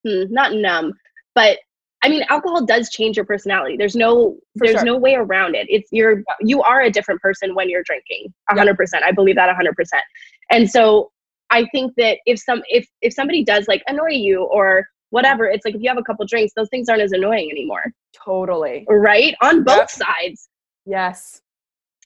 hmm, 0.05 0.23
not 0.29 0.53
numb, 0.53 0.93
but 1.35 1.57
I 2.03 2.09
mean 2.09 2.23
alcohol 2.29 2.65
does 2.65 2.89
change 2.89 3.15
your 3.17 3.25
personality. 3.25 3.75
There's 3.77 3.95
no 3.95 4.37
For 4.57 4.67
there's 4.67 4.77
sure. 4.77 4.85
no 4.85 4.97
way 4.97 5.15
around 5.15 5.55
it. 5.55 5.67
It's 5.69 5.89
you're 5.91 6.23
you 6.41 6.61
are 6.61 6.81
a 6.81 6.91
different 6.91 7.21
person 7.21 7.55
when 7.55 7.69
you're 7.69 7.83
drinking. 7.83 8.33
a 8.49 8.55
hundred 8.55 8.77
percent. 8.77 9.03
I 9.03 9.11
believe 9.11 9.35
that 9.35 9.49
a 9.49 9.55
hundred 9.55 9.75
percent. 9.75 10.03
And 10.51 10.69
so 10.69 11.11
I 11.49 11.65
think 11.71 11.93
that 11.97 12.19
if 12.25 12.39
some 12.39 12.61
if 12.69 12.87
if 13.01 13.13
somebody 13.13 13.43
does 13.43 13.67
like 13.67 13.81
annoy 13.87 14.11
you 14.11 14.43
or 14.43 14.85
whatever, 15.09 15.45
it's 15.45 15.65
like 15.65 15.75
if 15.75 15.81
you 15.81 15.89
have 15.89 15.97
a 15.97 16.03
couple 16.03 16.25
drinks, 16.25 16.53
those 16.55 16.69
things 16.69 16.89
aren't 16.89 17.01
as 17.01 17.13
annoying 17.13 17.49
anymore. 17.51 17.85
totally 18.13 18.85
Right? 18.89 19.35
On 19.41 19.63
both 19.63 19.77
Yep. 19.79 19.89
sides. 19.89 20.49
yes 20.85 21.41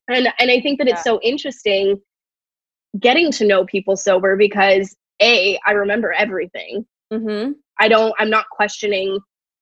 and 0.08 0.28
and 0.40 0.50
i 0.52 0.60
think 0.60 0.80
that 0.80 0.88
it's 0.88 1.04
so 1.04 1.20
interesting 1.22 2.00
getting 3.00 3.32
to 3.32 3.46
know 3.46 3.66
people 3.66 3.96
sober 3.96 4.36
because 4.36 4.96
a 5.22 5.58
i 5.68 5.72
remember 5.72 6.12
everything 6.14 6.86
mm-hmm. 7.14 7.52
i 7.80 7.88
don't 7.88 8.14
i'm 8.20 8.30
not 8.30 8.46
questioning 8.52 9.20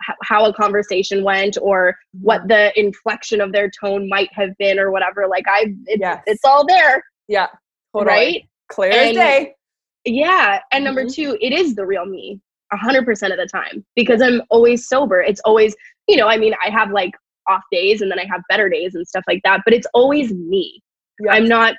h- 0.09 0.15
how 0.23 0.45
a 0.45 0.53
conversation 0.53 1.23
went 1.23 1.57
or 1.61 1.95
what 2.21 2.47
the 2.47 2.71
inflection 2.79 3.41
of 3.41 3.51
their 3.51 3.69
tone 3.69 4.07
might 4.09 4.29
have 4.33 4.49
been 4.57 4.79
or 4.79 4.91
whatever 4.91 5.27
like 5.27 5.45
i 5.47 5.65
it's, 5.85 5.99
Yes. 6.01 6.23
it's 6.25 6.45
all 6.45 6.65
there 6.65 7.03
yeah 7.27 7.47
totally. 7.95 8.05
right 8.15 8.43
clear 8.69 8.91
as 8.91 9.13
day 9.13 9.53
yeah 10.05 10.59
and 10.71 10.83
number 10.83 11.03
Mhm. 11.05 11.13
two 11.13 11.37
it 11.41 11.53
is 11.53 11.75
the 11.75 11.85
real 11.85 12.05
me 12.05 12.39
a 12.71 12.77
hundred 12.77 13.03
percent 13.05 13.33
of 13.33 13.39
the 13.39 13.47
time 13.47 13.85
because 13.95 14.21
i'm 14.21 14.41
always 14.49 14.87
sober 14.87 15.21
it's 15.21 15.41
always 15.41 15.75
you 16.07 16.15
know 16.17 16.27
i 16.27 16.37
mean 16.37 16.53
i 16.63 16.69
have 16.69 16.91
like 16.91 17.11
off 17.47 17.61
days 17.71 18.01
and 18.01 18.11
then 18.11 18.19
i 18.19 18.25
have 18.31 18.41
better 18.47 18.69
days 18.69 18.93
and 18.95 19.07
stuff 19.07 19.23
like 19.27 19.41
that 19.43 19.61
but 19.65 19.73
it's 19.73 19.87
always 19.93 20.31
me 20.33 20.81
Yes. 21.21 21.35
I'm 21.35 21.49
not 21.49 21.75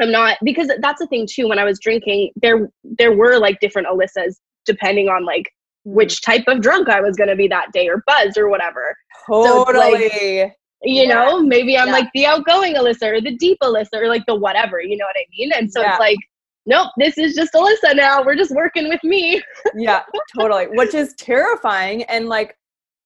I'm 0.00 0.10
not 0.10 0.38
because 0.44 0.68
that's 0.80 1.00
the 1.00 1.06
thing 1.06 1.26
too 1.30 1.48
when 1.48 1.58
I 1.58 1.64
was 1.64 1.78
drinking 1.78 2.32
there 2.36 2.68
there 2.82 3.12
were 3.12 3.38
like 3.38 3.60
different 3.60 3.88
Alyssas 3.88 4.36
depending 4.66 5.08
on 5.08 5.24
like 5.24 5.44
Mm. 5.86 5.92
which 5.96 6.22
type 6.22 6.44
of 6.46 6.62
drunk 6.62 6.88
I 6.88 7.02
was 7.02 7.14
going 7.14 7.28
to 7.28 7.36
be 7.36 7.46
that 7.48 7.70
day 7.72 7.88
or 7.88 8.02
buzzed 8.06 8.38
or 8.38 8.48
whatever. 8.48 8.96
so 9.28 9.40
like- 9.64 9.66
totally 9.66 10.40
You 10.82 11.02
Yeah. 11.02 11.14
know, 11.14 11.42
maybe 11.42 11.76
I'm 11.76 11.88
Yeah. 11.88 11.92
like 11.92 12.08
the 12.14 12.24
outgoing 12.24 12.74
Alyssa 12.74 13.06
or 13.12 13.20
the 13.20 13.36
deep 13.36 13.58
Alyssa 13.62 13.94
or 14.00 14.08
like 14.08 14.24
the 14.26 14.34
whatever, 14.34 14.80
you 14.80 14.96
know 14.96 15.04
what 15.04 15.16
I 15.18 15.26
mean? 15.38 15.52
And 15.52 15.70
so 15.70 15.82
Yeah. 15.82 15.90
it's 15.90 16.00
like 16.00 16.16
nope, 16.66 16.90
this 16.96 17.18
is 17.18 17.34
just 17.34 17.52
Alyssa 17.52 17.94
now. 17.94 18.22
We're 18.24 18.34
just 18.36 18.50
working 18.52 18.88
with 18.88 19.04
me. 19.04 19.42
yeah 19.74 20.04
totally 20.38 20.66
which 20.68 20.94
is 20.94 21.12
terrifying 21.18 22.04
and 22.04 22.28
like 22.30 22.56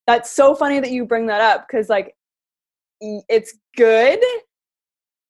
that's 0.07 0.31
so 0.31 0.55
funny 0.55 0.79
that 0.79 0.92
you 0.92 1.05
bring 1.05 1.27
that 1.27 1.40
up 1.40 1.66
because 1.66 1.88
like 1.88 2.14
it's 3.01 3.55
good 3.77 4.20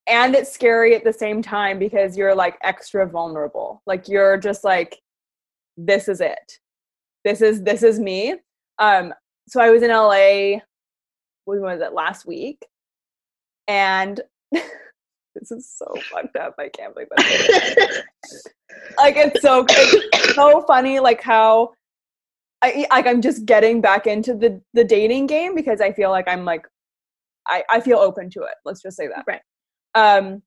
and 0.09 0.35
it's 0.35 0.53
scary 0.53 0.95
at 0.95 1.05
the 1.05 1.13
same 1.13 1.43
time 1.43 1.79
because 1.79 2.17
you're 2.17 2.35
like 2.35 2.59
extra 2.63 3.07
vulnerable. 3.07 3.83
Like 3.87 4.09
you're 4.09 4.37
just 4.37 4.65
like 4.65 4.99
this 5.77 6.09
is 6.09 6.21
it. 6.21 6.59
This 7.25 7.41
is 7.41 7.63
this 7.63 7.83
is 7.83 8.01
me. 8.01 8.35
Um 8.79 9.13
so 9.49 9.61
i 9.61 9.71
was 9.71 9.83
in 9.83 9.91
la 9.91 10.61
when 11.45 11.61
was 11.61 11.81
it? 11.81 11.93
Last 11.93 12.27
week. 12.27 12.65
And 13.69 14.21
this 14.53 15.51
is 15.51 15.71
so 15.71 15.95
fucked 16.11 16.37
up. 16.37 16.55
I 16.59 16.69
can't 16.69 16.95
believe 16.95 17.09
that 17.17 18.03
like 18.99 19.17
it's 19.17 19.43
so 19.43 19.65
it's 19.69 20.35
so 20.35 20.63
funny 20.63 21.01
like 21.01 21.23
how 21.23 21.73
I 22.63 22.87
like 22.91 23.07
I'm 23.07 23.23
just 23.23 23.45
getting 23.47 23.81
back 23.81 24.07
into 24.07 24.35
the 24.35 24.61
the 24.75 24.85
dating 24.85 25.27
game 25.27 25.55
because 25.55 25.81
I 25.81 25.93
feel 25.93 26.11
like 26.11 26.29
I'm 26.29 26.45
like 26.45 26.67
I 27.47 27.63
I 27.71 27.81
feel 27.81 27.99
open 27.99 28.31
to 28.31 28.43
it. 28.43 28.55
Let's 28.65 28.83
just 28.83 28.97
say 28.97 29.07
that. 29.09 29.25
Right. 29.27 29.41
Um 29.95 30.43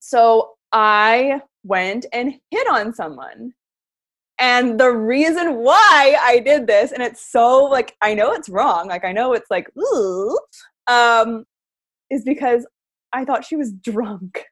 so 0.00 0.52
I 0.72 1.40
went 1.62 2.06
and 2.12 2.34
hit 2.50 2.68
on 2.68 2.94
someone. 2.94 3.54
And 4.38 4.78
the 4.78 4.90
reason 4.90 5.56
why 5.56 6.16
I 6.20 6.40
did 6.40 6.66
this 6.66 6.92
and 6.92 7.02
it's 7.02 7.24
so 7.30 7.64
like 7.64 7.96
I 8.00 8.14
know 8.14 8.32
it's 8.32 8.48
wrong. 8.48 8.88
Like 8.88 9.04
I 9.04 9.12
know 9.12 9.32
it's 9.32 9.50
like 9.50 9.68
ooh 9.78 10.38
um 10.86 11.44
is 12.10 12.24
because 12.24 12.66
I 13.12 13.24
thought 13.24 13.44
she 13.44 13.56
was 13.56 13.72
drunk. 13.72 14.44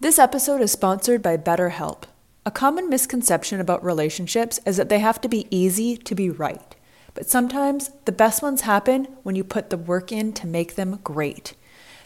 This 0.00 0.18
episode 0.18 0.60
is 0.60 0.72
sponsored 0.72 1.22
by 1.22 1.36
BetterHelp. 1.36 2.04
A 2.46 2.50
common 2.50 2.88
misconception 2.88 3.60
about 3.60 3.84
relationships 3.84 4.60
is 4.64 4.76
that 4.76 4.88
they 4.88 5.00
have 5.00 5.20
to 5.20 5.28
be 5.28 5.46
easy 5.50 5.96
to 5.96 6.14
be 6.14 6.30
right. 6.30 6.74
But 7.14 7.28
sometimes 7.28 7.90
the 8.04 8.12
best 8.12 8.42
ones 8.42 8.62
happen 8.62 9.06
when 9.22 9.34
you 9.34 9.44
put 9.44 9.70
the 9.70 9.76
work 9.76 10.12
in 10.12 10.32
to 10.34 10.46
make 10.46 10.76
them 10.76 11.00
great. 11.02 11.54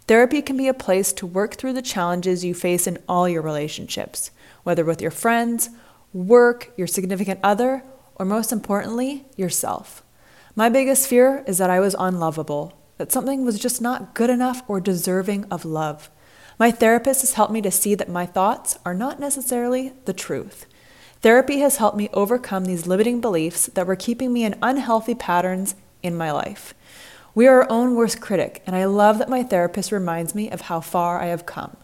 Therapy 0.07 0.43
can 0.43 0.57
be 0.57 0.69
a 0.69 0.75
place 0.75 1.13
to 1.15 1.27
work 1.27 1.55
through 1.55 1.75
the 1.75 1.83
challenges 1.83 2.45
you 2.45 2.55
face 2.55 2.87
in 2.87 2.99
all 3.09 3.29
your 3.29 3.43
relationships, 3.43 4.31
whether 4.65 4.85
with 4.85 5.01
your 5.01 5.11
friends, 5.11 5.71
work, 6.13 6.73
your 6.77 6.87
significant 6.87 7.41
other, 7.43 7.85
or 8.17 8.27
most 8.27 8.53
importantly, 8.53 9.27
yourself. 9.37 10.03
My 10.55 10.69
biggest 10.69 11.09
fear 11.09 11.45
is 11.47 11.59
that 11.59 11.71
I 11.71 11.81
was 11.81 11.97
unlovable, 11.99 12.79
that 12.99 13.13
something 13.13 13.45
was 13.45 13.59
just 13.59 13.81
not 13.81 14.15
good 14.15 14.29
enough 14.29 14.63
or 14.69 14.81
deserving 14.81 15.45
of 15.51 15.65
love. 15.65 16.11
My 16.59 16.71
therapist 16.71 17.23
has 17.23 17.35
helped 17.35 17.53
me 17.53 17.63
to 17.63 17.71
see 17.71 17.95
that 17.95 18.09
my 18.09 18.27
thoughts 18.27 18.79
are 18.85 18.95
not 18.95 19.19
necessarily 19.19 19.93
the 20.05 20.13
truth. 20.13 20.67
Therapy 21.21 21.61
has 21.61 21.77
helped 21.77 21.97
me 21.97 22.11
overcome 22.13 22.65
these 22.65 22.87
limiting 22.87 23.21
beliefs 23.21 23.67
that 23.67 23.87
were 23.87 23.97
keeping 23.97 24.33
me 24.33 24.45
in 24.45 24.59
unhealthy 24.61 25.15
patterns 25.15 25.77
in 26.03 26.17
my 26.17 26.33
life. 26.33 26.75
We 27.35 27.47
are 27.47 27.63
our 27.63 27.71
own 27.71 27.95
worst 27.95 28.21
critic, 28.21 28.63
and 28.67 28.77
I 28.77 28.85
love 28.85 29.17
that 29.17 29.31
my 29.31 29.43
therapist 29.43 29.91
reminds 29.91 30.35
me 30.35 30.51
of 30.51 30.63
how 30.63 30.81
far 30.81 31.19
I 31.19 31.27
have 31.27 31.47
come. 31.47 31.79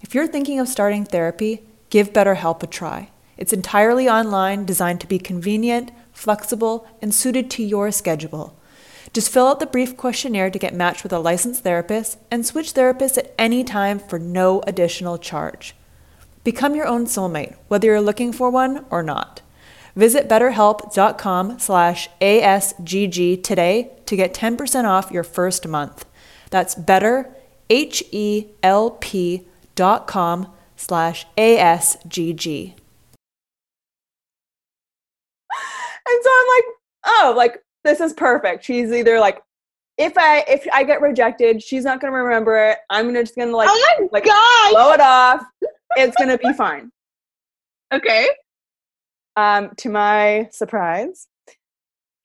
If 0.00 0.14
you're 0.14 0.26
thinking 0.26 0.58
of 0.58 0.68
starting 0.68 1.04
therapy, 1.04 1.62
give 1.90 2.14
BetterHelp 2.14 2.62
a 2.62 2.66
try. 2.66 3.10
It's 3.36 3.52
entirely 3.52 4.08
online, 4.08 4.64
designed 4.64 5.02
to 5.02 5.06
be 5.06 5.18
convenient, 5.18 5.90
flexible, 6.12 6.86
and 7.02 7.14
suited 7.14 7.50
to 7.50 7.62
your 7.62 7.90
schedule. 7.90 8.56
Just 9.12 9.30
fill 9.30 9.46
out 9.46 9.60
the 9.60 9.66
brief 9.66 9.94
questionnaire 9.94 10.50
to 10.50 10.58
get 10.58 10.74
matched 10.74 11.02
with 11.02 11.12
a 11.12 11.18
licensed 11.18 11.62
therapist 11.62 12.16
and 12.30 12.46
switch 12.46 12.72
therapists 12.72 13.18
at 13.18 13.34
any 13.38 13.62
time 13.62 13.98
for 13.98 14.18
no 14.18 14.62
additional 14.66 15.18
charge. 15.18 15.74
Become 16.44 16.74
your 16.74 16.86
own 16.86 17.04
soulmate, 17.04 17.56
whether 17.68 17.88
you're 17.88 18.00
looking 18.00 18.32
for 18.32 18.48
one 18.48 18.86
or 18.90 19.02
not. 19.02 19.42
Visit 19.96 20.28
betterhelp.com 20.28 21.58
slash 21.58 22.08
ASGG 22.20 23.42
today 23.42 23.92
to 24.06 24.16
get 24.16 24.34
10% 24.34 24.84
off 24.84 25.10
your 25.10 25.22
first 25.22 25.68
month. 25.68 26.04
That's 26.50 26.74
better, 26.74 27.34
H-E-L-P 27.70 29.46
dot 29.74 30.06
com 30.06 30.52
slash 30.76 31.26
ASGG. 31.36 32.74
And 36.06 36.22
so 36.22 36.30
I'm 36.30 36.46
like, 36.48 36.64
oh, 37.06 37.34
like 37.36 37.62
this 37.82 38.00
is 38.00 38.12
perfect. 38.12 38.64
She's 38.64 38.92
either 38.92 39.18
like, 39.18 39.42
if 39.96 40.18
I 40.18 40.44
if 40.48 40.66
I 40.72 40.84
get 40.84 41.00
rejected, 41.00 41.62
she's 41.62 41.84
not 41.84 42.00
gonna 42.00 42.12
remember 42.12 42.56
it. 42.56 42.78
I'm 42.90 43.06
gonna 43.06 43.22
just 43.22 43.36
gonna 43.36 43.56
like, 43.56 43.68
oh 43.70 43.96
my 44.00 44.08
like 44.12 44.24
god! 44.24 44.70
blow 44.72 44.92
it 44.92 45.00
off. 45.00 45.44
It's 45.96 46.16
gonna 46.16 46.38
be 46.38 46.52
fine. 46.52 46.90
Okay. 47.92 48.28
Um, 49.36 49.70
to 49.78 49.88
my 49.88 50.48
surprise, 50.52 51.28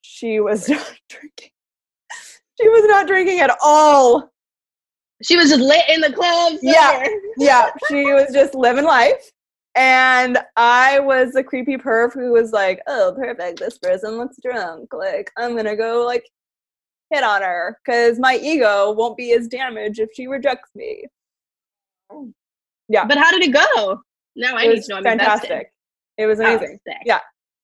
she 0.01 0.39
was 0.39 0.69
not 0.69 0.93
drinking. 1.09 1.49
She 2.61 2.67
was 2.67 2.85
not 2.85 3.07
drinking 3.07 3.39
at 3.39 3.57
all. 3.61 4.31
She 5.23 5.35
was 5.35 5.49
just 5.49 5.61
lit 5.61 5.83
in 5.89 6.01
the 6.01 6.11
club. 6.11 6.59
Yeah. 6.61 7.05
Yeah, 7.37 7.69
she 7.89 8.05
was 8.13 8.31
just 8.33 8.53
living 8.53 8.85
life. 8.85 9.31
And 9.75 10.37
I 10.57 10.99
was 10.99 11.35
a 11.35 11.43
creepy 11.43 11.77
perv 11.77 12.13
who 12.13 12.31
was 12.31 12.51
like, 12.51 12.81
oh, 12.87 13.13
perfect. 13.15 13.59
This 13.59 13.77
person 13.77 14.17
looks 14.17 14.37
drunk. 14.43 14.93
Like, 14.93 15.31
I'm 15.37 15.53
going 15.53 15.65
to 15.65 15.75
go, 15.75 16.05
like, 16.05 16.25
hit 17.11 17.23
on 17.23 17.41
her 17.41 17.77
because 17.83 18.19
my 18.19 18.37
ego 18.41 18.91
won't 18.91 19.17
be 19.17 19.33
as 19.33 19.47
damaged 19.47 19.99
if 19.99 20.09
she 20.13 20.27
rejects 20.27 20.69
me. 20.75 21.05
Yeah. 22.87 23.05
But 23.05 23.17
how 23.17 23.31
did 23.31 23.43
it 23.43 23.53
go? 23.53 24.01
Now 24.35 24.55
I 24.55 24.63
it 24.63 24.73
need 24.75 24.83
to 24.83 24.89
know. 24.89 24.97
I'm 24.97 25.03
fantastic. 25.03 25.49
invested. 25.49 25.67
It 26.19 26.27
was 26.27 26.39
Oh, 26.39 26.43
amazing. 26.43 26.77
sick. 26.87 26.97
Yeah. 27.05 27.19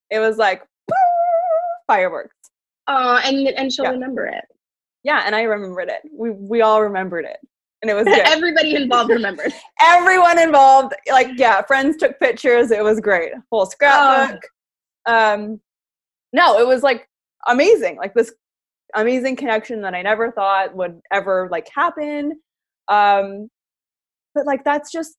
It 0.10 0.20
was 0.20 0.38
like 0.38 0.64
fireworks. 1.88 2.36
Oh, 2.88 3.20
and 3.24 3.48
and 3.50 3.72
she'll 3.72 3.86
Yeah. 3.86 3.92
remember 3.92 4.26
it. 4.26 4.46
Yeah, 5.04 5.22
and 5.26 5.36
I 5.36 5.44
remembered 5.44 5.90
it. 5.90 6.02
We 6.12 6.32
we 6.32 6.62
all 6.62 6.82
remembered 6.82 7.26
it. 7.26 7.38
And 7.82 7.92
it 7.92 7.94
was 7.94 8.06
good. 8.16 8.20
Everybody 8.26 8.76
involved 8.76 9.10
remembered. 9.12 9.54
everyone 9.82 10.40
involved 10.40 10.94
like 11.12 11.28
yeah 11.36 11.62
friends 11.64 11.98
took 11.98 12.18
pictures 12.20 12.72
it 12.72 12.84
was 12.84 13.00
great 13.02 13.34
whole 13.52 13.66
scrapbook 13.66 14.40
um 15.06 15.60
no 16.34 16.58
it 16.58 16.66
was 16.66 16.82
like 16.82 17.08
amazing 17.48 17.98
like 17.98 18.14
this 18.14 18.34
amazing 18.96 19.36
connection 19.36 19.82
that 19.82 19.94
i 19.94 20.02
never 20.02 20.32
thought 20.32 20.74
would 20.76 21.00
ever 21.12 21.50
like 21.52 21.68
happen 21.76 22.32
um 22.88 23.50
but 24.34 24.46
like 24.48 24.64
that's 24.64 24.92
just 24.92 25.18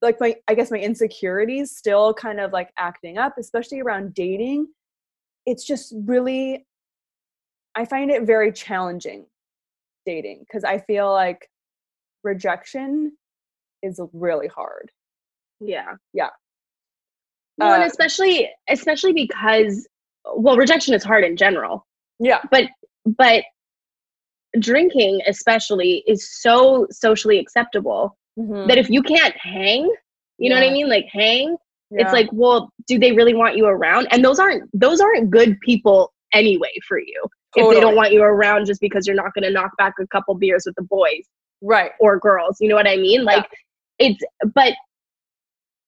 like 0.00 0.16
my 0.20 0.34
i 0.48 0.54
guess 0.54 0.70
my 0.70 0.78
insecurities 0.78 1.76
still 1.76 2.14
kind 2.14 2.40
of 2.40 2.52
like 2.52 2.70
acting 2.78 3.18
up 3.18 3.34
especially 3.38 3.80
around 3.80 4.14
dating 4.14 4.66
it's 5.44 5.64
just 5.64 5.94
really 6.04 6.66
i 7.74 7.84
find 7.84 8.10
it 8.10 8.22
very 8.22 8.50
challenging 8.50 9.26
dating 10.06 10.40
because 10.40 10.64
i 10.64 10.78
feel 10.78 11.12
like 11.12 11.48
rejection 12.24 13.12
is 13.82 14.00
really 14.12 14.48
hard. 14.48 14.90
Yeah. 15.60 15.94
Yeah. 16.12 16.30
Well, 17.56 17.74
and 17.74 17.82
Uh, 17.82 17.86
especially 17.86 18.48
especially 18.68 19.12
because 19.12 19.88
well, 20.34 20.56
rejection 20.56 20.94
is 20.94 21.02
hard 21.04 21.24
in 21.24 21.36
general, 21.36 21.86
Yeah. 22.18 22.40
But 22.50 22.64
but 23.04 23.44
drinking 24.58 25.20
especially 25.26 26.02
is 26.06 26.40
so 26.40 26.86
socially 26.90 27.38
acceptable 27.38 28.16
that 28.68 28.78
if 28.78 28.88
you 28.88 29.02
can't 29.02 29.34
hang, 29.36 29.92
you 30.38 30.48
know 30.48 30.56
what 30.56 30.64
I 30.64 30.70
mean? 30.70 30.88
Like 30.88 31.06
hang, 31.12 31.56
it's 31.90 32.12
like, 32.12 32.28
well, 32.32 32.70
do 32.86 32.98
they 32.98 33.12
really 33.12 33.34
want 33.34 33.56
you 33.56 33.66
around? 33.66 34.08
And 34.10 34.24
those 34.24 34.38
aren't 34.38 34.68
those 34.78 35.00
aren't 35.00 35.30
good 35.30 35.58
people 35.60 36.12
anyway 36.32 36.72
for 36.86 36.98
you. 36.98 37.24
If 37.56 37.74
they 37.74 37.80
don't 37.80 37.96
want 37.96 38.12
you 38.12 38.22
around 38.22 38.66
just 38.66 38.80
because 38.80 39.06
you're 39.06 39.16
not 39.16 39.32
going 39.34 39.44
to 39.44 39.50
knock 39.50 39.76
back 39.78 39.94
a 40.00 40.06
couple 40.08 40.34
beers 40.34 40.64
with 40.66 40.74
the 40.76 40.82
boys 40.82 41.24
right. 41.62 41.92
or 41.98 42.18
girls, 42.18 42.58
you 42.60 42.68
know 42.68 42.76
what 42.76 42.86
I 42.86 42.96
mean? 42.96 43.24
Like 43.24 43.46
it's 43.98 44.22
but 44.54 44.74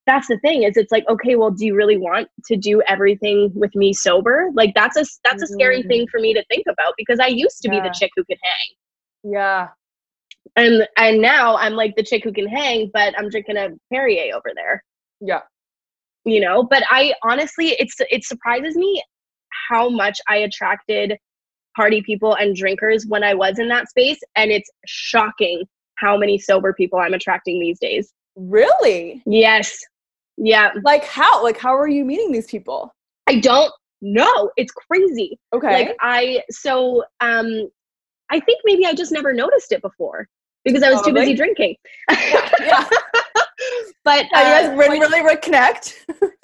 that's 0.06 0.26
the 0.26 0.38
thing 0.38 0.64
is 0.64 0.76
it's 0.76 0.90
like 0.90 1.04
okay 1.08 1.36
well 1.36 1.50
do 1.50 1.64
you 1.64 1.74
really 1.74 1.96
want 1.96 2.26
to 2.44 2.56
do 2.56 2.82
everything 2.88 3.52
with 3.54 3.72
me 3.76 3.92
sober 3.92 4.48
like 4.54 4.72
that's 4.74 4.96
a 4.96 5.04
that's 5.22 5.42
a 5.42 5.46
scary 5.46 5.82
Mhm. 5.82 5.88
thing 5.88 6.06
for 6.10 6.18
me 6.18 6.34
to 6.34 6.42
think 6.50 6.64
about 6.68 6.94
because 6.96 7.20
i 7.20 7.26
used 7.26 7.62
to 7.62 7.68
be 7.68 7.78
the 7.78 7.94
chick 7.96 8.10
who 8.16 8.24
could 8.24 8.38
hang 8.42 9.32
Yeah. 9.32 9.68
And 10.56 10.86
and 10.96 11.20
now 11.20 11.56
i'm 11.56 11.74
like 11.74 11.94
the 11.96 12.02
chick 12.02 12.24
who 12.24 12.32
can 12.32 12.46
hang 12.48 12.90
but 12.92 13.14
i'm 13.18 13.28
drinking 13.28 13.56
a 13.56 13.68
perrier 13.92 14.34
over 14.34 14.50
there 14.54 14.82
Yeah. 15.20 15.40
you 16.24 16.40
know 16.40 16.62
but 16.62 16.82
i 16.90 17.12
honestly 17.22 17.68
it's 17.78 17.96
it 18.10 18.24
surprises 18.24 18.76
me 18.76 19.02
how 19.68 19.88
much 19.88 20.20
i 20.28 20.36
attracted 20.38 21.16
party 21.76 22.02
people 22.02 22.34
and 22.34 22.56
drinkers 22.56 23.06
when 23.06 23.22
i 23.22 23.34
was 23.34 23.58
in 23.58 23.68
that 23.68 23.88
space 23.88 24.18
and 24.36 24.50
it's 24.50 24.70
shocking 24.86 25.62
how 25.96 26.16
many 26.16 26.38
sober 26.38 26.72
people 26.72 26.98
i'm 26.98 27.14
attracting 27.14 27.60
these 27.60 27.78
days 27.78 28.12
Really? 28.36 29.22
yes 29.26 29.78
yeah 30.36 30.70
Like 30.84 31.04
how? 31.04 31.42
Like 31.42 31.58
how 31.58 31.76
are 31.76 31.88
you 31.88 32.04
meeting 32.04 32.32
these 32.32 32.46
people? 32.46 32.94
i 33.26 33.38
don't 33.38 33.72
know 34.02 34.50
it's 34.56 34.72
crazy 34.72 35.38
Okay. 35.52 35.72
like 35.88 35.96
i 36.00 36.42
so 36.50 37.04
um 37.20 37.68
i 38.30 38.40
think 38.40 38.60
maybe 38.64 38.86
i 38.86 38.94
just 38.94 39.12
never 39.12 39.32
noticed 39.34 39.72
it 39.72 39.82
before 39.82 40.26
because 40.64 40.82
i 40.82 40.90
was 40.90 41.02
too 41.02 41.12
busy 41.12 41.34
drinking 41.34 41.74
yeah. 42.10 42.88
but 44.04 44.26
Yeah, 44.32 44.62
you 44.62 44.68
uh, 44.68 44.70
guys 44.70 44.78
really, 44.78 44.98
really 45.00 45.20
reconnect. 45.20 45.94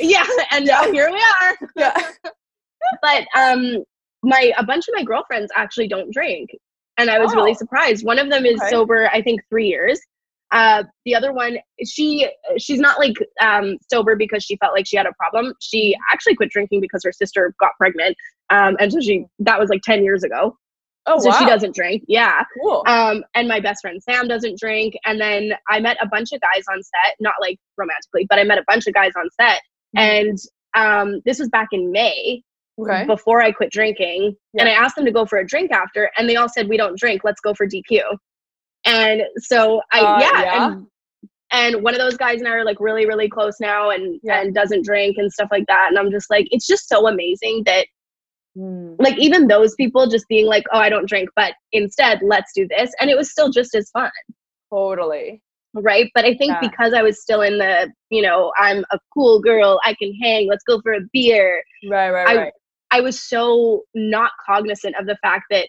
yeah 0.01 0.27
and 0.51 0.67
now 0.67 0.83
here 0.93 1.11
we 1.11 1.23
are 1.43 1.57
yeah. 1.77 1.97
but 3.03 3.27
um 3.37 3.83
my 4.23 4.53
a 4.59 4.65
bunch 4.65 4.89
of 4.89 4.95
my 4.97 5.03
girlfriends 5.03 5.51
actually 5.55 5.89
don't 5.89 6.13
drink 6.13 6.51
and 6.99 7.11
i 7.11 7.19
was 7.19 7.35
really 7.35 7.53
Oh. 7.53 7.55
surprised 7.59 8.05
one 8.05 8.19
of 8.19 8.31
them 8.31 8.45
is 8.47 8.61
Okay. 8.61 8.71
sober 8.71 9.09
i 9.13 9.21
think 9.23 9.41
three 9.51 9.67
years 9.69 10.01
uh 10.53 10.85
the 11.05 11.15
other 11.15 11.33
one 11.33 11.59
she 11.85 12.29
she's 12.59 12.79
not 12.79 12.99
like 12.99 13.15
um 13.43 13.77
sober 13.91 14.15
because 14.17 14.45
she 14.45 14.57
felt 14.57 14.73
like 14.75 14.87
she 14.87 14.97
had 14.97 15.07
a 15.07 15.13
problem 15.19 15.53
she 15.61 15.95
actually 16.13 16.37
quit 16.37 16.51
drinking 16.51 16.81
because 16.81 17.03
her 17.05 17.13
sister 17.13 17.53
got 17.59 17.73
pregnant 17.79 18.15
um 18.51 18.77
and 18.79 18.93
so 18.93 19.01
she 19.01 19.25
that 19.41 19.59
was 19.59 19.69
like 19.71 19.83
10 19.83 20.05
years 20.05 20.23
ago 20.23 20.57
Oh 21.07 21.19
so 21.21 21.29
wow. 21.31 21.39
she 21.39 21.47
doesn't 21.47 21.75
drink 21.75 22.03
yeah 22.09 22.43
Cool. 22.61 22.83
um 22.87 23.25
and 23.35 23.47
my 23.49 23.61
best 23.61 23.81
friend 23.83 24.03
sam 24.03 24.27
doesn't 24.29 24.59
drink 24.59 24.95
and 25.05 25.21
then 25.21 25.53
i 25.69 25.79
met 25.81 25.97
a 26.03 26.07
bunch 26.09 26.33
of 26.33 26.41
guys 26.41 26.65
on 26.71 26.83
set 26.83 27.17
not 27.21 27.35
like 27.41 27.59
romantically 27.77 28.27
but 28.29 28.39
i 28.39 28.45
met 28.45 28.59
a 28.59 28.65
bunch 28.67 28.87
of 28.87 28.95
guys 28.95 29.13
on 29.17 29.29
set 29.41 29.61
and 29.97 30.39
um 30.75 31.21
this 31.25 31.39
was 31.39 31.49
back 31.49 31.69
in 31.73 31.91
may 31.93 32.43
okay. 32.79 33.05
before 33.07 33.41
I 33.43 33.53
quit 33.53 33.71
drinking. 33.73 34.37
And 34.59 34.69
I 34.69 34.73
asked 34.73 34.97
them 34.97 35.05
to 35.05 35.13
go 35.13 35.27
for 35.27 35.39
a 35.39 35.47
drink 35.47 35.71
after, 35.73 36.11
and 36.17 36.29
they 36.29 36.37
all 36.37 36.49
said, 36.49 36.69
We 36.69 36.77
don't 36.77 36.99
drink, 36.99 37.23
let's 37.25 37.41
go 37.41 37.55
for 37.55 37.67
DQ. 37.67 38.01
And 38.85 39.23
so 39.39 39.81
I, 39.93 40.01
Uh, 40.01 40.19
yeah. 40.21 40.43
yeah. 40.43 40.67
And, 40.73 40.87
and 41.53 41.83
one 41.83 41.95
of 41.95 42.01
those 42.01 42.17
guys 42.17 42.41
and 42.41 42.49
I 42.49 42.53
are 42.53 42.65
like 42.65 42.81
really, 42.81 43.07
really 43.07 43.29
close 43.29 43.55
now 43.61 43.91
and, 43.91 44.21
Yeah. 44.23 44.41
and 44.41 44.55
doesn't 44.55 44.85
drink 44.85 45.17
and 45.19 45.33
stuff 45.33 45.49
like 45.51 45.65
that. 45.69 45.87
And 45.89 45.99
I'm 45.99 46.11
just 46.11 46.31
like, 46.31 46.47
it's 46.51 46.67
just 46.67 46.89
so 46.89 47.07
amazing 47.07 47.63
that, 47.67 47.87
Hmm. 48.57 48.95
like, 48.99 49.19
even 49.19 49.49
those 49.49 49.75
people 49.75 50.07
just 50.07 50.27
being 50.29 50.47
like, 50.47 50.65
Oh, 50.73 50.79
I 50.79 50.89
don't 50.89 51.09
drink, 51.09 51.29
but 51.37 51.53
instead, 51.73 52.21
let's 52.23 52.53
do 52.55 52.67
this. 52.69 52.91
And 53.01 53.11
it 53.11 53.17
was 53.17 53.31
still 53.31 53.51
just 53.51 53.75
as 53.75 53.91
fun. 53.91 54.11
Totally. 54.73 55.43
Right. 55.75 56.11
But 56.15 56.25
I 56.25 56.35
think 56.37 56.53
Yeah. 56.53 56.61
because 56.61 56.95
I 56.95 57.03
was 57.03 57.21
still 57.21 57.43
in 57.43 57.59
the, 57.59 57.93
you 58.11 58.23
know, 58.23 58.53
I'm 58.59 58.85
a 58.93 58.99
cool 59.13 59.41
girl, 59.43 59.79
I 59.85 59.95
can 59.95 60.15
hang, 60.23 60.49
let's 60.49 60.65
go 60.65 60.81
for 60.81 60.95
a 60.95 61.01
beer. 61.13 61.63
Right, 61.89 62.11
right, 62.11 62.29
I- 62.29 62.37
right. 62.45 62.53
I 62.93 63.01
was 63.01 63.21
so 63.21 63.83
not 63.95 64.31
cognizant 64.47 64.95
of 64.99 65.07
the 65.07 65.17
fact 65.21 65.45
that 65.51 65.69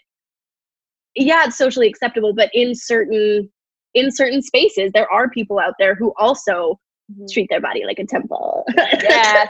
yeah, 1.15 1.45
it's 1.45 1.57
socially 1.57 1.87
acceptable, 1.87 2.31
but 2.33 2.49
in 2.53 2.75
certain 2.75 3.49
in 3.95 4.11
certain 4.11 4.41
spaces 4.41 4.91
there 4.93 5.11
are 5.11 5.27
people 5.29 5.57
out 5.59 5.73
there 5.79 5.95
who 5.95 6.13
also 6.17 6.79
Mhm. 7.11 7.25
treat 7.33 7.47
their 7.49 7.59
body 7.61 7.83
like 7.85 7.97
a 7.99 8.05
temple. 8.05 8.65
Yes. 8.77 9.49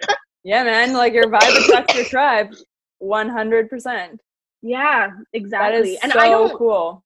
yeah, 0.44 0.62
man. 0.64 0.92
Like 0.92 1.12
your 1.12 1.24
vibe 1.24 1.56
attracts 1.64 1.94
your 1.94 2.04
tribe. 2.04 2.54
One 2.98 3.28
hundred 3.28 3.70
percent. 3.70 4.20
yeah, 4.62 5.08
exactly. 5.32 5.94
is 5.94 5.98
and 6.02 6.12
so 6.12 6.18
I 6.20 6.28
don't 6.28 6.56
cool. 6.56 7.02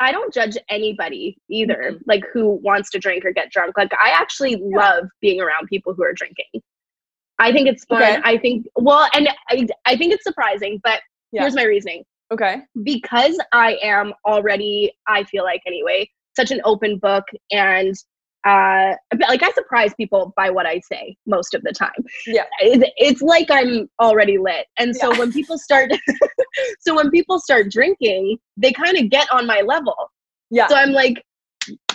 I 0.00 0.12
don't 0.12 0.32
judge 0.32 0.56
anybody 0.68 1.36
either, 1.50 1.92
Mhm. 1.94 2.00
like 2.06 2.22
who 2.32 2.60
wants 2.62 2.90
to 2.90 2.98
drink 2.98 3.24
or 3.24 3.32
get 3.32 3.50
drunk. 3.50 3.76
Like 3.76 3.92
I 3.94 4.10
actually 4.10 4.56
love 4.56 5.04
being 5.20 5.40
around 5.40 5.66
people 5.68 5.94
who 5.94 6.04
are 6.04 6.12
drinking. 6.12 6.62
I 7.38 7.52
think 7.52 7.66
it's 7.68 7.84
fun. 7.84 8.02
Okay. 8.02 8.20
I 8.24 8.36
think 8.38 8.66
well, 8.76 9.08
and 9.14 9.28
I 9.48 9.66
I 9.86 9.96
think 9.96 10.12
it's 10.12 10.24
surprising, 10.24 10.80
but 10.84 11.00
Yeah. 11.32 11.42
here's 11.42 11.54
my 11.54 11.64
reasoning. 11.64 12.04
Okay. 12.30 12.62
Because 12.82 13.38
I 13.52 13.78
am 13.82 14.12
already, 14.26 14.92
I 15.06 15.24
feel 15.24 15.44
like 15.44 15.62
anyway, 15.66 16.10
such 16.36 16.50
an 16.50 16.60
open 16.64 16.98
book 16.98 17.24
and 17.50 17.94
uh 18.46 18.94
but, 19.10 19.28
like 19.28 19.42
I 19.42 19.50
surprise 19.52 19.92
people 19.96 20.32
by 20.36 20.50
what 20.50 20.66
I 20.66 20.80
say 20.90 21.16
most 21.26 21.54
of 21.54 21.62
the 21.62 21.72
time. 21.72 21.90
Yeah. 22.26 22.44
It- 22.60 22.92
It's 22.96 23.22
like 23.22 23.48
I'm 23.50 23.88
already 24.00 24.38
lit. 24.38 24.66
And 24.78 24.94
so 24.94 25.16
when 25.18 25.32
people 25.32 25.58
start 25.58 25.90
so 26.80 26.94
when 26.94 27.10
people 27.10 27.38
start 27.40 27.70
drinking, 27.70 28.38
they 28.56 28.72
kind 28.72 28.96
of 28.98 29.10
get 29.10 29.26
on 29.32 29.46
my 29.46 29.60
level. 29.62 29.96
Yeah. 30.50 30.66
So 30.68 30.76
I'm 30.76 30.92
like, 30.92 31.22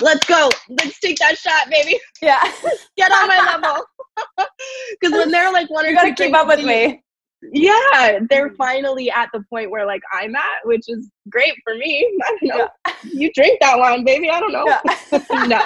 let's 0.02 0.26
go. 0.28 0.50
Let's 0.70 1.00
take 1.00 1.18
that 1.20 1.38
shot, 1.38 1.70
baby. 1.70 2.00
yeah. 2.22 2.42
Get 2.98 3.12
on 3.12 3.28
my 3.28 3.58
level. 3.64 3.86
Because 4.92 5.12
when 5.18 5.32
they're 5.32 5.52
like 5.52 5.70
one 5.70 5.86
or 5.86 5.94
gotta 5.94 6.10
two 6.14 6.26
keep 6.26 6.36
up 6.36 6.48
with 6.48 6.64
me. 6.64 7.03
Yeah, 7.52 8.20
they're 8.30 8.52
finally 8.52 9.10
at 9.12 9.30
the 9.34 9.44
point 9.50 9.72
where 9.72 9.86
like 9.86 10.02
I'm 10.12 10.36
at, 10.36 10.66
which 10.66 10.84
is 10.88 11.10
great 11.30 11.54
for 11.64 11.76
me. 11.76 12.20
I 12.24 12.38
don't 12.42 12.58
know. 12.58 12.68
You 13.04 13.32
drink 13.34 13.60
that 13.62 13.78
one, 13.78 14.04
baby. 14.04 14.30
I 14.30 14.40
don't 14.40 14.52
know. 14.54 14.66
Yeah. 14.66 14.82
no, 15.48 15.62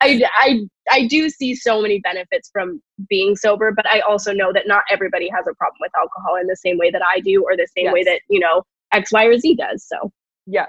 I, 0.00 0.22
I, 0.36 0.60
I 0.90 1.06
do 1.06 1.28
see 1.28 1.54
so 1.54 1.80
many 1.80 2.00
benefits 2.00 2.50
from 2.52 2.82
being 3.08 3.36
sober, 3.36 3.72
but 3.72 3.86
I 3.88 4.00
also 4.00 4.32
know 4.32 4.52
that 4.52 4.66
not 4.66 4.84
everybody 4.90 5.28
has 5.28 5.46
a 5.46 5.54
problem 5.54 5.78
with 5.80 5.92
alcohol 5.96 6.36
in 6.40 6.46
the 6.46 6.56
same 6.56 6.78
way 6.78 6.90
that 6.90 7.02
I 7.02 7.20
do, 7.20 7.44
or 7.44 7.56
the 7.56 7.68
same 7.76 7.92
way 7.92 8.02
that 8.04 8.20
you 8.28 8.40
know 8.40 8.62
X, 8.92 9.12
Y, 9.12 9.24
or 9.24 9.38
Z 9.38 9.54
does. 9.54 9.86
So 9.86 10.10
Yeah, 10.46 10.66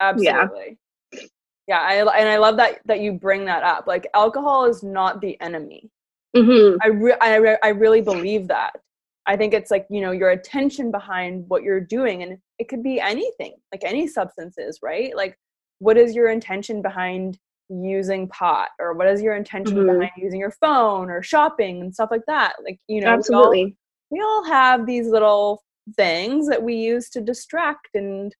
absolutely. 0.00 0.78
Yeah, 1.68 1.78
I, 1.78 1.94
and 2.20 2.28
I 2.28 2.38
love 2.38 2.56
that 2.56 2.80
that 2.86 3.00
you 3.00 3.12
bring 3.12 3.44
that 3.46 3.62
up. 3.62 3.86
Like 3.86 4.06
alcohol 4.14 4.64
is 4.66 4.82
not 4.82 5.20
the 5.20 5.40
enemy. 5.40 5.90
Mhm. 6.36 6.78
I 6.82 6.88
re- 6.88 7.16
I, 7.20 7.36
re- 7.36 7.58
I 7.62 7.68
really 7.68 8.00
believe 8.00 8.48
that. 8.48 8.72
I 9.26 9.36
think 9.36 9.54
it's 9.54 9.70
like 9.70 9.86
you 9.90 10.00
know 10.00 10.10
your 10.12 10.30
attention 10.30 10.90
behind 10.90 11.44
what 11.48 11.62
you're 11.62 11.80
doing, 11.80 12.22
and 12.22 12.38
it 12.58 12.68
could 12.68 12.82
be 12.82 13.00
anything, 13.00 13.54
like 13.72 13.82
any 13.84 14.06
substances, 14.06 14.78
right? 14.82 15.16
Like, 15.16 15.38
what 15.78 15.96
is 15.96 16.14
your 16.14 16.30
intention 16.30 16.82
behind 16.82 17.38
using 17.68 18.28
pot, 18.28 18.68
or 18.80 18.92
what 18.94 19.06
is 19.06 19.22
your 19.22 19.34
intention 19.34 19.76
Mhm. 19.76 19.86
behind 19.86 20.10
using 20.16 20.40
your 20.40 20.50
phone 20.50 21.10
or 21.10 21.22
shopping 21.22 21.80
and 21.80 21.94
stuff 21.94 22.10
like 22.10 22.26
that? 22.26 22.54
Like, 22.64 22.78
you 22.88 23.00
know, 23.00 23.06
we 23.06 23.10
all- 23.10 23.18
absolutely. 23.18 23.76
we 24.10 24.20
all 24.20 24.44
have 24.44 24.86
these 24.86 25.06
little 25.08 25.62
things 25.96 26.48
that 26.48 26.62
we 26.62 26.74
use 26.74 27.08
to 27.10 27.20
distract 27.20 27.88
and 27.94 28.34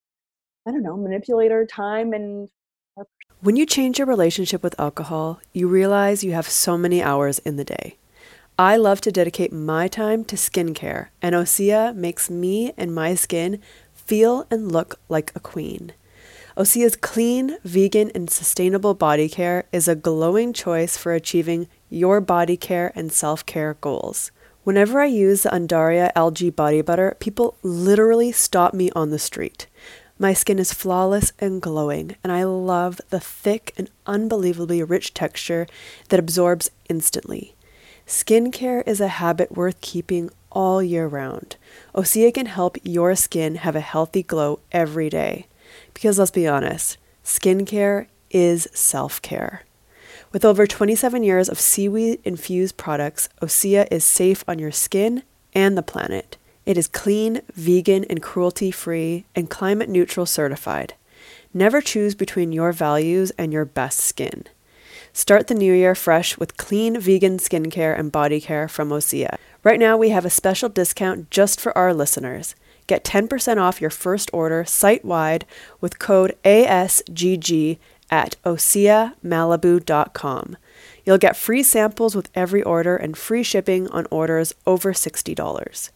I 0.67 0.71
don't 0.71 0.83
know, 0.83 0.97
manipulate 0.97 1.51
our 1.53 1.65
time 1.67 2.13
and 2.13 2.49
When 3.41 3.57
you 3.57 3.67
change 3.67 3.99
your 3.99 4.07
relationship 4.07 4.63
with 4.63 4.79
alcohol, 4.79 5.41
you 5.53 5.67
realize 5.67 6.23
you 6.23 6.31
have 6.33 6.47
so 6.49 6.79
many 6.79 7.03
hours 7.03 7.41
in 7.41 7.57
the 7.57 7.65
day. 7.65 7.97
I 8.59 8.77
love 8.77 9.01
to 9.03 9.11
dedicate 9.11 9.51
my 9.51 9.89
time 9.89 10.25
to 10.27 10.37
skincare, 10.37 11.09
and 11.23 11.35
Osea 11.35 11.95
makes 11.97 12.29
me 12.29 12.75
and 12.77 12.95
my 12.95 13.15
skin 13.15 13.61
feel 13.95 14.47
and 14.51 14.71
look 14.71 15.01
like 15.09 15.33
a 15.35 15.41
queen. 15.41 15.95
Osea's 16.55 16.95
clean, 16.95 17.57
vegan, 17.65 18.11
and 18.15 18.29
sustainable 18.29 18.93
body 18.93 19.27
care 19.31 19.65
is 19.73 19.89
a 19.89 19.95
glowing 19.95 20.53
choice 20.53 20.99
for 20.99 21.15
achieving 21.15 21.67
your 21.89 22.21
body 22.21 22.59
care 22.59 22.93
and 22.95 23.11
self 23.11 23.47
care 23.47 23.79
goals. 23.81 24.31
Whenever 24.65 25.01
I 25.01 25.07
use 25.07 25.45
the 25.45 25.49
Undaria 25.49 26.13
algae 26.15 26.51
body 26.51 26.83
butter, 26.83 27.17
people 27.21 27.57
literally 27.63 28.33
stop 28.33 28.75
me 28.75 28.91
on 28.95 29.09
the 29.09 29.19
street. 29.19 29.67
My 30.19 30.35
skin 30.35 30.59
is 30.59 30.75
flawless 30.75 31.33
and 31.39 31.63
glowing, 31.63 32.17
and 32.23 32.31
I 32.31 32.45
love 32.45 33.01
the 33.09 33.19
thick 33.19 33.73
and 33.79 33.91
unbelievably 34.05 34.83
rich 34.83 35.15
texture 35.15 35.67
that 36.11 36.21
absorbs 36.21 36.71
instantly. 36.91 37.57
Skincare 38.13 38.87
is 38.87 39.01
a 39.01 39.09
habit 39.09 39.57
worth 39.57 39.81
keeping 39.81 40.29
all 40.51 40.83
year 40.83 41.07
round. 41.07 41.57
Osea 41.95 42.33
can 42.35 42.45
help 42.45 42.77
your 42.83 43.17
skin 43.17 43.55
have 43.55 43.75
a 43.75 43.81
healthy 43.81 44.23
glow 44.23 44.61
every 44.71 45.09
day. 45.09 45.47
Because 45.95 46.19
let's 46.19 46.31
be 46.31 46.47
honest, 46.47 46.99
skincare 47.25 48.09
is 48.31 48.69
self 48.75 49.23
care. 49.23 49.63
With 50.31 50.45
over 50.45 50.67
27 50.67 51.23
years 51.23 51.49
of 51.49 51.59
seaweed 51.59 52.21
infused 52.23 52.77
products, 52.77 53.31
Osea 53.41 53.89
is 53.91 54.05
safe 54.05 54.45
on 54.47 54.59
your 54.59 54.73
skin 54.73 55.23
and 55.55 55.75
the 55.75 55.83
planet. 55.83 56.37
It 56.67 56.77
is 56.77 56.89
clean, 56.89 57.41
vegan, 57.55 58.05
and 58.11 58.23
cruelty 58.23 58.71
free, 58.71 59.25
and 59.35 59.49
climate 59.49 59.89
neutral 59.89 60.27
certified. 60.27 60.93
Never 61.55 61.81
choose 61.81 62.15
between 62.15 62.53
your 62.53 62.73
values 62.73 63.31
and 63.39 63.55
your 63.55 63.65
best 63.65 64.01
skin. 64.01 64.45
Start 65.15 65.49
the 65.49 65.55
new 65.55 65.75
year 65.75 65.95
fresh 65.95 66.39
with 66.39 66.57
clean 66.57 66.99
vegan 66.99 67.37
skincare 67.37 67.99
and 67.99 68.11
body 68.11 68.41
care 68.41 68.67
from 68.67 68.89
Osea. 68.89 69.37
Right 69.63 69.79
now, 69.79 69.99
we 69.99 70.09
have 70.09 70.25
a 70.25 70.31
special 70.31 70.71
discount 70.71 71.31
just 71.31 71.61
for 71.61 71.77
our 71.77 71.93
listeners. 71.93 72.55
Get 72.87 73.05
10% 73.05 73.59
off 73.59 73.79
your 73.81 73.91
first 73.91 74.31
order 74.33 74.65
site 74.65 75.05
wide 75.05 75.45
with 75.83 75.99
code 75.99 76.35
ASGG 76.45 77.79
at 78.11 78.37
OseaMalibu.com. 78.45 80.57
You'll 81.05 81.19
get 81.19 81.37
free 81.37 81.63
samples 81.63 82.17
with 82.17 82.31
every 82.35 82.63
order 82.63 82.97
and 82.97 83.15
free 83.17 83.43
shipping 83.43 83.89
on 83.89 84.07
orders 84.11 84.55
over 84.67 84.95
$60. 84.95 85.91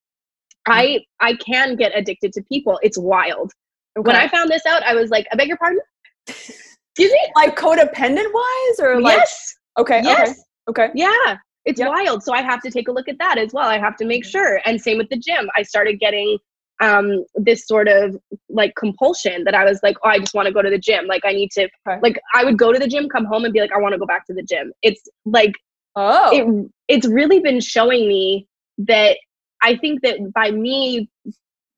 I 0.67 0.99
i 1.21 1.35
can 1.35 1.77
get 1.77 1.93
addicted 1.95 2.33
to 2.33 2.43
people. 2.51 2.79
It's 2.83 2.97
wild. 2.97 3.53
When 3.95 4.17
i 4.17 4.27
found 4.27 4.51
this 4.51 4.65
out 4.65 4.83
i 4.83 4.93
was 4.93 5.09
like 5.09 5.25
i 5.31 5.37
beg 5.37 5.47
your 5.47 5.55
pardon? 5.55 5.79
Excuse 6.27 6.59
me 6.97 7.31
like 7.37 7.55
codependent 7.55 8.33
wise 8.33 8.79
or 8.81 8.99
like 8.99 9.19
yes. 9.19 9.55
okay 9.77 10.01
yes. 10.03 10.43
okay 10.67 10.87
okay. 10.87 10.91
Yeah 10.95 11.37
it's 11.65 11.79
Yep. 11.79 11.89
wild. 11.89 12.23
So 12.23 12.33
i 12.33 12.41
have 12.41 12.61
to 12.61 12.71
take 12.71 12.87
a 12.87 12.91
look 12.91 13.07
at 13.09 13.17
that 13.19 13.37
as 13.37 13.51
well. 13.53 13.67
I 13.67 13.77
have 13.79 13.95
to 13.97 14.05
make 14.05 14.23
sure. 14.25 14.61
And 14.65 14.79
same 14.79 14.97
with 14.97 15.09
the 15.09 15.17
gym. 15.17 15.49
I 15.55 15.63
started 15.63 15.99
getting 15.99 16.37
um 16.81 17.23
this 17.35 17.65
sort 17.65 17.87
of 17.87 18.17
like 18.49 18.73
compulsion 18.75 19.45
that 19.45 19.55
i 19.55 19.63
was 19.63 19.79
like 19.81 19.95
oh 20.03 20.09
i 20.09 20.19
just 20.19 20.33
want 20.33 20.45
to 20.45 20.53
go 20.53 20.61
to 20.61 20.69
the 20.69 20.77
gym. 20.77 21.07
Like 21.07 21.21
i 21.25 21.31
need 21.31 21.49
to 21.51 21.69
Okay. 21.87 21.99
like 22.01 22.19
i 22.33 22.43
would 22.43 22.57
go 22.57 22.73
to 22.73 22.79
the 22.79 22.87
gym 22.87 23.07
come 23.07 23.23
home 23.25 23.45
and 23.45 23.53
be 23.53 23.61
like 23.61 23.71
i 23.73 23.79
want 23.79 23.93
to 23.93 23.99
go 23.99 24.05
back 24.05 24.25
to 24.27 24.33
the 24.33 24.43
gym. 24.43 24.73
It's 24.81 25.01
like 25.25 25.53
oh. 25.95 26.29
it 26.33 26.71
it's 26.93 27.07
really 27.07 27.39
been 27.39 27.61
showing 27.61 28.07
me 28.09 28.47
that 28.77 29.17
i 29.63 29.77
think 29.77 30.01
that 30.01 30.17
by 30.33 30.51
me 30.51 31.09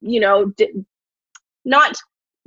you 0.01 0.19
know 0.19 0.45
d- 0.57 0.83
not 1.65 1.95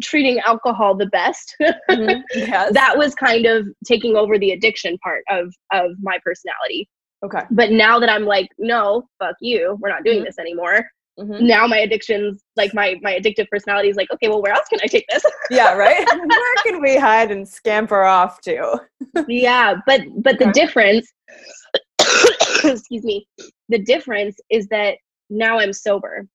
treating 0.03 0.41
alcohol 0.41 0.97
the 0.97 1.07
best 1.07 1.55
Mhm. 1.89 2.23
yes. 2.35 2.73
that 2.75 2.97
was 2.99 3.15
kind 3.15 3.47
of 3.47 3.69
taking 3.85 4.17
over 4.17 4.39
the 4.39 4.51
addiction 4.51 4.99
part 5.05 5.23
of 5.31 5.55
of 5.73 5.93
my 6.03 6.19
personality 6.25 6.89
okay 7.25 7.43
but 7.51 7.71
now 7.71 7.99
that 7.99 8.09
i'm 8.11 8.25
like 8.25 8.49
no 8.59 9.07
fuck 9.19 9.37
you 9.41 9.77
we're 9.81 9.89
not 9.89 10.05
doing 10.05 10.21
Mhm. 10.21 10.25
this 10.27 10.39
anymore 10.39 10.87
Mhm. 11.19 11.41
now 11.41 11.67
my 11.67 11.79
addictions 11.79 12.43
like 12.57 12.73
my 12.73 12.97
my 13.03 13.13
addictive 13.19 13.49
personality 13.49 13.89
is 13.89 13.97
like 13.97 14.11
okay 14.13 14.29
well 14.29 14.41
where 14.43 14.53
else 14.53 14.69
can 14.69 14.81
i 14.83 14.87
take 14.87 15.07
this 15.11 15.23
yeah 15.51 15.75
right 15.75 16.07
where 16.09 16.57
can 16.65 16.81
we 16.81 16.97
hide 16.97 17.31
and 17.31 17.47
scamper 17.47 18.03
off 18.05 18.41
to 18.43 18.81
yeah 19.29 19.75
but 19.87 20.01
but 20.23 20.39
the 20.39 20.49
Okay. 20.49 20.53
difference 20.61 21.13
excuse 22.65 23.05
me 23.05 23.27
the 23.69 23.79
difference 23.79 24.37
is 24.51 24.67
that 24.69 24.97
now 25.29 25.59
i'm 25.59 25.73
sober 25.73 26.27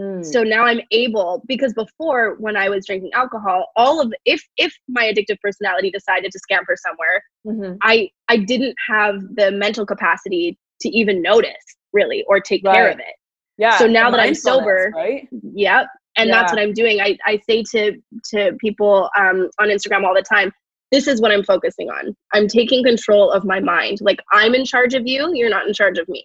Mm. 0.00 0.24
so 0.24 0.42
now 0.42 0.64
i'm 0.64 0.80
able 0.92 1.42
because 1.46 1.72
before 1.74 2.36
when 2.38 2.56
i 2.56 2.68
was 2.68 2.86
drinking 2.86 3.10
alcohol 3.12 3.66
all 3.76 4.00
of 4.00 4.12
if 4.24 4.42
if 4.56 4.72
my 4.88 5.04
addictive 5.12 5.38
personality 5.42 5.90
decided 5.90 6.30
to 6.32 6.38
scamper 6.38 6.76
somewhere 6.76 7.22
Mhm. 7.46 7.76
i 7.82 8.08
i 8.28 8.36
didn't 8.36 8.76
have 8.88 9.20
the 9.34 9.50
mental 9.50 9.84
capacity 9.84 10.56
to 10.80 10.88
even 10.88 11.22
notice 11.22 11.52
really 11.92 12.24
or 12.28 12.40
take 12.40 12.64
care 12.64 12.90
of 12.90 12.98
it. 12.98 13.14
Yeah. 13.58 13.76
So 13.78 13.86
now 13.86 14.10
that 14.10 14.20
I'm 14.20 14.34
sober, 14.34 14.92
right? 14.94 15.28
Yep. 15.54 15.86
And 16.16 16.30
that's 16.30 16.52
what 16.52 16.60
I'm 16.60 16.72
doing. 16.72 17.00
I, 17.00 17.16
I 17.26 17.38
say 17.46 17.62
to 17.72 17.92
to 18.30 18.52
people 18.60 19.10
um, 19.18 19.48
on 19.58 19.68
Instagram 19.68 20.04
all 20.04 20.14
the 20.14 20.22
time, 20.22 20.50
this 20.90 21.06
is 21.06 21.20
what 21.20 21.30
I'm 21.30 21.44
focusing 21.44 21.88
on. 21.88 22.14
I'm 22.32 22.48
taking 22.48 22.82
control 22.82 23.30
of 23.30 23.44
my 23.44 23.60
mind. 23.60 23.98
Like 24.00 24.20
I'm 24.32 24.54
in 24.54 24.64
charge 24.64 24.94
of 24.94 25.06
you, 25.06 25.30
you're 25.34 25.50
not 25.50 25.66
in 25.66 25.74
charge 25.74 25.98
of 25.98 26.08
me. 26.08 26.24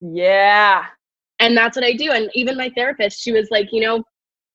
Yeah. 0.00 0.84
And 1.42 1.56
that's 1.56 1.76
what 1.76 1.84
I 1.84 1.92
do. 1.92 2.10
And 2.10 2.30
even 2.34 2.56
my 2.56 2.70
therapist, 2.74 3.20
she 3.20 3.32
was 3.32 3.48
like, 3.50 3.68
you 3.72 3.80
know, 3.82 4.02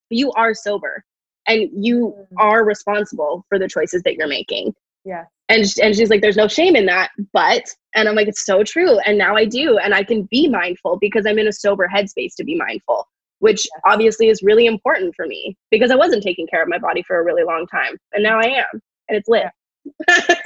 you 0.09 0.31
are 0.31 0.53
sober 0.55 1.03
and 1.47 1.69
you 1.73 2.15
Mm. 2.17 2.25
are 2.39 2.63
responsible 2.65 3.45
for 3.49 3.59
the 3.59 3.67
choices 3.67 4.01
that 4.03 4.15
you're 4.15 4.27
making. 4.27 4.73
Yeah. 5.05 5.25
And 5.49 5.65
and 5.81 5.95
she's 5.95 6.09
like, 6.09 6.21
there's 6.21 6.35
no 6.37 6.47
shame 6.47 6.75
in 6.75 6.85
that, 6.87 7.09
but 7.31 7.63
and 7.95 8.09
I'm 8.09 8.15
like, 8.15 8.27
it's 8.27 8.45
so 8.45 8.63
true. 8.63 8.99
And 8.99 9.17
now 9.17 9.35
I 9.35 9.45
do, 9.45 9.77
and 9.77 9.93
I 9.93 10.03
can 10.03 10.23
be 10.31 10.47
mindful 10.49 10.97
because 10.99 11.25
I'm 11.25 11.39
in 11.39 11.47
a 11.47 11.53
sober 11.53 11.87
headspace 11.93 12.35
to 12.37 12.43
be 12.43 12.55
mindful, 12.55 13.07
which 13.39 13.65
obviously 13.85 14.27
is 14.27 14.41
really 14.43 14.65
important 14.65 15.15
for 15.15 15.25
me 15.25 15.57
because 15.71 15.89
I 15.91 15.95
wasn't 15.95 16.23
taking 16.23 16.47
care 16.47 16.61
of 16.61 16.67
my 16.67 16.77
body 16.79 17.01
for 17.03 17.19
a 17.19 17.23
really 17.23 17.43
long 17.43 17.65
time, 17.67 17.97
and 18.13 18.23
now 18.23 18.39
I 18.39 18.47
am, 18.47 18.81
and 19.07 19.17
it's 19.17 19.29
lit. 19.29 19.45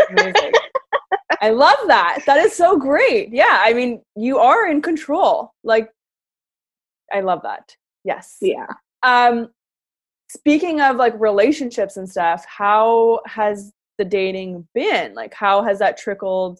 Amazing. 0.09 0.51
I 1.41 1.49
love 1.49 1.79
that. 1.87 2.19
That 2.27 2.37
is 2.37 2.53
so 2.53 2.77
great. 2.77 3.33
Yeah. 3.33 3.61
I 3.63 3.73
mean, 3.73 4.01
you 4.15 4.37
are 4.37 4.67
in 4.67 4.81
control. 4.83 5.51
Like, 5.63 5.89
I 7.13 7.21
love 7.21 7.41
that. 7.43 7.75
Yes. 8.03 8.37
yeah. 8.41 8.67
Um, 9.03 9.49
speaking 10.29 10.81
of 10.81 10.95
like 10.95 11.13
relationships 11.19 11.97
and 11.97 12.09
stuff, 12.09 12.45
how 12.47 13.19
has 13.25 13.71
the 13.97 14.05
dating 14.05 14.67
been? 14.73 15.13
Like, 15.13 15.33
how 15.33 15.63
has 15.63 15.79
that 15.79 15.97
trickled? 15.97 16.59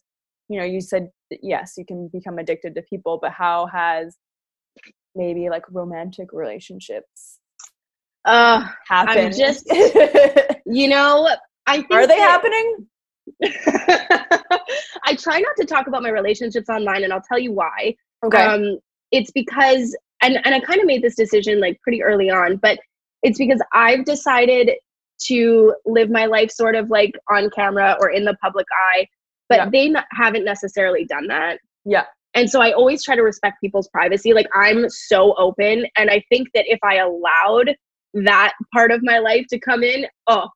You 0.49 0.60
know, 0.60 0.66
you 0.66 0.82
said 0.82 1.10
yes, 1.41 1.74
you 1.78 1.86
can 1.86 2.10
become 2.12 2.38
addicted 2.39 2.76
to 2.76 2.82
people, 2.84 3.18
but 3.22 3.32
how 3.32 3.68
has 3.68 4.18
maybe 5.16 5.49
like 5.49 5.64
romantic 5.72 6.34
relationships 6.34 7.39
Uh, 8.26 8.68
happened? 8.88 9.20
I'm 9.20 9.32
just- 9.32 9.66
you 10.66 10.88
know, 10.88 11.30
I 11.68 11.78
think 11.78 11.91
Are 11.91 12.08
they 12.08 12.18
that- 12.18 12.41
happening? 12.41 12.88
I 15.04 15.16
try 15.16 15.39
not 15.39 15.56
to 15.58 15.66
talk 15.66 15.88
about 15.88 16.04
my 16.04 16.10
relationships 16.10 16.70
online, 16.70 17.04
and 17.04 17.14
I'll 17.14 17.22
tell 17.28 17.39
you 17.39 17.52
why. 17.54 17.95
Okay. 18.26 18.38
Um, 18.43 18.80
it's 19.12 19.32
because, 19.32 19.95
and 20.22 20.38
and 20.45 20.55
I 20.55 20.59
kind 20.59 20.80
of 20.80 20.86
made 20.86 21.01
this 21.01 21.15
decision 21.15 21.59
like 21.59 21.80
pretty 21.82 22.03
early 22.03 22.30
on, 22.30 22.57
but 22.57 22.80
it's 23.24 23.38
because 23.38 23.61
I've 23.74 24.05
decided 24.05 24.72
to 25.28 25.76
live 25.86 26.09
my 26.09 26.26
life 26.26 26.49
sort 26.51 26.76
of 26.76 26.89
like 26.89 27.11
on 27.30 27.49
camera 27.51 27.95
or 27.99 28.09
in 28.09 28.26
the 28.26 28.36
public 28.41 28.65
eye, 28.95 29.07
but 29.49 29.57
Yeah. 29.59 29.69
they 29.69 29.86
n- 29.88 30.03
haven't 30.11 30.43
necessarily 30.45 31.05
done 31.05 31.28
that. 31.28 31.59
yeah. 31.86 32.05
And 32.34 32.49
so 32.49 32.61
I 32.61 32.72
always 32.72 33.03
try 33.03 33.15
to 33.17 33.24
respect 33.24 33.57
people's 33.61 33.89
privacy. 33.89 34.34
Like 34.34 34.47
I'm 34.53 34.89
so 34.89 35.36
open, 35.38 35.86
and 35.97 36.09
I 36.09 36.24
think 36.30 36.47
that 36.53 36.63
if 36.67 36.80
I 36.84 36.95
allowed 36.95 37.76
that 38.13 38.53
part 38.74 38.91
of 38.91 39.01
my 39.03 39.19
life 39.19 39.45
to 39.49 39.59
come 39.59 39.84
in, 39.84 40.05
oh, 40.28 40.47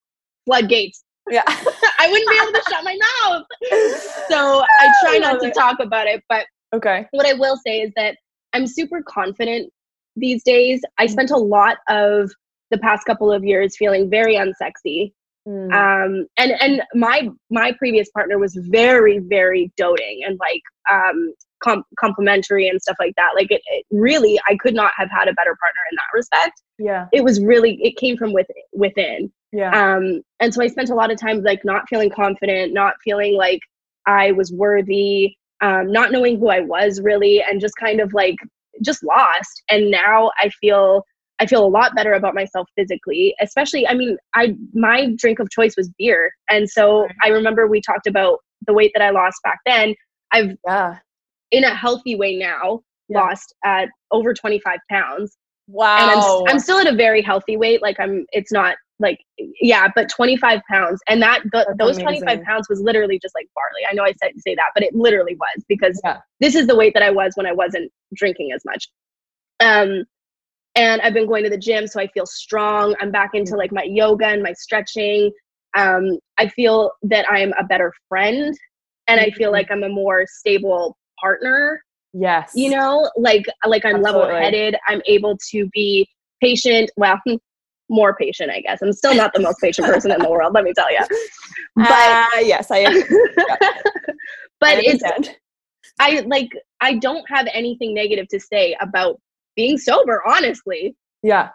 floodgates. 0.45 1.03
Yeah. 1.29 1.43
I 1.47 2.07
wouldn't 2.09 2.29
be 2.29 2.39
able 2.41 2.53
to 2.53 2.63
shut 2.69 2.83
my 2.83 2.97
mouth. 3.21 3.43
So 4.29 4.63
I 4.79 4.91
try 5.03 5.17
not 5.19 5.39
to 5.41 5.51
talk 5.51 5.77
about 5.79 6.07
it, 6.07 6.23
but 6.29 6.45
okay. 6.73 7.07
what 7.11 7.25
I 7.27 7.33
will 7.33 7.57
say 7.57 7.81
is 7.81 7.91
that 7.95 8.17
I'm 8.55 8.67
super 8.67 9.03
confident 9.07 9.71
these 10.15 10.43
days. 10.43 10.81
I 10.97 11.07
spent 11.07 11.31
a 11.31 11.37
lot 11.37 11.77
of 11.89 12.31
the 12.71 12.77
past 12.77 13.05
couple 13.05 13.31
of 13.31 13.43
years 13.43 13.75
feeling 13.77 14.09
very 14.09 14.35
unsexy. 14.35 15.11
Mm. 15.47 15.71
Um, 15.71 16.27
and 16.37 16.53
and 16.59 16.81
my 16.95 17.29
my 17.51 17.73
previous 17.73 18.09
partner 18.09 18.39
was 18.39 18.57
very 18.71 19.19
very 19.19 19.71
doting 19.77 20.21
and 20.25 20.39
like 20.39 20.63
um, 20.91 21.33
com- 21.63 21.83
complimentary 21.99 22.67
and 22.67 22.81
stuff 22.81 22.95
like 22.99 23.13
that. 23.17 23.31
Like 23.35 23.51
it, 23.51 23.61
it 23.67 23.85
really, 23.91 24.39
I 24.47 24.55
could 24.55 24.73
not 24.73 24.93
have 24.97 25.09
had 25.11 25.27
a 25.27 25.33
better 25.33 25.55
partner 25.61 25.81
in 25.91 25.95
that 25.97 26.17
respect. 26.17 26.61
yeah. 26.79 27.07
It 27.11 27.23
was 27.23 27.41
really 27.41 27.77
it 27.81 27.97
came 27.97 28.17
from 28.17 28.33
with, 28.33 28.47
within. 28.73 29.31
Yeah. 29.51 29.69
Um, 29.69 30.21
and 30.39 30.53
so 30.53 30.61
I 30.61 30.67
spent 30.67 30.89
a 30.89 30.95
lot 30.95 31.11
of 31.11 31.19
time 31.19 31.43
like 31.43 31.63
not 31.63 31.87
feeling 31.89 32.09
confident, 32.09 32.73
not 32.73 32.95
feeling 33.03 33.35
like 33.35 33.59
I 34.05 34.31
was 34.31 34.51
worthy, 34.51 35.35
um, 35.61 35.91
not 35.91 36.11
knowing 36.11 36.39
who 36.39 36.49
I 36.49 36.59
was 36.61 37.01
really, 37.01 37.41
and 37.43 37.61
just 37.61 37.75
kind 37.79 37.99
of 37.99 38.13
like 38.13 38.35
just 38.83 39.03
lost. 39.03 39.63
And 39.69 39.89
now 39.91 40.31
I 40.39 40.49
feel 40.49 41.03
I 41.39 41.45
feel 41.45 41.65
a 41.65 41.67
lot 41.67 41.95
better 41.95 42.13
about 42.13 42.33
myself 42.35 42.67
physically. 42.77 43.35
Especially, 43.41 43.87
I 43.87 43.93
mean, 43.93 44.17
I 44.33 44.55
my 44.73 45.11
drink 45.17 45.39
of 45.39 45.49
choice 45.49 45.75
was 45.77 45.89
beer, 45.97 46.31
and 46.49 46.69
so 46.69 47.07
I 47.23 47.29
remember 47.29 47.67
we 47.67 47.81
talked 47.81 48.07
about 48.07 48.39
the 48.67 48.73
weight 48.73 48.91
that 48.95 49.03
I 49.03 49.09
lost 49.11 49.37
back 49.43 49.59
then. 49.65 49.93
I've 50.31 50.51
yeah. 50.65 50.97
in 51.51 51.63
a 51.63 51.73
healthy 51.75 52.15
way 52.15 52.35
now 52.35 52.81
Yeah. 53.09 53.19
lost 53.21 53.53
at 53.63 53.89
over 54.11 54.33
25 54.33 54.79
pounds 54.89 55.37
Wow. 55.67 55.97
and 55.97 56.09
I'm, 56.11 56.53
I'm 56.55 56.59
still 56.59 56.77
at 56.79 56.87
a 56.91 56.95
very 56.95 57.21
healthy 57.21 57.57
weight 57.57 57.81
like 57.81 57.99
i'm 57.99 58.25
it's 58.31 58.51
not 58.51 58.75
like 58.99 59.19
yeah 59.61 59.87
but 59.93 60.07
25 60.09 60.61
pounds 60.69 61.01
and 61.09 61.21
that 61.21 61.41
th- 61.51 61.65
those 61.77 61.97
25 61.97 62.41
pounds 62.43 62.67
was 62.69 62.79
literally 62.79 63.19
just 63.21 63.35
like 63.35 63.47
barley. 63.53 63.85
I 63.89 63.93
know 63.93 64.03
i 64.03 64.13
said 64.21 64.31
say 64.37 64.55
that 64.55 64.71
but 64.73 64.83
it 64.83 64.95
literally 64.95 65.35
was 65.35 65.65
because 65.67 65.99
Yeah. 66.03 66.19
this 66.39 66.55
is 66.55 66.67
the 66.67 66.75
weight 66.75 66.93
that 66.93 67.03
i 67.03 67.09
was 67.11 67.33
when 67.35 67.45
i 67.45 67.51
wasn't 67.51 67.91
drinking 68.15 68.51
as 68.55 68.63
much. 68.65 68.87
Um 69.59 70.03
and 70.75 71.01
i've 71.01 71.13
been 71.13 71.27
going 71.27 71.43
to 71.43 71.49
the 71.49 71.57
gym 71.57 71.87
so 71.87 71.99
i 71.99 72.07
feel 72.07 72.25
strong. 72.25 72.95
I'm 73.01 73.11
back 73.11 73.31
into 73.33 73.55
like 73.55 73.71
my 73.73 73.83
yoga 73.83 74.27
and 74.27 74.41
my 74.43 74.53
stretching. 74.53 75.31
Um 75.77 76.17
i 76.37 76.47
feel 76.47 76.91
that 77.03 77.25
i'm 77.29 77.51
a 77.59 77.63
better 77.65 77.91
friend 78.07 78.53
and 79.07 79.19
i 79.19 79.29
feel 79.31 79.49
Mhm. 79.49 79.53
like 79.53 79.71
i'm 79.71 79.83
a 79.83 79.89
more 79.89 80.23
stable 80.27 80.97
partner 81.19 81.81
yes. 82.13 82.51
you 82.55 82.69
know? 82.69 83.09
Like 83.17 83.45
like 83.65 83.83
i'm 83.85 84.01
level 84.01 84.25
headed. 84.27 84.75
I'm 84.87 85.01
able 85.05 85.37
to 85.51 85.67
be 85.73 86.07
patient. 86.41 86.89
Well 86.95 87.19
more 87.89 88.15
patient 88.15 88.49
i 88.51 88.59
guess 88.61 88.81
i'm 88.81 88.91
still 88.93 89.13
not 89.15 89.31
the 89.33 89.39
most 89.39 89.59
patient 89.59 89.85
person 89.87 90.11
in 90.11 90.19
the 90.19 90.29
world 90.29 90.53
let 90.53 90.63
me 90.63 90.73
tell 90.73 90.91
you 90.91 90.99
but 91.75 91.85
Uh, 92.35 92.39
yes, 92.41 92.71
I 92.71 92.77
am. 92.79 92.93
but 94.59 94.69
I 94.69 94.81
it's 94.83 95.03
i 95.99 96.19
like 96.25 96.49
i 96.81 96.95
don't 96.95 97.23
have 97.29 97.47
anything 97.53 97.93
negative 97.93 98.27
to 98.29 98.39
say 98.39 98.75
about 98.81 99.19
being 99.55 99.77
sober 99.77 100.21
honestly 100.27 100.95
Yeah. 101.23 101.49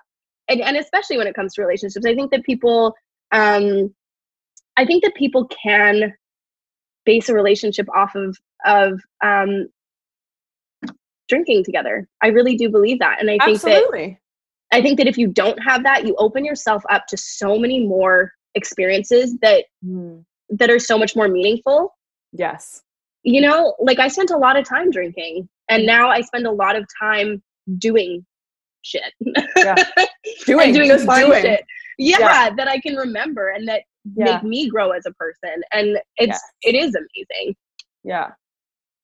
and, 0.49 0.61
and 0.61 0.77
especially 0.77 1.17
when 1.19 1.27
it 1.27 1.35
comes 1.35 1.55
to 1.55 1.63
relationships 1.63 2.07
i 2.07 2.15
think 2.15 2.31
that 2.31 2.45
people 2.45 2.95
um 3.33 3.93
i 4.77 4.85
think 4.85 5.03
that 5.05 5.15
people 5.15 5.47
can 5.49 6.13
base 7.05 7.29
a 7.29 7.35
relationship 7.35 7.89
off 7.95 8.15
of 8.15 8.37
of 8.67 9.01
um 9.25 9.67
drinking 11.29 11.65
together 11.65 12.09
i 12.23 12.29
really 12.29 12.57
do 12.57 12.69
believe 12.69 12.99
that 12.99 13.19
and 13.21 13.31
i 13.31 13.39
think 13.45 13.61
that 13.63 13.71
Absolutely. 13.73 14.19
I 14.73 14.81
think 14.83 14.99
that 14.99 15.07
if 15.09 15.19
you 15.19 15.27
don't 15.29 15.59
have 15.59 15.83
that, 15.85 16.07
you 16.07 16.15
open 16.19 16.45
yourself 16.45 16.83
up 16.91 17.07
to 17.09 17.17
so 17.17 17.59
many 17.59 17.87
more 17.87 18.33
experiences 18.55 19.37
that 19.43 19.65
Mm. 19.85 20.25
that 20.51 20.71
are 20.71 20.79
so 20.79 20.99
much 20.99 21.15
more 21.15 21.29
meaningful. 21.29 21.97
Yes. 22.33 22.83
You 23.23 23.41
know, 23.41 23.75
like 23.81 23.99
I 23.99 24.09
spent 24.09 24.31
a 24.31 24.37
lot 24.37 24.57
of 24.57 24.69
time 24.69 24.91
drinking 24.91 25.49
and 25.69 25.87
now 25.87 26.09
I 26.09 26.21
spend 26.23 26.47
a 26.47 26.51
lot 26.51 26.75
of 26.77 26.85
time 27.01 27.43
doing 27.79 28.25
shit. 28.83 29.13
Yeah. 29.57 29.75
Doing, 30.47 30.73
doing 30.73 30.89
just 30.89 31.05
fun 31.07 31.27
doing. 31.27 31.43
shit. 31.43 31.65
Yeah, 31.99 32.19
Yeah. 32.19 32.51
that 32.57 32.67
I 32.69 32.79
can 32.81 32.97
remember 32.97 33.51
and 33.51 33.69
that 33.69 33.83
Yeah. 34.17 34.25
make 34.35 34.43
me 34.43 34.69
grow 34.69 34.91
as 34.93 35.05
a 35.07 35.13
person. 35.13 35.63
And 35.73 35.99
it's 36.17 36.29
Yes. 36.29 36.43
it 36.63 36.75
is 36.75 36.95
amazing. 36.97 37.55
Yeah. 38.05 38.31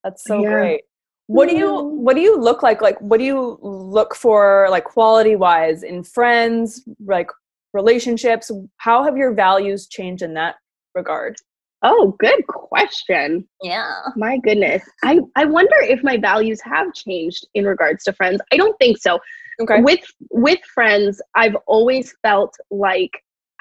That's 0.02 0.24
so 0.24 0.40
Yeah. 0.42 0.50
great. 0.50 0.80
What 1.28 1.48
do 1.48 1.56
you 1.56 1.66
Mm. 1.66 1.90
what 2.04 2.14
do 2.16 2.22
you 2.22 2.38
look 2.38 2.62
like 2.62 2.80
like 2.80 2.98
what 3.00 3.18
do 3.18 3.24
you 3.24 3.58
look 3.62 4.14
for 4.14 4.68
like 4.70 4.84
quality 4.84 5.34
wise 5.36 5.82
in 5.82 6.02
friends, 6.04 6.86
like 7.04 7.28
relationships? 7.72 8.50
How 8.78 9.02
have 9.04 9.16
your 9.16 9.32
values 9.34 9.86
changed 9.88 10.22
in 10.22 10.34
that 10.34 10.56
regard? 10.94 11.36
Oh, 11.82 12.16
good 12.18 12.46
question. 12.46 13.46
Yeah. 13.62 13.92
My 14.16 14.38
goodness. 14.38 14.82
I, 15.04 15.20
I 15.36 15.44
wonder 15.44 15.76
if 15.82 16.02
my 16.02 16.16
values 16.16 16.60
have 16.62 16.92
changed 16.94 17.46
in 17.54 17.64
regards 17.66 18.02
to 18.04 18.12
friends. 18.14 18.40
I 18.52 18.56
don't 18.56 18.76
think 18.78 18.96
so. 18.98 19.18
Okay. 19.60 19.80
with 19.80 20.04
with 20.30 20.58
friends 20.74 21.18
i've 21.34 21.56
always 21.66 22.14
felt 22.20 22.52
like 22.70 23.12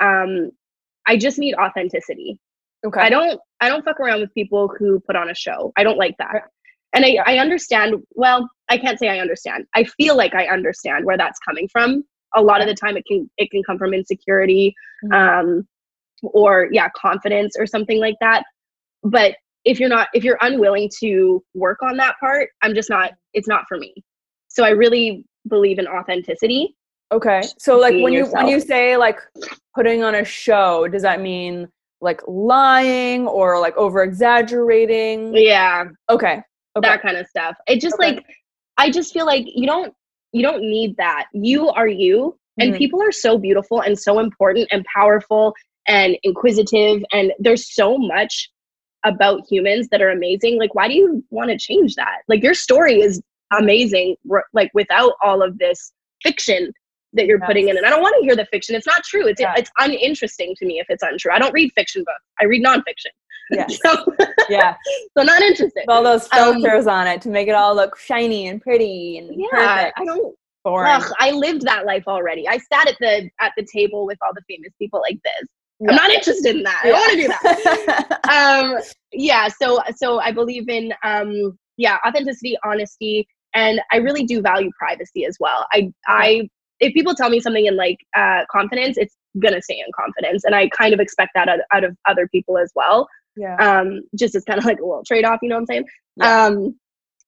um 0.02 0.52
i 1.08 1.16
just 1.16 1.40
need 1.40 1.56
authenticity 1.56 2.38
Okay. 2.86 3.00
i 3.00 3.10
don't 3.10 3.40
i 3.62 3.70
don't 3.70 3.86
fuck 3.86 4.02
around 4.02 4.20
with 4.20 4.34
people 4.34 4.68
who 4.78 5.00
put 5.08 5.16
on 5.16 5.30
a 5.30 5.34
show 5.34 5.72
i 5.78 5.84
don't 5.86 5.98
like 5.98 6.16
that 6.18 6.36
Okay. 6.36 6.46
And 6.96 7.06
i 7.06 7.18
i 7.26 7.38
understand 7.38 7.96
well 8.12 8.50
i 8.70 8.78
can't 8.78 8.98
say 8.98 9.10
i 9.10 9.20
understand 9.20 9.66
i 9.76 9.84
feel 9.84 10.16
like 10.18 10.34
i 10.34 10.48
understand 10.48 11.06
where 11.06 11.18
that's 11.18 11.40
coming 11.48 11.68
from 11.72 12.04
a 12.36 12.42
lot 12.42 12.62
of 12.62 12.68
the 12.68 12.74
time 12.74 12.98
it 12.98 13.06
can 13.08 13.30
it 13.38 13.52
can 13.52 13.62
come 13.64 13.78
from 13.78 13.94
insecurity 13.94 14.74
Mhm. 15.04 15.14
um 15.14 15.68
or 16.24 16.70
yeah 16.72 16.90
confidence 16.96 17.56
or 17.60 17.68
something 17.68 18.00
like 18.00 18.16
that 18.22 18.44
but 19.04 19.36
if 19.66 19.80
you're 19.80 19.90
not 19.90 20.08
if 20.14 20.24
you're 20.24 20.38
unwilling 20.42 20.90
to 21.02 21.44
work 21.54 21.80
on 21.84 21.98
that 21.98 22.16
part 22.20 22.50
i'm 22.64 22.74
just 22.74 22.90
not 22.90 23.12
it's 23.34 23.48
not 23.48 23.66
for 23.68 23.78
me 23.78 23.94
so 24.48 24.64
i 24.64 24.70
really 24.70 25.24
believe 25.48 25.78
in 25.78 25.88
authenticity 25.88 26.76
Okay. 27.12 27.44
So 27.60 27.78
like 27.78 27.94
when 28.02 28.14
you 28.14 28.26
when 28.32 28.48
you 28.48 28.60
say 28.60 28.98
like 28.98 29.20
putting 29.76 30.04
on 30.04 30.16
a 30.16 30.26
show, 30.26 30.88
does 30.88 31.04
that 31.04 31.22
mean 31.22 31.68
like 32.02 32.20
lying 32.28 33.28
or 33.28 33.60
like 33.60 33.78
over 33.78 34.02
exaggerating? 34.02 35.32
yeah 35.36 35.86
Okay. 36.10 36.42
Okay. 36.78 36.88
that 36.90 37.02
kind 37.02 37.18
of 37.18 37.28
stuff. 37.28 37.56
It 37.68 37.80
just 37.82 37.96
Okay. 37.96 38.16
like 38.16 38.26
I 38.78 38.90
just 38.90 39.14
feel 39.14 39.26
like 39.26 39.46
you 39.48 39.66
don't 39.66 39.94
you 40.34 40.42
don't 40.44 40.62
need 40.62 40.98
that. 40.98 41.28
You 41.34 41.70
are 41.70 41.88
you 41.88 42.38
and 42.60 42.74
Mhm. 42.74 42.78
people 42.78 43.02
are 43.02 43.12
so 43.12 43.38
beautiful 43.38 43.82
and 43.82 43.98
so 43.98 44.20
important 44.20 44.68
and 44.72 44.84
powerful 44.94 45.54
and 45.88 46.18
inquisitive 46.24 47.04
and 47.14 47.32
there's 47.40 47.74
so 47.74 47.98
much 47.98 48.50
about 49.06 49.42
humans 49.50 49.88
that 49.92 50.02
are 50.02 50.10
amazing. 50.10 50.58
Like 50.60 50.76
why 50.76 50.88
do 50.88 50.94
you 50.96 51.24
want 51.30 51.52
to 51.52 51.58
change 51.58 51.96
that? 51.96 52.20
Like 52.28 52.44
your 52.44 52.54
story 52.56 53.00
is 53.02 53.22
amazing 53.54 54.16
like 54.54 54.72
without 54.74 55.14
all 55.22 55.42
of 55.42 55.58
this 55.60 55.94
fiction 56.24 56.74
that 57.14 57.28
you're 57.28 57.40
putting 57.40 57.70
in 57.70 57.78
and 57.78 57.86
I 57.86 57.90
don't 57.90 58.02
want 58.02 58.16
to 58.20 58.26
hear 58.26 58.36
the 58.36 58.46
fiction. 58.46 58.76
It's 58.76 58.88
not 58.88 59.04
true. 59.06 59.26
It's 59.28 59.40
Yeah. 59.40 59.54
it's 59.56 59.72
uninteresting 59.80 60.54
to 60.58 60.66
me 60.66 60.80
if 60.80 60.88
it's 60.90 61.04
untrue. 61.04 61.32
I 61.32 61.40
don't 61.40 61.54
read 61.54 61.72
fiction 61.74 62.04
books. 62.04 62.26
I 62.42 62.46
read 62.46 62.62
nonfiction. 62.64 63.12
Yes. 63.52 63.78
So, 63.86 64.06
Yeah. 64.50 64.76
so 65.18 65.24
not 65.24 65.42
interested. 65.42 65.84
With 65.88 65.90
all 65.96 66.04
those 66.04 66.28
Um, 66.34 66.62
filters 66.62 66.88
on 66.88 67.08
it 67.08 67.22
to 67.24 67.30
make 67.30 67.48
it 67.48 67.56
all 67.56 67.76
look 67.76 67.98
shiny 67.98 68.48
and 68.48 68.62
pretty 68.62 69.18
and 69.18 69.30
Yeah, 69.40 69.48
perfect. 69.52 70.00
I 70.00 70.06
don't 70.06 70.36
Boring. 70.66 70.92
Ugh, 70.92 71.12
I 71.20 71.30
lived 71.30 71.62
that 71.62 71.86
life 71.86 72.06
already. 72.08 72.48
I 72.50 72.58
sat 72.58 72.88
at 72.90 72.96
the 73.00 73.30
at 73.40 73.54
the 73.56 73.64
table 73.72 74.08
with 74.08 74.18
all 74.24 74.34
the 74.34 74.42
famous 74.50 74.74
people 74.80 75.00
like 75.00 75.20
this. 75.24 75.48
Yeah. 75.80 75.92
I'm 75.92 75.96
not 75.96 76.10
interested 76.10 76.56
in 76.56 76.64
that. 76.64 76.82
I 76.84 76.88
don't 76.90 77.00
want 77.00 77.12
to 77.12 77.22
do 77.22 77.28
that. 77.28 78.20
um, 78.76 78.84
yeah. 79.14 79.48
So 79.48 79.80
so 79.96 80.20
I 80.20 80.32
believe 80.32 80.68
in 80.68 80.92
um, 81.04 81.56
yeah 81.78 82.00
authenticity, 82.04 82.58
honesty, 82.64 83.28
and 83.54 83.80
I 83.92 83.98
really 83.98 84.26
do 84.26 84.42
value 84.42 84.72
privacy 84.78 85.26
as 85.26 85.38
well. 85.40 85.68
I 85.72 85.92
I 86.08 86.50
if 86.80 86.94
people 86.96 87.14
tell 87.14 87.30
me 87.30 87.40
something 87.40 87.68
in 87.68 87.76
like 87.76 87.98
uh, 88.18 88.46
confidence, 88.52 88.98
it's 88.98 89.16
gonna 89.40 89.62
stay 89.62 89.76
in 89.76 89.92
confidence, 89.96 90.46
and 90.46 90.56
I 90.56 90.68
kind 90.70 90.96
of 90.96 91.00
expect 91.00 91.32
that 91.36 91.48
out, 91.48 91.60
out 91.74 91.84
of 91.84 91.96
other 92.08 92.28
people 92.28 92.58
as 92.58 92.72
well. 92.76 93.08
Yeah. 93.38 93.56
Um, 93.58 94.02
just 94.18 94.36
as 94.36 94.44
kind 94.44 94.60
of 94.60 94.66
like 94.66 94.80
a 94.80 94.86
little 94.86 95.04
trade 95.06 95.26
off. 95.26 95.40
You 95.42 95.50
know 95.50 95.56
what 95.56 95.62
I'm 95.62 95.66
saying? 95.68 95.86
Yeah. 96.18 96.46
Um, 96.46 96.76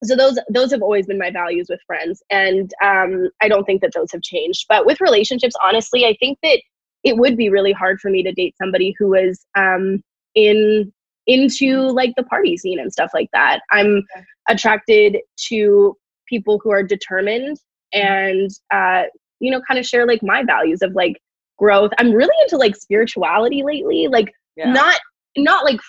so 0.03 0.15
those 0.15 0.37
those 0.49 0.71
have 0.71 0.81
always 0.81 1.07
been 1.07 1.17
my 1.17 1.31
values 1.31 1.67
with 1.69 1.79
friends 1.87 2.21
and 2.29 2.71
um, 2.83 3.29
i 3.41 3.47
don't 3.47 3.63
think 3.65 3.81
that 3.81 3.91
those 3.95 4.11
have 4.11 4.21
changed 4.21 4.65
but 4.69 4.85
with 4.85 5.01
relationships 5.01 5.55
honestly 5.63 6.05
i 6.05 6.15
think 6.19 6.37
that 6.43 6.61
it 7.03 7.17
would 7.17 7.37
be 7.37 7.49
really 7.49 7.71
hard 7.71 7.99
for 7.99 8.09
me 8.09 8.21
to 8.23 8.31
date 8.31 8.55
somebody 8.61 8.93
who 8.97 9.09
was 9.09 9.45
um, 9.55 10.01
in 10.35 10.91
into 11.25 11.81
like 11.89 12.13
the 12.15 12.23
party 12.23 12.55
scene 12.57 12.79
and 12.79 12.91
stuff 12.91 13.09
like 13.13 13.29
that 13.33 13.61
i'm 13.71 14.03
Okay. 14.15 14.25
attracted 14.49 15.17
to 15.47 15.95
people 16.27 16.59
who 16.63 16.71
are 16.71 16.83
determined 16.83 17.57
and 17.93 18.49
uh, 18.71 19.03
you 19.39 19.49
know 19.51 19.61
kind 19.67 19.79
of 19.79 19.85
share 19.85 20.05
like 20.05 20.21
my 20.21 20.43
values 20.43 20.81
of 20.81 20.93
like 20.93 21.17
growth 21.57 21.91
i'm 21.97 22.11
really 22.11 22.35
into 22.43 22.57
like 22.57 22.75
spirituality 22.75 23.63
lately 23.63 24.07
like 24.07 24.31
yeah. 24.55 24.71
not 24.71 24.99
not 25.37 25.63
like 25.63 25.79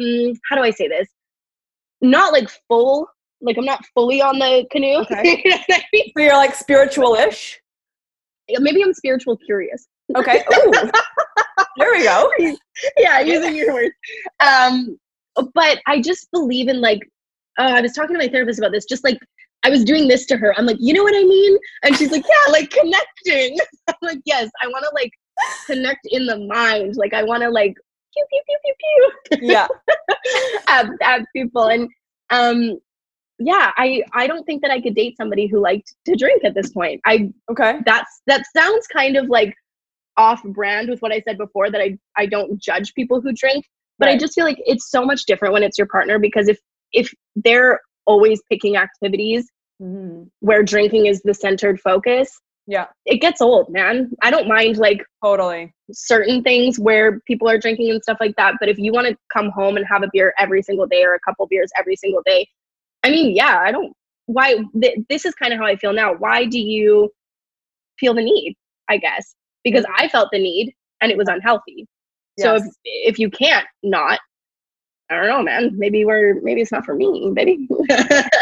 mm, 0.00 0.36
how 0.48 0.56
do 0.56 0.62
i 0.62 0.70
say 0.70 0.88
this 0.88 1.08
not 2.00 2.32
like 2.32 2.48
full 2.68 3.08
like 3.40 3.56
i'm 3.58 3.64
not 3.64 3.84
fully 3.94 4.20
on 4.22 4.38
the 4.38 4.66
canoe 4.70 4.96
Okay. 5.10 5.42
you 5.44 5.50
know 5.50 5.56
I 5.70 5.82
mean? 5.92 6.12
So 6.16 6.22
you're 6.22 6.32
like 6.34 6.54
spiritual-ish. 6.54 7.60
maybe 8.58 8.82
i'm 8.82 8.94
spiritual 8.94 9.36
curious 9.38 9.86
Okay. 10.16 10.42
There 11.76 11.90
we 11.92 12.02
go. 12.04 12.30
yeah 12.96 13.20
using 13.20 13.54
your 13.54 13.72
words 13.74 13.94
um 14.40 14.98
but 15.54 15.78
i 15.86 16.00
just 16.00 16.28
believe 16.32 16.68
in 16.68 16.80
like 16.80 17.00
uh, 17.58 17.72
i 17.76 17.80
was 17.80 17.92
talking 17.92 18.14
to 18.14 18.18
my 18.18 18.28
therapist 18.28 18.58
about 18.58 18.72
this 18.72 18.84
just 18.84 19.04
like 19.04 19.18
i 19.64 19.70
was 19.70 19.84
doing 19.84 20.08
this 20.08 20.24
to 20.26 20.36
her 20.36 20.52
i'm 20.58 20.66
like 20.66 20.76
you 20.80 20.92
know 20.94 21.02
what 21.02 21.14
i 21.14 21.22
mean 21.24 21.56
and 21.84 21.96
she's 21.96 22.10
like 22.10 22.24
yeah 22.24 22.52
like 22.52 22.70
connecting 22.70 23.56
i'm 23.88 23.94
like 24.02 24.18
yes 24.24 24.48
i 24.62 24.66
want 24.68 24.84
to 24.84 24.90
like 24.94 25.12
connect 25.66 26.00
in 26.10 26.26
the 26.26 26.38
mind 26.46 26.96
like 26.96 27.12
i 27.14 27.22
want 27.22 27.42
to 27.42 27.50
like 27.50 27.74
pew 28.30 28.40
pew 28.46 28.58
pew 28.64 28.74
pew 29.30 29.38
pew 29.38 29.48
Yeah. 29.50 29.68
at, 30.68 30.86
at 31.02 31.22
people 31.34 31.64
and 31.66 31.88
um 32.30 32.78
yeah 33.38 33.72
i 33.76 34.02
i 34.12 34.26
don't 34.26 34.44
think 34.44 34.62
that 34.62 34.70
i 34.70 34.80
could 34.80 34.94
date 34.94 35.16
somebody 35.16 35.46
who 35.46 35.60
liked 35.60 35.94
to 36.06 36.14
drink 36.16 36.44
at 36.44 36.54
this 36.54 36.70
point 36.70 37.00
i 37.06 37.30
Okay. 37.50 37.78
that's 37.86 38.20
that 38.26 38.44
sounds 38.56 38.86
kind 38.88 39.16
of 39.16 39.28
like 39.28 39.54
off 40.16 40.42
brand 40.42 40.88
with 40.90 41.00
what 41.00 41.12
i 41.12 41.20
said 41.20 41.38
before 41.38 41.70
that 41.70 41.80
i 41.80 41.96
i 42.16 42.26
don't 42.26 42.60
judge 42.60 42.92
people 42.94 43.20
who 43.20 43.32
drink 43.32 43.64
but 43.98 44.08
i 44.08 44.16
just 44.16 44.34
feel 44.34 44.44
like 44.44 44.58
it's 44.66 44.90
so 44.90 45.04
much 45.04 45.24
different 45.26 45.54
when 45.54 45.62
it's 45.62 45.78
your 45.78 45.86
partner 45.86 46.18
because 46.18 46.48
if 46.48 46.58
if 46.92 47.12
they're 47.36 47.80
always 48.06 48.40
picking 48.50 48.76
activities 48.76 49.48
Mhm. 49.80 50.28
where 50.40 50.64
drinking 50.64 51.06
is 51.06 51.22
the 51.22 51.32
centered 51.34 51.78
focus 51.80 52.36
Yeah. 52.70 52.86
it 53.06 53.16
gets 53.22 53.40
old 53.40 53.70
man 53.70 54.10
i 54.22 54.30
don't 54.30 54.46
mind 54.46 54.76
like 54.76 55.02
Totally. 55.24 55.74
certain 55.90 56.42
things 56.42 56.78
where 56.78 57.20
people 57.20 57.48
are 57.48 57.58
drinking 57.58 57.90
and 57.90 58.02
stuff 58.02 58.18
like 58.20 58.36
that. 58.36 58.54
But 58.60 58.68
if 58.68 58.78
you 58.78 58.92
want 58.92 59.08
to 59.08 59.16
come 59.32 59.50
home 59.50 59.76
and 59.76 59.84
have 59.86 60.02
a 60.02 60.08
beer 60.12 60.32
every 60.38 60.62
single 60.62 60.86
day 60.86 61.02
or 61.02 61.14
a 61.14 61.20
couple 61.20 61.46
beers 61.48 61.70
every 61.76 61.96
single 61.96 62.22
day, 62.24 62.46
I 63.02 63.10
mean, 63.10 63.34
yeah, 63.34 63.58
I 63.64 63.72
don't. 63.72 63.92
Why? 64.26 64.58
Th- 64.80 64.98
this 65.08 65.24
is 65.24 65.34
kind 65.34 65.52
of 65.52 65.58
how 65.58 65.66
I 65.66 65.76
feel 65.76 65.92
now. 65.92 66.14
Why 66.14 66.44
do 66.44 66.58
you 66.58 67.10
feel 67.98 68.14
the 68.14 68.22
need? 68.22 68.56
I 68.88 68.96
guess 68.96 69.34
because 69.64 69.84
mm. 69.84 69.92
I 69.96 70.08
felt 70.08 70.28
the 70.32 70.38
need 70.38 70.74
and 71.00 71.10
it 71.10 71.18
was 71.18 71.28
unhealthy. 71.28 71.86
So 72.38 72.54
if 72.54 72.62
if 72.84 73.18
you 73.18 73.30
can't 73.30 73.66
not, 73.82 74.20
I 75.10 75.16
don't 75.16 75.26
know, 75.26 75.42
man. 75.42 75.72
Maybe 75.76 76.04
we're 76.04 76.40
maybe 76.42 76.60
it's 76.60 76.70
not 76.70 76.84
for 76.84 76.94
me. 76.94 77.30
Maybe 77.30 77.68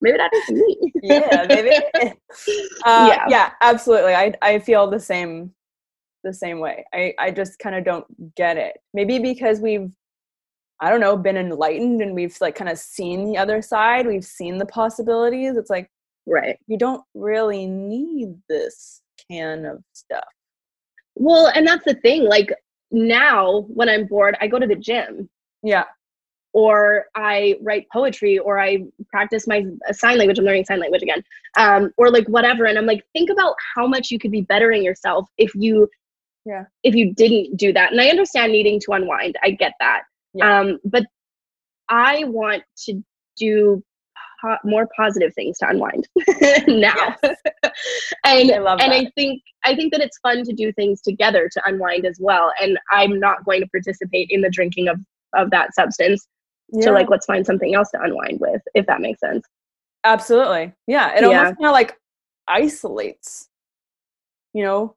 maybe 0.00 0.16
that 0.18 0.32
is 0.34 0.48
me. 0.50 0.92
yeah, 1.02 1.46
baby. 1.46 1.84
Uh, 2.86 3.12
Yeah. 3.12 3.24
yeah. 3.28 3.50
absolutely. 3.60 4.14
I 4.14 4.32
I 4.42 4.58
feel 4.58 4.88
the 4.90 5.00
same 5.00 5.52
the 6.24 6.32
same 6.32 6.60
way. 6.60 6.84
I 6.94 7.14
I 7.18 7.30
just 7.30 7.58
kind 7.58 7.74
of 7.76 7.84
don't 7.84 8.06
get 8.36 8.56
it. 8.56 8.78
Maybe 8.94 9.18
because 9.18 9.60
we've 9.60 9.90
I 10.80 10.88
don't 10.90 11.00
know, 11.00 11.16
been 11.16 11.36
enlightened 11.36 12.00
and 12.00 12.14
we've 12.14 12.36
like 12.40 12.54
kind 12.54 12.70
of 12.70 12.78
seen 12.78 13.26
the 13.26 13.36
other 13.36 13.60
side. 13.60 14.06
We've 14.06 14.24
seen 14.24 14.56
the 14.58 14.66
possibilities. 14.66 15.56
It's 15.56 15.70
like 15.70 15.90
Right. 16.26 16.58
you 16.68 16.78
don't 16.78 17.02
really 17.14 17.66
need 17.66 18.34
this 18.48 19.02
can 19.30 19.66
of 19.66 19.82
stuff. 19.92 20.24
Well, 21.16 21.48
and 21.54 21.66
that's 21.66 21.84
the 21.84 21.94
thing. 21.94 22.24
Like 22.24 22.50
now, 22.90 23.62
when 23.68 23.88
I'm 23.90 24.06
bored, 24.06 24.36
I 24.40 24.46
go 24.46 24.58
to 24.58 24.66
the 24.66 24.76
gym 24.76 25.28
Yeah. 25.62 25.84
Or 26.52 27.06
I 27.14 27.56
write 27.62 27.86
poetry 27.92 28.38
or 28.38 28.58
I 28.58 28.78
practice 29.08 29.46
my 29.46 29.64
sign 29.92 30.18
language. 30.18 30.38
I'm 30.38 30.44
learning 30.44 30.64
sign 30.64 30.80
language 30.80 31.02
again. 31.02 31.22
Um, 31.56 31.90
or 31.96 32.10
like 32.10 32.26
whatever. 32.28 32.64
And 32.64 32.76
I'm 32.78 32.86
like, 32.86 33.04
think 33.12 33.30
about 33.30 33.54
how 33.74 33.86
much 33.86 34.10
you 34.10 34.18
could 34.18 34.32
be 34.32 34.42
bettering 34.42 34.82
yourself 34.82 35.28
if 35.38 35.54
you 35.54 35.88
Yeah. 36.44 36.64
if 36.82 36.94
you 36.94 37.14
didn't 37.14 37.56
do 37.56 37.72
that. 37.72 37.92
And 37.92 38.00
I 38.00 38.08
understand 38.08 38.52
needing 38.52 38.80
to 38.80 38.92
unwind. 38.92 39.36
I 39.42 39.50
get 39.50 39.72
that. 39.80 40.02
Yeah. 40.34 40.60
Um, 40.60 40.78
but 40.84 41.04
I 41.88 42.24
want 42.24 42.62
to 42.86 43.02
do 43.36 43.82
po- 44.40 44.58
more 44.64 44.88
positive 44.96 45.32
things 45.34 45.58
to 45.58 45.68
unwind 45.68 46.08
now. 46.66 47.16
and 48.24 48.50
I 48.52 48.58
love 48.58 48.80
and. 48.80 48.92
I 48.92 49.10
think 49.16 49.42
I 49.64 49.74
think 49.74 49.92
that 49.92 50.00
it's 50.00 50.18
fun 50.18 50.44
to 50.44 50.52
do 50.52 50.72
things 50.72 51.00
together 51.02 51.48
to 51.52 51.62
unwind 51.66 52.06
as 52.06 52.18
well. 52.20 52.52
And 52.60 52.78
I'm 52.90 53.18
not 53.20 53.44
going 53.44 53.60
to 53.60 53.68
participate 53.68 54.28
in 54.30 54.40
the 54.40 54.50
drinking 54.50 54.88
of 54.88 54.98
of 55.34 55.50
that 55.50 55.74
substance. 55.74 56.26
Yeah. 56.72 56.84
So 56.84 56.92
like 56.92 57.08
let's 57.10 57.26
find 57.26 57.44
something 57.44 57.74
else 57.74 57.90
to 57.90 58.00
unwind 58.02 58.40
with, 58.40 58.62
if 58.74 58.86
that 58.86 59.00
makes 59.00 59.20
sense. 59.20 59.44
Absolutely. 60.04 60.72
Yeah. 60.86 61.14
It 61.14 61.22
Yeah. 61.22 61.38
almost 61.38 61.56
kind 61.58 61.66
of 61.66 61.72
like 61.72 61.96
isolates, 62.48 63.48
you 64.52 64.62
know? 64.64 64.96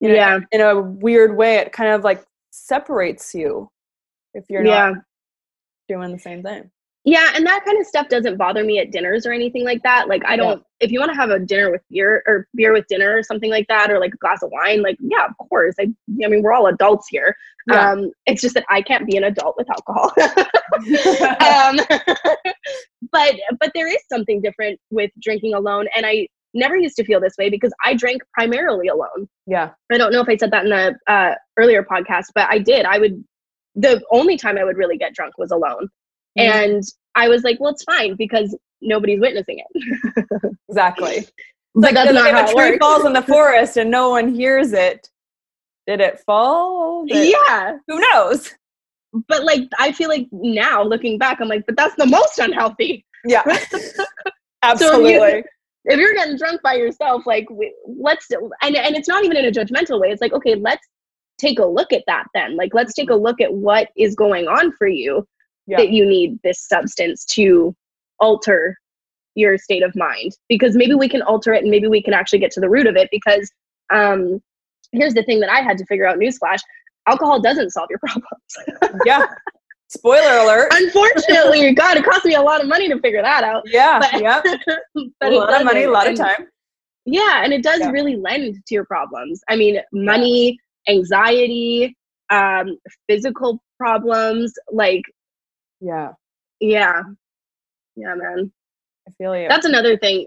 in 0.00 0.10
a- 0.10 0.14
Yeah. 0.14 0.38
in 0.52 0.60
a 0.60 0.80
weird 0.80 1.36
way, 1.36 1.56
it 1.56 1.72
kind 1.72 1.90
of 1.92 2.04
like 2.04 2.24
separates 2.50 3.34
you 3.34 3.70
if 4.34 4.44
you're 4.50 4.62
not 4.94 4.94
doing 5.88 6.12
the 6.12 6.18
same 6.18 6.42
thing. 6.42 6.70
Yeah, 7.06 7.32
and 7.34 7.46
that 7.46 7.64
kind 7.66 7.78
of 7.78 7.86
stuff 7.86 8.08
doesn't 8.08 8.38
bother 8.38 8.64
me 8.64 8.78
at 8.78 8.90
dinners 8.90 9.26
or 9.26 9.32
anything 9.32 9.62
like 9.62 9.82
that. 9.82 10.08
Like 10.08 10.22
I 10.26 10.36
don't 10.36 10.62
if 10.80 10.90
you 10.90 11.00
want 11.00 11.12
to 11.12 11.16
have 11.16 11.30
a 11.30 11.38
dinner 11.38 11.70
with 11.70 11.82
beer 11.90 12.22
or 12.26 12.48
beer 12.54 12.72
with 12.72 12.86
dinner 12.88 13.16
or 13.16 13.22
something 13.22 13.50
like 13.50 13.66
that 13.68 13.90
or 13.90 14.00
like 14.00 14.14
a 14.14 14.18
glass 14.18 14.42
of 14.42 14.50
wine, 14.50 14.82
like 14.82 14.96
yeah, 15.00 15.26
of 15.26 15.48
course. 15.48 15.74
I 15.78 15.82
I 15.82 16.28
mean, 16.28 16.42
we're 16.42 16.54
all 16.54 16.66
adults 16.66 17.08
here. 17.08 17.36
Yeah. 17.70 17.90
Um 17.90 18.10
it's 18.24 18.40
just 18.40 18.54
that 18.54 18.64
I 18.70 18.80
can't 18.80 19.06
be 19.06 19.18
an 19.18 19.24
adult 19.24 19.54
with 19.58 19.68
alcohol. 19.70 20.12
um 21.44 21.78
but 23.12 23.34
but 23.60 23.70
there 23.74 23.88
is 23.88 24.00
something 24.10 24.40
different 24.40 24.80
with 24.90 25.10
drinking 25.20 25.52
alone 25.52 25.86
and 25.94 26.06
I 26.06 26.28
never 26.54 26.76
used 26.76 26.96
to 26.96 27.04
feel 27.04 27.20
this 27.20 27.34
way 27.38 27.50
because 27.50 27.72
I 27.84 27.94
drank 27.94 28.22
primarily 28.32 28.88
alone. 28.88 29.28
yeah. 29.46 29.70
I 29.92 29.98
don't 29.98 30.12
know 30.12 30.20
if 30.20 30.28
I 30.28 30.36
said 30.36 30.52
that 30.52 30.64
in 30.64 30.70
the 30.70 30.96
uh, 31.06 31.34
earlier 31.58 31.82
podcast, 31.82 32.26
but 32.34 32.48
I 32.48 32.58
did. 32.58 32.86
I 32.86 32.98
would, 32.98 33.22
the 33.74 34.02
only 34.10 34.36
time 34.36 34.56
I 34.56 34.64
would 34.64 34.76
really 34.76 34.96
get 34.96 35.14
drunk 35.14 35.36
was 35.36 35.50
alone. 35.50 35.88
Mhm. 36.38 36.42
And 36.44 36.82
I 37.14 37.28
was 37.28 37.42
like, 37.44 37.58
well, 37.60 37.72
it's 37.72 37.84
fine 37.84 38.16
because 38.16 38.56
nobody's 38.80 39.20
witnessing 39.20 39.60
it. 39.60 40.24
Exactly. 40.68 41.26
But 41.76 41.94
that's 41.94 42.12
not 42.12 42.26
if 42.26 42.32
how 42.34 42.40
a 42.40 42.42
it 42.44 42.52
tree 42.56 42.70
works. 42.72 42.78
falls 42.80 43.04
in 43.04 43.12
the 43.12 43.22
forest 43.34 43.76
and 43.76 43.90
no 43.90 44.10
one 44.10 44.34
hears 44.34 44.72
it, 44.72 45.08
did 45.86 46.00
it 46.00 46.18
fall? 46.26 47.04
Did- 47.06 47.32
yeah. 47.48 47.76
Who 47.86 48.00
knows? 48.00 48.52
But 49.28 49.44
like, 49.44 49.62
I 49.78 49.92
feel 49.92 50.08
like 50.08 50.26
now 50.32 50.82
looking 50.82 51.18
back, 51.18 51.40
I'm 51.40 51.46
like, 51.48 51.64
but 51.66 51.76
that's 51.76 51.94
the 51.96 52.06
most 52.06 52.38
unhealthy. 52.40 53.04
Yeah. 53.24 53.42
Absolutely. 54.62 55.44
If 55.84 55.98
you're 56.00 56.14
getting 56.14 56.36
drunk 56.36 56.62
by 56.62 56.74
yourself, 56.74 57.24
like, 57.26 57.46
let's, 57.86 58.28
and, 58.30 58.74
and 58.74 58.96
it's 58.96 59.06
not 59.08 59.24
even 59.24 59.36
in 59.36 59.44
a 59.44 59.52
judgmental 59.52 60.00
way. 60.00 60.08
It's 60.10 60.20
like, 60.22 60.32
okay, 60.32 60.54
let's 60.56 60.84
take 61.38 61.58
a 61.58 61.64
look 61.66 61.92
at 61.92 62.02
that 62.06 62.24
then. 62.34 62.56
Like, 62.56 62.72
let's 62.74 62.94
take 62.94 63.10
a 63.10 63.14
look 63.14 63.40
at 63.40 63.52
what 63.52 63.88
is 63.96 64.14
going 64.14 64.48
on 64.48 64.72
for 64.72 64.88
you 64.88 65.24
Yeah. 65.66 65.78
that 65.78 65.90
you 65.90 66.04
need 66.06 66.38
this 66.44 66.66
substance 66.68 67.24
to 67.36 67.74
alter 68.20 68.76
your 69.34 69.56
state 69.58 69.82
of 69.82 69.94
mind 69.96 70.32
because 70.48 70.76
maybe 70.76 70.94
we 70.94 71.08
can 71.08 71.22
alter 71.22 71.52
it 71.54 71.62
and 71.62 71.70
maybe 71.70 71.88
we 71.88 72.02
can 72.02 72.14
actually 72.14 72.38
get 72.38 72.50
to 72.52 72.60
the 72.60 72.68
root 72.68 72.86
of 72.86 72.96
it 72.96 73.08
because 73.10 73.50
um 73.92 74.40
here's 74.92 75.14
the 75.14 75.22
thing 75.24 75.40
that 75.40 75.50
I 75.50 75.60
had 75.60 75.76
to 75.78 75.86
figure 75.86 76.06
out 76.06 76.18
newsflash 76.18 76.60
alcohol 77.08 77.40
doesn't 77.40 77.70
solve 77.70 77.88
your 77.90 77.98
problems 78.06 79.00
yeah. 79.04 79.24
Spoiler 79.88 80.38
alert. 80.38 80.68
unfortunately 80.72 81.72
god 81.82 81.96
it 81.96 82.04
cost 82.04 82.24
me 82.24 82.34
a 82.34 82.40
lot 82.42 82.60
of 82.60 82.68
money 82.68 82.88
to 82.88 82.98
figure 83.00 83.22
that 83.22 83.42
out 83.42 83.62
Yeah. 83.66 83.98
but, 84.00 84.20
yeah. 84.20 84.40
but 85.20 85.32
a 85.32 85.36
lot 85.36 85.60
of 85.60 85.64
money, 85.64 85.82
a 85.84 85.90
lot 85.90 86.04
of 86.06 86.10
And- 86.10 86.18
time. 86.18 86.46
yeah 87.06 87.42
and 87.44 87.52
it 87.52 87.62
does 87.62 87.80
Yeah. 87.80 87.90
really 87.90 88.16
lend 88.16 88.54
to 88.54 88.74
your 88.74 88.84
problems 88.84 89.40
i 89.48 89.56
mean 89.56 89.80
money 89.92 90.58
anxiety 90.88 91.96
um 92.30 92.76
physical 93.08 93.60
problems 93.78 94.52
like 94.72 95.02
Yeah. 95.84 96.12
yeah 96.60 97.02
yeah 97.96 98.14
man 98.14 98.50
I 99.06 99.10
feel 99.18 99.36
you. 99.36 99.48
that's 99.48 99.66
another 99.66 99.96
thing 99.98 100.26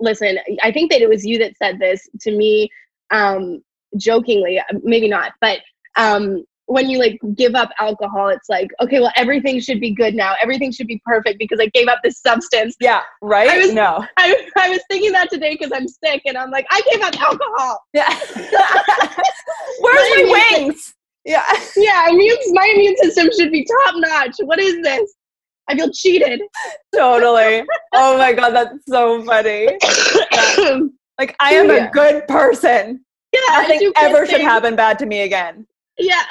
listen 0.00 0.38
i 0.62 0.70
think 0.72 0.90
that 0.90 1.00
it 1.00 1.08
was 1.08 1.24
you 1.24 1.38
that 1.38 1.56
said 1.56 1.78
this 1.78 2.08
to 2.22 2.36
me 2.36 2.68
um 3.10 3.62
jokingly 3.96 4.60
maybe 4.82 5.08
not 5.08 5.32
but 5.40 5.60
um 5.96 6.44
when 6.66 6.90
you 6.90 6.98
like 6.98 7.18
give 7.36 7.54
up 7.54 7.70
alcohol 7.78 8.28
it's 8.28 8.48
like 8.48 8.68
okay 8.80 8.98
well 8.98 9.12
everything 9.16 9.60
should 9.60 9.80
be 9.80 9.92
good 9.92 10.14
now 10.14 10.34
everything 10.42 10.72
should 10.72 10.88
be 10.88 11.00
perfect 11.06 11.38
because 11.38 11.60
i 11.60 11.66
gave 11.66 11.86
up 11.86 12.00
this 12.02 12.18
substance 12.20 12.74
yeah. 12.80 13.02
Right. 13.22 13.48
I 13.48 13.58
was- 13.58 13.72
no. 13.72 14.04
i, 14.16 14.48
I 14.58 14.68
was 14.70 14.80
thinking 14.90 15.12
that 15.12 15.30
today 15.30 15.56
because 15.56 15.70
i'm 15.72 15.86
sick 15.86 16.22
and 16.26 16.36
i'm 16.36 16.50
like 16.50 16.66
i 16.70 16.82
gave 16.90 17.00
up 17.02 17.14
alcohol 17.22 17.80
Yeah. 17.94 18.08
Where's 19.80 20.10
My 20.10 20.24
my 20.26 20.56
wings? 20.58 20.95
Yeah. 21.26 21.42
yeah 21.76 22.08
immune, 22.08 22.38
my 22.52 22.70
immune 22.74 22.96
system 22.98 23.28
should 23.36 23.50
be 23.52 23.66
top 23.66 23.94
notch 23.98 24.36
what 24.44 24.58
is 24.60 24.80
this 24.82 25.12
i 25.68 25.74
feel 25.76 25.90
cheated 25.92 26.40
Totally. 26.94 27.64
Oh 27.92 28.16
my 28.18 28.32
god, 28.32 28.50
that's 28.50 28.78
so 28.88 29.22
funny. 29.24 29.68
yeah, 29.82 30.78
Like 31.18 31.34
I 31.40 31.52
am 31.54 31.68
Yeah. 31.70 31.88
a 31.88 31.90
good 31.90 32.26
person. 32.28 33.04
I 33.34 33.66
Nothing 33.68 33.92
ever 33.96 34.24
should 34.26 34.36
things. 34.36 34.48
happen 34.48 34.76
bad 34.76 34.98
to 35.00 35.06
me 35.06 35.22
again. 35.22 35.66
yeah 35.98 36.22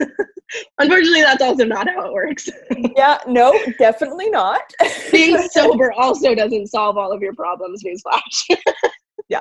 unfortunately 0.78 1.22
that's 1.22 1.42
also 1.42 1.64
not 1.64 1.88
how 1.88 2.06
it 2.06 2.12
works 2.12 2.48
Yeah, 2.96 3.18
no, 3.26 3.52
definitely 3.78 4.30
not. 4.30 4.62
being 5.12 5.36
sober 5.50 5.92
also 5.92 6.34
doesn't 6.34 6.68
solve 6.68 6.96
all 6.96 7.12
of 7.12 7.20
your 7.20 7.34
problems 7.34 7.82
newsflash 7.84 8.56
Yeah. 9.28 9.40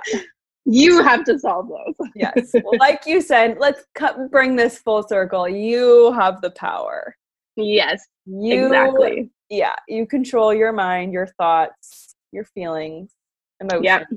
You 0.70 1.02
have 1.04 1.24
to 1.24 1.40
solve 1.40 1.70
those 1.70 2.10
yes. 2.16 2.54
Well, 2.62 2.76
like 2.80 3.06
you 3.06 3.22
said, 3.22 3.58
let's 3.60 3.84
cut, 3.96 4.30
bring 4.32 4.56
this 4.56 4.80
full 4.80 5.02
circle. 5.08 5.48
You 5.48 6.12
have 6.14 6.42
the 6.42 6.52
power. 6.52 7.16
yes 7.56 8.06
You 8.26 8.66
exactly 8.66 9.32
Yeah, 9.50 9.76
you 9.88 10.06
control 10.06 10.54
your 10.54 10.74
mind, 10.74 11.14
your 11.14 11.28
thoughts, 11.28 12.16
your 12.32 12.44
feelings, 12.44 13.14
emotions. 13.62 13.86
Yep. 13.86 14.08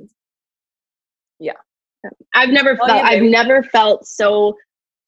Yeah. 1.39 2.11
I've 2.35 2.51
never 2.51 2.77
Well, 2.79 2.87
felt 2.89 3.05
you 3.05 3.11
i've 3.11 3.23
never 3.31 3.63
felt 3.63 4.07
so 4.07 4.57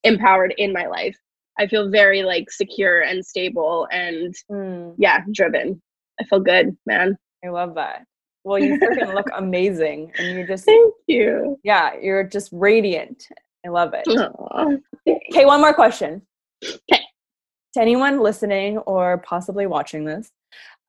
empowered 0.03 0.53
in 0.57 0.71
my 0.73 0.85
life 0.85 1.17
i 1.59 1.65
feel 1.65 1.89
very 1.89 2.21
like 2.23 2.51
secure 2.51 3.01
and 3.01 3.25
stable 3.25 3.87
and 3.91 4.33
Mm, 4.51 4.95
yeah 4.97 5.21
driven 5.31 5.81
i 6.19 6.23
feel 6.25 6.39
good 6.39 6.77
man 6.85 7.17
I 7.45 7.49
love 7.49 7.75
that. 7.75 8.05
Well, 8.43 8.59
you 8.59 8.77
freaking 8.79 9.13
look 9.13 9.27
amazing, 9.35 10.11
and 10.17 10.35
you're 10.35 10.47
just 10.47 10.65
thank 10.65 10.93
you 11.07 11.57
yeah, 11.63 11.93
you're 12.01 12.23
just 12.23 12.49
radiant. 12.51 13.27
I 13.65 13.69
love 13.69 13.93
it. 13.93 14.05
Okay, 15.07 15.45
one 15.45 15.61
more 15.61 15.73
question. 15.73 16.21
'Kay. 16.61 16.99
To 17.75 17.81
anyone 17.81 18.19
listening 18.19 18.77
or 18.79 19.17
possibly 19.19 19.65
watching 19.65 20.03
this, 20.05 20.29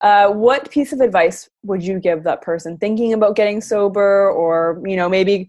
uh, 0.00 0.28
what 0.30 0.70
piece 0.70 0.92
of 0.92 1.00
advice 1.00 1.48
would 1.62 1.82
you 1.82 1.98
give 2.00 2.24
that 2.24 2.42
person 2.42 2.76
thinking 2.78 3.12
about 3.12 3.36
getting 3.36 3.60
sober 3.60 4.30
or, 4.30 4.82
you 4.84 4.96
know, 4.96 5.08
maybe 5.08 5.48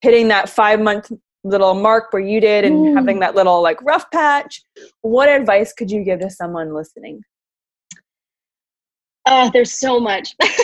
hitting 0.00 0.28
that 0.28 0.48
five 0.48 0.80
month 0.80 1.10
little 1.44 1.74
mark 1.74 2.12
where 2.12 2.22
you 2.22 2.40
did 2.40 2.64
and 2.64 2.86
Mm. 2.88 2.94
having 2.94 3.18
that 3.20 3.34
little 3.34 3.60
like 3.60 3.78
rough 3.82 4.10
patch? 4.10 4.62
What 5.02 5.28
advice 5.28 5.72
could 5.72 5.90
you 5.90 6.02
give 6.04 6.20
to 6.20 6.30
someone 6.30 6.72
listening? 6.72 7.22
Oh, 9.26 9.50
there's 9.52 9.72
so 9.78 10.00
much. 10.00 10.34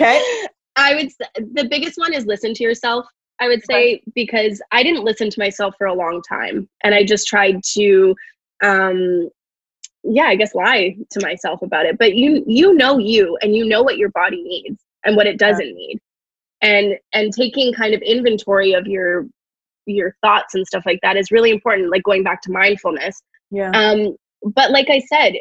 Okay. 0.00 0.46
I 0.76 0.94
would 0.94 1.10
say 1.10 1.26
the 1.54 1.66
biggest 1.68 1.98
one 1.98 2.14
is 2.14 2.26
listen 2.26 2.54
to 2.54 2.62
yourself. 2.62 3.06
I 3.40 3.48
would 3.48 3.64
say 3.64 4.02
because 4.14 4.60
I 4.72 4.82
didn't 4.82 5.04
listen 5.04 5.30
to 5.30 5.40
myself 5.40 5.74
for 5.76 5.86
a 5.86 5.94
long 5.94 6.22
time 6.28 6.68
and 6.82 6.94
I 6.94 7.04
just 7.04 7.26
tried 7.26 7.62
to 7.74 8.14
um 8.62 9.28
yeah, 10.04 10.24
I 10.26 10.36
guess 10.36 10.54
lie 10.54 10.96
to 11.10 11.20
myself 11.20 11.62
about 11.62 11.86
it. 11.86 11.98
But 11.98 12.14
you 12.14 12.44
you 12.46 12.74
know 12.74 12.98
you 12.98 13.36
and 13.42 13.56
you 13.56 13.64
know 13.64 13.82
what 13.82 13.98
your 13.98 14.10
body 14.10 14.42
needs 14.42 14.80
and 15.04 15.16
what 15.16 15.26
it 15.26 15.38
doesn't 15.38 15.74
need. 15.74 15.98
And 16.62 16.96
and 17.12 17.32
taking 17.32 17.72
kind 17.72 17.94
of 17.94 18.02
inventory 18.02 18.72
of 18.72 18.86
your 18.86 19.26
your 19.86 20.14
thoughts 20.22 20.54
and 20.54 20.66
stuff 20.66 20.84
like 20.86 21.00
that 21.02 21.16
is 21.16 21.30
really 21.30 21.50
important 21.50 21.90
like 21.90 22.02
going 22.02 22.22
back 22.22 22.42
to 22.42 22.52
mindfulness 22.52 23.22
Yeah. 23.50 23.70
um, 23.72 24.16
but 24.42 24.70
like 24.70 24.88
I 24.90 25.00
said, 25.00 25.32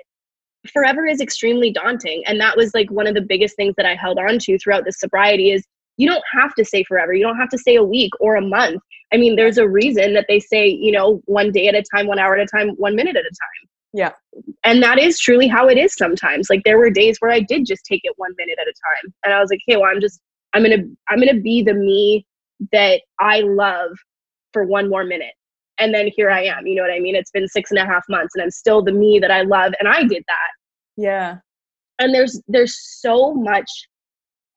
forever 0.72 1.06
is 1.06 1.22
extremely 1.22 1.72
daunting. 1.72 2.24
And 2.26 2.40
that 2.40 2.58
was 2.58 2.74
like 2.74 2.90
one 2.92 3.08
of 3.08 3.16
the 3.16 3.22
biggest 3.22 3.56
things 3.56 3.76
that 3.78 3.86
I 3.86 3.96
held 3.96 4.18
on 4.18 4.40
to 4.40 4.58
throughout 4.58 4.86
this 4.86 5.00
sobriety 5.00 5.52
is 5.52 5.64
you 5.98 6.08
don't 6.08 6.24
have 6.32 6.54
to 6.56 6.66
say 6.66 6.84
forever. 6.84 7.14
You 7.14 7.24
don't 7.24 7.38
have 7.38 7.50
to 7.50 7.58
say 7.58 7.76
a 7.76 7.84
week 7.84 8.12
or 8.20 8.36
a 8.36 8.42
month. 8.42 8.82
I 9.14 9.18
mean, 9.18 9.36
there's 9.36 9.58
a 9.58 9.68
reason 9.68 10.14
that 10.14 10.26
they 10.28 10.40
say, 10.40 10.68
you 10.68 10.92
know, 10.92 11.22
one 11.26 11.52
day 11.52 11.68
at 11.68 11.76
a 11.76 11.84
time, 11.94 12.08
one 12.08 12.20
hour 12.20 12.36
at 12.36 12.42
a 12.42 12.46
time, 12.46 12.70
one 12.78 12.96
minute 12.96 13.16
at 13.16 13.24
a 13.24 13.30
time. 13.30 13.70
Yeah. 13.94 14.12
And 14.64 14.84
that 14.84 15.00
is 15.00 15.20
truly 15.20 15.48
how 15.48 15.68
it 15.68 15.78
is 15.78 15.96
sometimes. 15.96 16.50
Like 16.50 16.64
there 16.66 16.78
were 16.78 16.90
days 16.90 17.18
where 17.20 17.32
I 17.32 17.40
did 17.40 17.66
just 17.66 17.86
take 17.86 18.02
it 18.04 18.14
one 18.18 18.32
minute 18.38 18.58
at 18.62 18.68
a 18.68 18.74
time. 18.74 19.14
And 19.24 19.34
I 19.34 19.40
was 19.40 19.50
like, 19.50 19.62
hey, 19.66 19.78
well, 19.78 19.90
I'm 19.92 20.02
just 20.02 20.20
I'm 20.54 20.64
gonna 20.64 20.84
I'm 21.10 21.20
gonna 21.20 21.40
be 21.40 21.64
the 21.64 21.74
me 21.74 22.26
that 22.72 23.02
I 23.20 23.42
love 23.42 23.98
for 24.54 24.64
one 24.64 24.90
more 24.90 25.04
minute 25.04 25.34
and 25.80 25.94
then 25.94 26.10
here 26.16 26.30
I 26.30 26.44
am. 26.44 26.66
You 26.68 26.76
know 26.76 26.82
what 26.82 26.92
I 26.92 27.00
mean? 27.00 27.16
It's 27.16 27.32
been 27.32 27.48
six 27.48 27.72
and 27.72 27.80
a 27.80 27.86
half 27.86 28.04
months, 28.10 28.36
and 28.36 28.44
I'm 28.44 28.52
still 28.52 28.82
the 28.82 28.92
me 28.92 29.20
that 29.20 29.32
I 29.32 29.42
love, 29.42 29.74
and 29.80 29.88
I 29.88 30.04
did 30.04 30.24
that. 30.28 30.52
yeah. 30.98 31.38
And 32.00 32.14
there's 32.14 32.40
there's 32.48 32.78
so 33.00 33.34
much. 33.34 33.70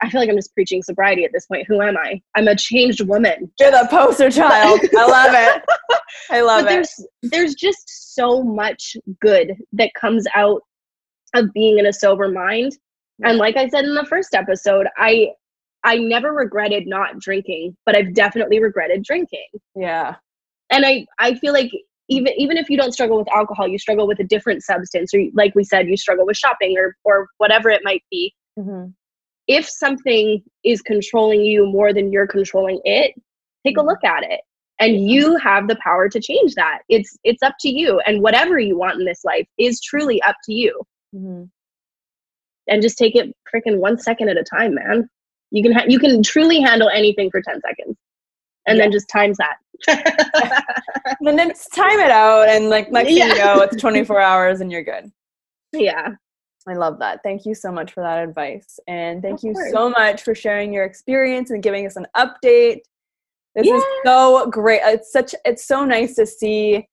I 0.03 0.09
feel 0.09 0.21
like 0.21 0.29
I'm 0.29 0.35
just 0.35 0.53
preaching 0.53 0.81
sobriety 0.83 1.25
at 1.25 1.31
this 1.33 1.45
point. 1.47 1.65
Who 1.67 1.81
am 1.81 1.97
I? 1.97 2.21
I'm 2.35 2.47
a 2.47 2.55
changed 2.55 3.01
woman. 3.07 3.51
You're 3.59 3.71
the 3.71 3.87
poster 3.89 4.29
child. 4.29 4.79
I 4.97 5.05
love 5.07 5.33
it. 5.33 5.63
I 6.29 6.41
love 6.41 6.63
but 6.63 6.71
it. 6.71 6.73
there's 6.75 7.07
there's 7.23 7.55
just 7.55 8.15
so 8.15 8.43
much 8.43 8.95
good 9.21 9.55
that 9.73 9.91
comes 9.95 10.25
out 10.35 10.61
of 11.35 11.51
being 11.53 11.79
in 11.79 11.87
a 11.87 11.93
sober 11.93 12.27
mind. 12.27 12.77
And 13.23 13.37
like 13.37 13.57
I 13.57 13.67
said 13.69 13.85
in 13.85 13.95
the 13.95 14.05
first 14.05 14.35
episode, 14.35 14.87
I 14.97 15.29
I 15.83 15.97
never 15.97 16.31
regretted 16.33 16.87
not 16.87 17.19
drinking, 17.19 17.75
but 17.85 17.95
I've 17.95 18.13
definitely 18.13 18.61
regretted 18.61 19.03
drinking. 19.03 19.47
Yeah. 19.75 20.15
And 20.71 20.85
i 20.85 21.05
i 21.19 21.33
feel 21.35 21.53
like 21.53 21.71
even 22.09 22.33
even 22.37 22.57
if 22.57 22.69
you 22.69 22.77
don't 22.77 22.91
struggle 22.91 23.17
with 23.17 23.27
alcohol 23.33 23.67
you 23.67 23.77
struggle 23.77 24.07
with 24.07 24.19
a 24.19 24.23
different 24.23 24.63
substance 24.63 25.13
or 25.13 25.21
like 25.33 25.53
we 25.55 25.63
said 25.63 25.87
you 25.87 25.97
struggle 25.97 26.25
with 26.25 26.37
shopping 26.37 26.77
or 26.77 26.95
or 27.03 27.27
whatever 27.37 27.69
it 27.69 27.81
might 27.83 28.03
be. 28.11 28.33
Hmm 28.59 28.87
if 29.47 29.67
something 29.67 30.41
is 30.63 30.81
controlling 30.81 31.41
you 31.41 31.65
more 31.65 31.93
than 31.93 32.11
you're 32.11 32.27
controlling 32.27 32.79
it 32.85 33.13
take 33.65 33.75
a 33.77 33.81
Mhm. 33.81 33.87
look 33.87 34.03
at 34.03 34.23
it. 34.23 34.41
And 34.79 35.09
you 35.09 35.35
have 35.37 35.67
the 35.67 35.75
power 35.83 36.09
to 36.09 36.19
change 36.19 36.55
that. 36.55 36.79
It's 36.89 37.17
it's 37.23 37.43
up 37.43 37.55
to 37.61 37.69
you. 37.69 37.99
And 38.05 38.21
whatever 38.21 38.59
you 38.59 38.77
want 38.77 38.99
in 38.99 39.05
this 39.05 39.23
life 39.23 39.47
is 39.57 39.81
truly 39.81 40.21
up 40.23 40.35
to 40.45 40.53
you. 40.53 40.81
Hmm 41.11 41.43
and 42.67 42.81
just 42.81 42.97
take 42.97 43.15
it 43.15 43.35
freaking 43.53 43.77
one 43.77 43.97
second 43.97 44.29
at 44.29 44.37
a 44.37 44.43
time 44.43 44.75
man. 44.75 45.09
You 45.49 45.63
can 45.63 45.71
ha- 45.71 45.85
you 45.87 45.99
can 45.99 46.23
truly 46.23 46.61
handle 46.61 46.89
anything 46.89 47.29
for 47.29 47.41
10 47.41 47.59
seconds 47.61 47.97
and 48.67 48.79
then 48.79 48.91
just 48.91 49.09
times 49.09 49.37
that 49.37 49.57
And 51.25 51.37
then 51.37 51.49
just 51.49 51.73
time 51.73 51.99
it 51.99 52.11
out, 52.11 52.47
and 52.49 52.69
like 52.69 52.91
next 52.91 53.07
thing 53.09 53.17
you 53.17 53.35
Yeah. 53.35 53.55
know, 53.55 53.61
it's 53.61 53.75
24 53.81 54.19
hours, 54.19 54.61
and 54.61 54.71
you're 54.71 54.83
good. 54.83 55.11
yeah 55.73 56.09
I 56.67 56.73
love 56.73 56.99
that. 56.99 57.21
Thank 57.23 57.45
you 57.47 57.55
so 57.55 57.71
much 57.71 57.91
for 57.91 58.01
that 58.01 58.23
advice. 58.23 58.79
And 58.87 59.21
thank 59.23 59.39
Of 59.39 59.43
you 59.45 59.53
course. 59.53 59.71
so 59.71 59.89
much 59.89 60.21
for 60.21 60.35
sharing 60.35 60.71
your 60.71 60.83
experience 60.85 61.49
and 61.49 61.63
giving 61.63 61.87
us 61.87 61.95
an 61.95 62.05
update. 62.15 62.81
This 63.55 63.67
is 63.67 63.83
so 64.05 64.47
great. 64.49 64.81
It's 64.83 65.11
such 65.11 65.33
it's 65.43 65.65
so 65.65 65.83
nice 65.83 66.15
to 66.15 66.25
see 66.25 66.87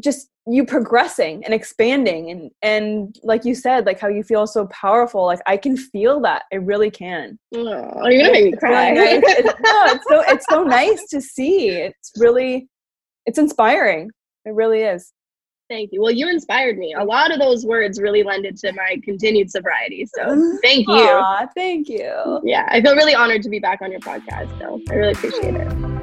just 0.00 0.28
you 0.46 0.64
progressing 0.64 1.44
and 1.44 1.54
expanding 1.54 2.30
and 2.30 2.50
and 2.62 3.16
like 3.22 3.44
you 3.44 3.54
said, 3.54 3.86
like 3.86 4.00
how 4.00 4.08
you 4.08 4.22
feel 4.22 4.46
so 4.46 4.66
powerful. 4.66 5.26
Like 5.26 5.40
I 5.46 5.56
can 5.56 5.76
feel 5.76 6.20
that. 6.20 6.44
I 6.52 6.56
really 6.56 6.90
can. 6.90 7.38
Oh, 7.54 8.08
you're 8.08 8.22
gonna 8.22 8.32
make 8.32 8.44
me 8.44 8.50
really 8.50 8.56
cry. 8.56 8.90
nice. 8.92 9.22
It's, 9.24 9.60
no, 9.60 9.84
it's 9.86 10.04
so 10.08 10.22
it's 10.26 10.46
so 10.48 10.64
nice 10.64 11.08
to 11.10 11.20
see. 11.20 11.70
It's 11.70 12.12
really 12.18 12.68
it's 13.26 13.38
inspiring. 13.38 14.10
It 14.44 14.54
really 14.54 14.82
is. 14.82 15.12
Thank 15.68 15.90
you. 15.92 16.02
Well, 16.02 16.10
you 16.10 16.28
inspired 16.28 16.76
me. 16.76 16.94
A 16.98 17.04
lot 17.04 17.32
of 17.32 17.38
those 17.38 17.64
words 17.64 18.00
really 18.00 18.22
lended 18.22 18.58
to 18.58 18.72
my 18.72 19.00
continued 19.02 19.50
sobriety. 19.50 20.06
So 20.14 20.58
thank 20.62 20.86
you. 20.86 20.94
Aw, 20.94 21.46
thank 21.54 21.88
you. 21.88 22.40
Yeah, 22.44 22.66
I 22.68 22.82
feel 22.82 22.94
really 22.94 23.14
honored 23.14 23.42
to 23.42 23.48
be 23.48 23.58
back 23.58 23.80
on 23.80 23.90
your 23.90 24.00
podcast. 24.00 24.58
So 24.58 24.80
I 24.90 24.94
really 24.94 25.12
appreciate 25.12 25.54
it. 25.54 26.01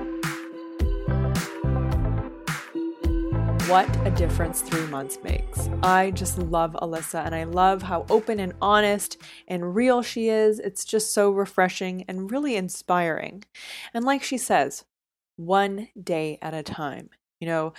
What 3.70 3.88
a 4.07 4.09
difference 4.09 4.61
three 4.61 4.88
months 4.88 5.20
makes. 5.24 5.70
I 5.84 6.09
just 6.09 6.39
love 6.39 6.76
Alyssa 6.82 7.24
and 7.24 7.36
I 7.36 7.43
love 7.43 7.84
how 7.84 8.03
open 8.09 8.39
and 8.39 8.53
honest 8.63 9.17
and 9.47 9.76
real 9.76 10.01
she 10.01 10.28
is. 10.30 10.57
It's 10.57 10.84
just 10.84 11.13
so 11.13 11.30
refreshing 11.30 12.03
and 12.07 12.32
really 12.32 12.55
inspiring. 12.55 13.43
And 13.93 14.03
like 14.03 14.24
she 14.24 14.39
says, 14.39 14.86
one 15.36 15.89
day 16.01 16.39
at 16.41 16.55
a 16.55 16.63
time. 16.63 17.11
You 17.39 17.47
know, 17.47 17.74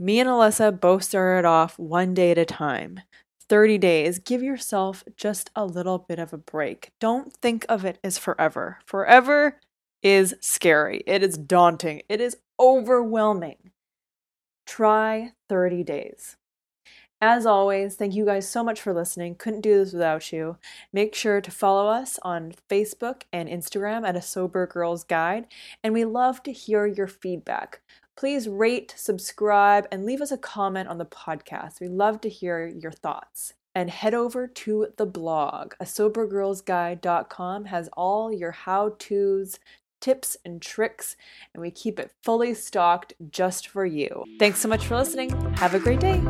me 0.00 0.18
and 0.18 0.28
Alyssa 0.28 0.80
both 0.80 1.04
started 1.04 1.46
off 1.46 1.78
one 1.78 2.12
day 2.12 2.32
at 2.32 2.38
a 2.38 2.44
time. 2.44 3.02
30 3.48 3.78
days, 3.78 4.18
give 4.18 4.42
yourself 4.42 5.04
just 5.16 5.50
a 5.54 5.64
little 5.64 5.98
bit 5.98 6.18
of 6.18 6.32
a 6.32 6.38
break. 6.38 6.90
Don't 6.98 7.32
think 7.32 7.64
of 7.68 7.84
it 7.84 8.00
as 8.02 8.18
forever. 8.18 8.78
Forever 8.84 9.60
is 10.02 10.34
scary, 10.40 11.04
it 11.06 11.22
is 11.22 11.38
daunting, 11.38 12.02
it 12.08 12.20
is 12.20 12.36
overwhelming. 12.58 13.70
Try 14.66 15.32
30 15.48 15.84
days. 15.84 16.36
As 17.22 17.46
always, 17.46 17.94
thank 17.94 18.14
you 18.14 18.26
guys 18.26 18.46
so 18.46 18.62
much 18.62 18.78
for 18.78 18.92
listening. 18.92 19.36
Couldn't 19.36 19.62
do 19.62 19.78
this 19.78 19.94
without 19.94 20.32
you. 20.32 20.58
Make 20.92 21.14
sure 21.14 21.40
to 21.40 21.50
follow 21.50 21.88
us 21.88 22.18
on 22.22 22.52
Facebook 22.68 23.22
and 23.32 23.48
Instagram 23.48 24.06
at 24.06 24.16
A 24.16 24.22
Sober 24.22 24.66
Girls 24.66 25.02
Guide, 25.02 25.46
and 25.82 25.94
we 25.94 26.04
love 26.04 26.42
to 26.42 26.52
hear 26.52 26.86
your 26.86 27.06
feedback. 27.06 27.80
Please 28.16 28.48
rate, 28.48 28.94
subscribe, 28.98 29.86
and 29.90 30.04
leave 30.04 30.20
us 30.20 30.30
a 30.30 30.36
comment 30.36 30.88
on 30.88 30.98
the 30.98 31.06
podcast. 31.06 31.80
We 31.80 31.88
love 31.88 32.20
to 32.22 32.28
hear 32.28 32.66
your 32.66 32.92
thoughts. 32.92 33.54
And 33.74 33.90
head 33.90 34.14
over 34.14 34.46
to 34.46 34.88
the 34.96 35.04
blog. 35.04 35.74
A 35.80 35.84
sobergirlsguide.com 35.84 37.66
has 37.66 37.90
all 37.94 38.32
your 38.32 38.52
how 38.52 38.96
to's, 38.98 39.58
tips, 40.00 40.36
and 40.44 40.60
tricks, 40.60 41.16
and 41.54 41.60
we 41.60 41.70
keep 41.70 41.98
it 41.98 42.12
fully 42.22 42.54
stocked 42.54 43.14
just 43.30 43.68
for 43.68 43.84
you. 43.84 44.24
Thanks 44.38 44.60
so 44.60 44.68
much 44.68 44.86
for 44.86 44.96
listening. 44.96 45.30
Have 45.54 45.74
a 45.74 45.78
great 45.78 46.00
day. 46.00 46.22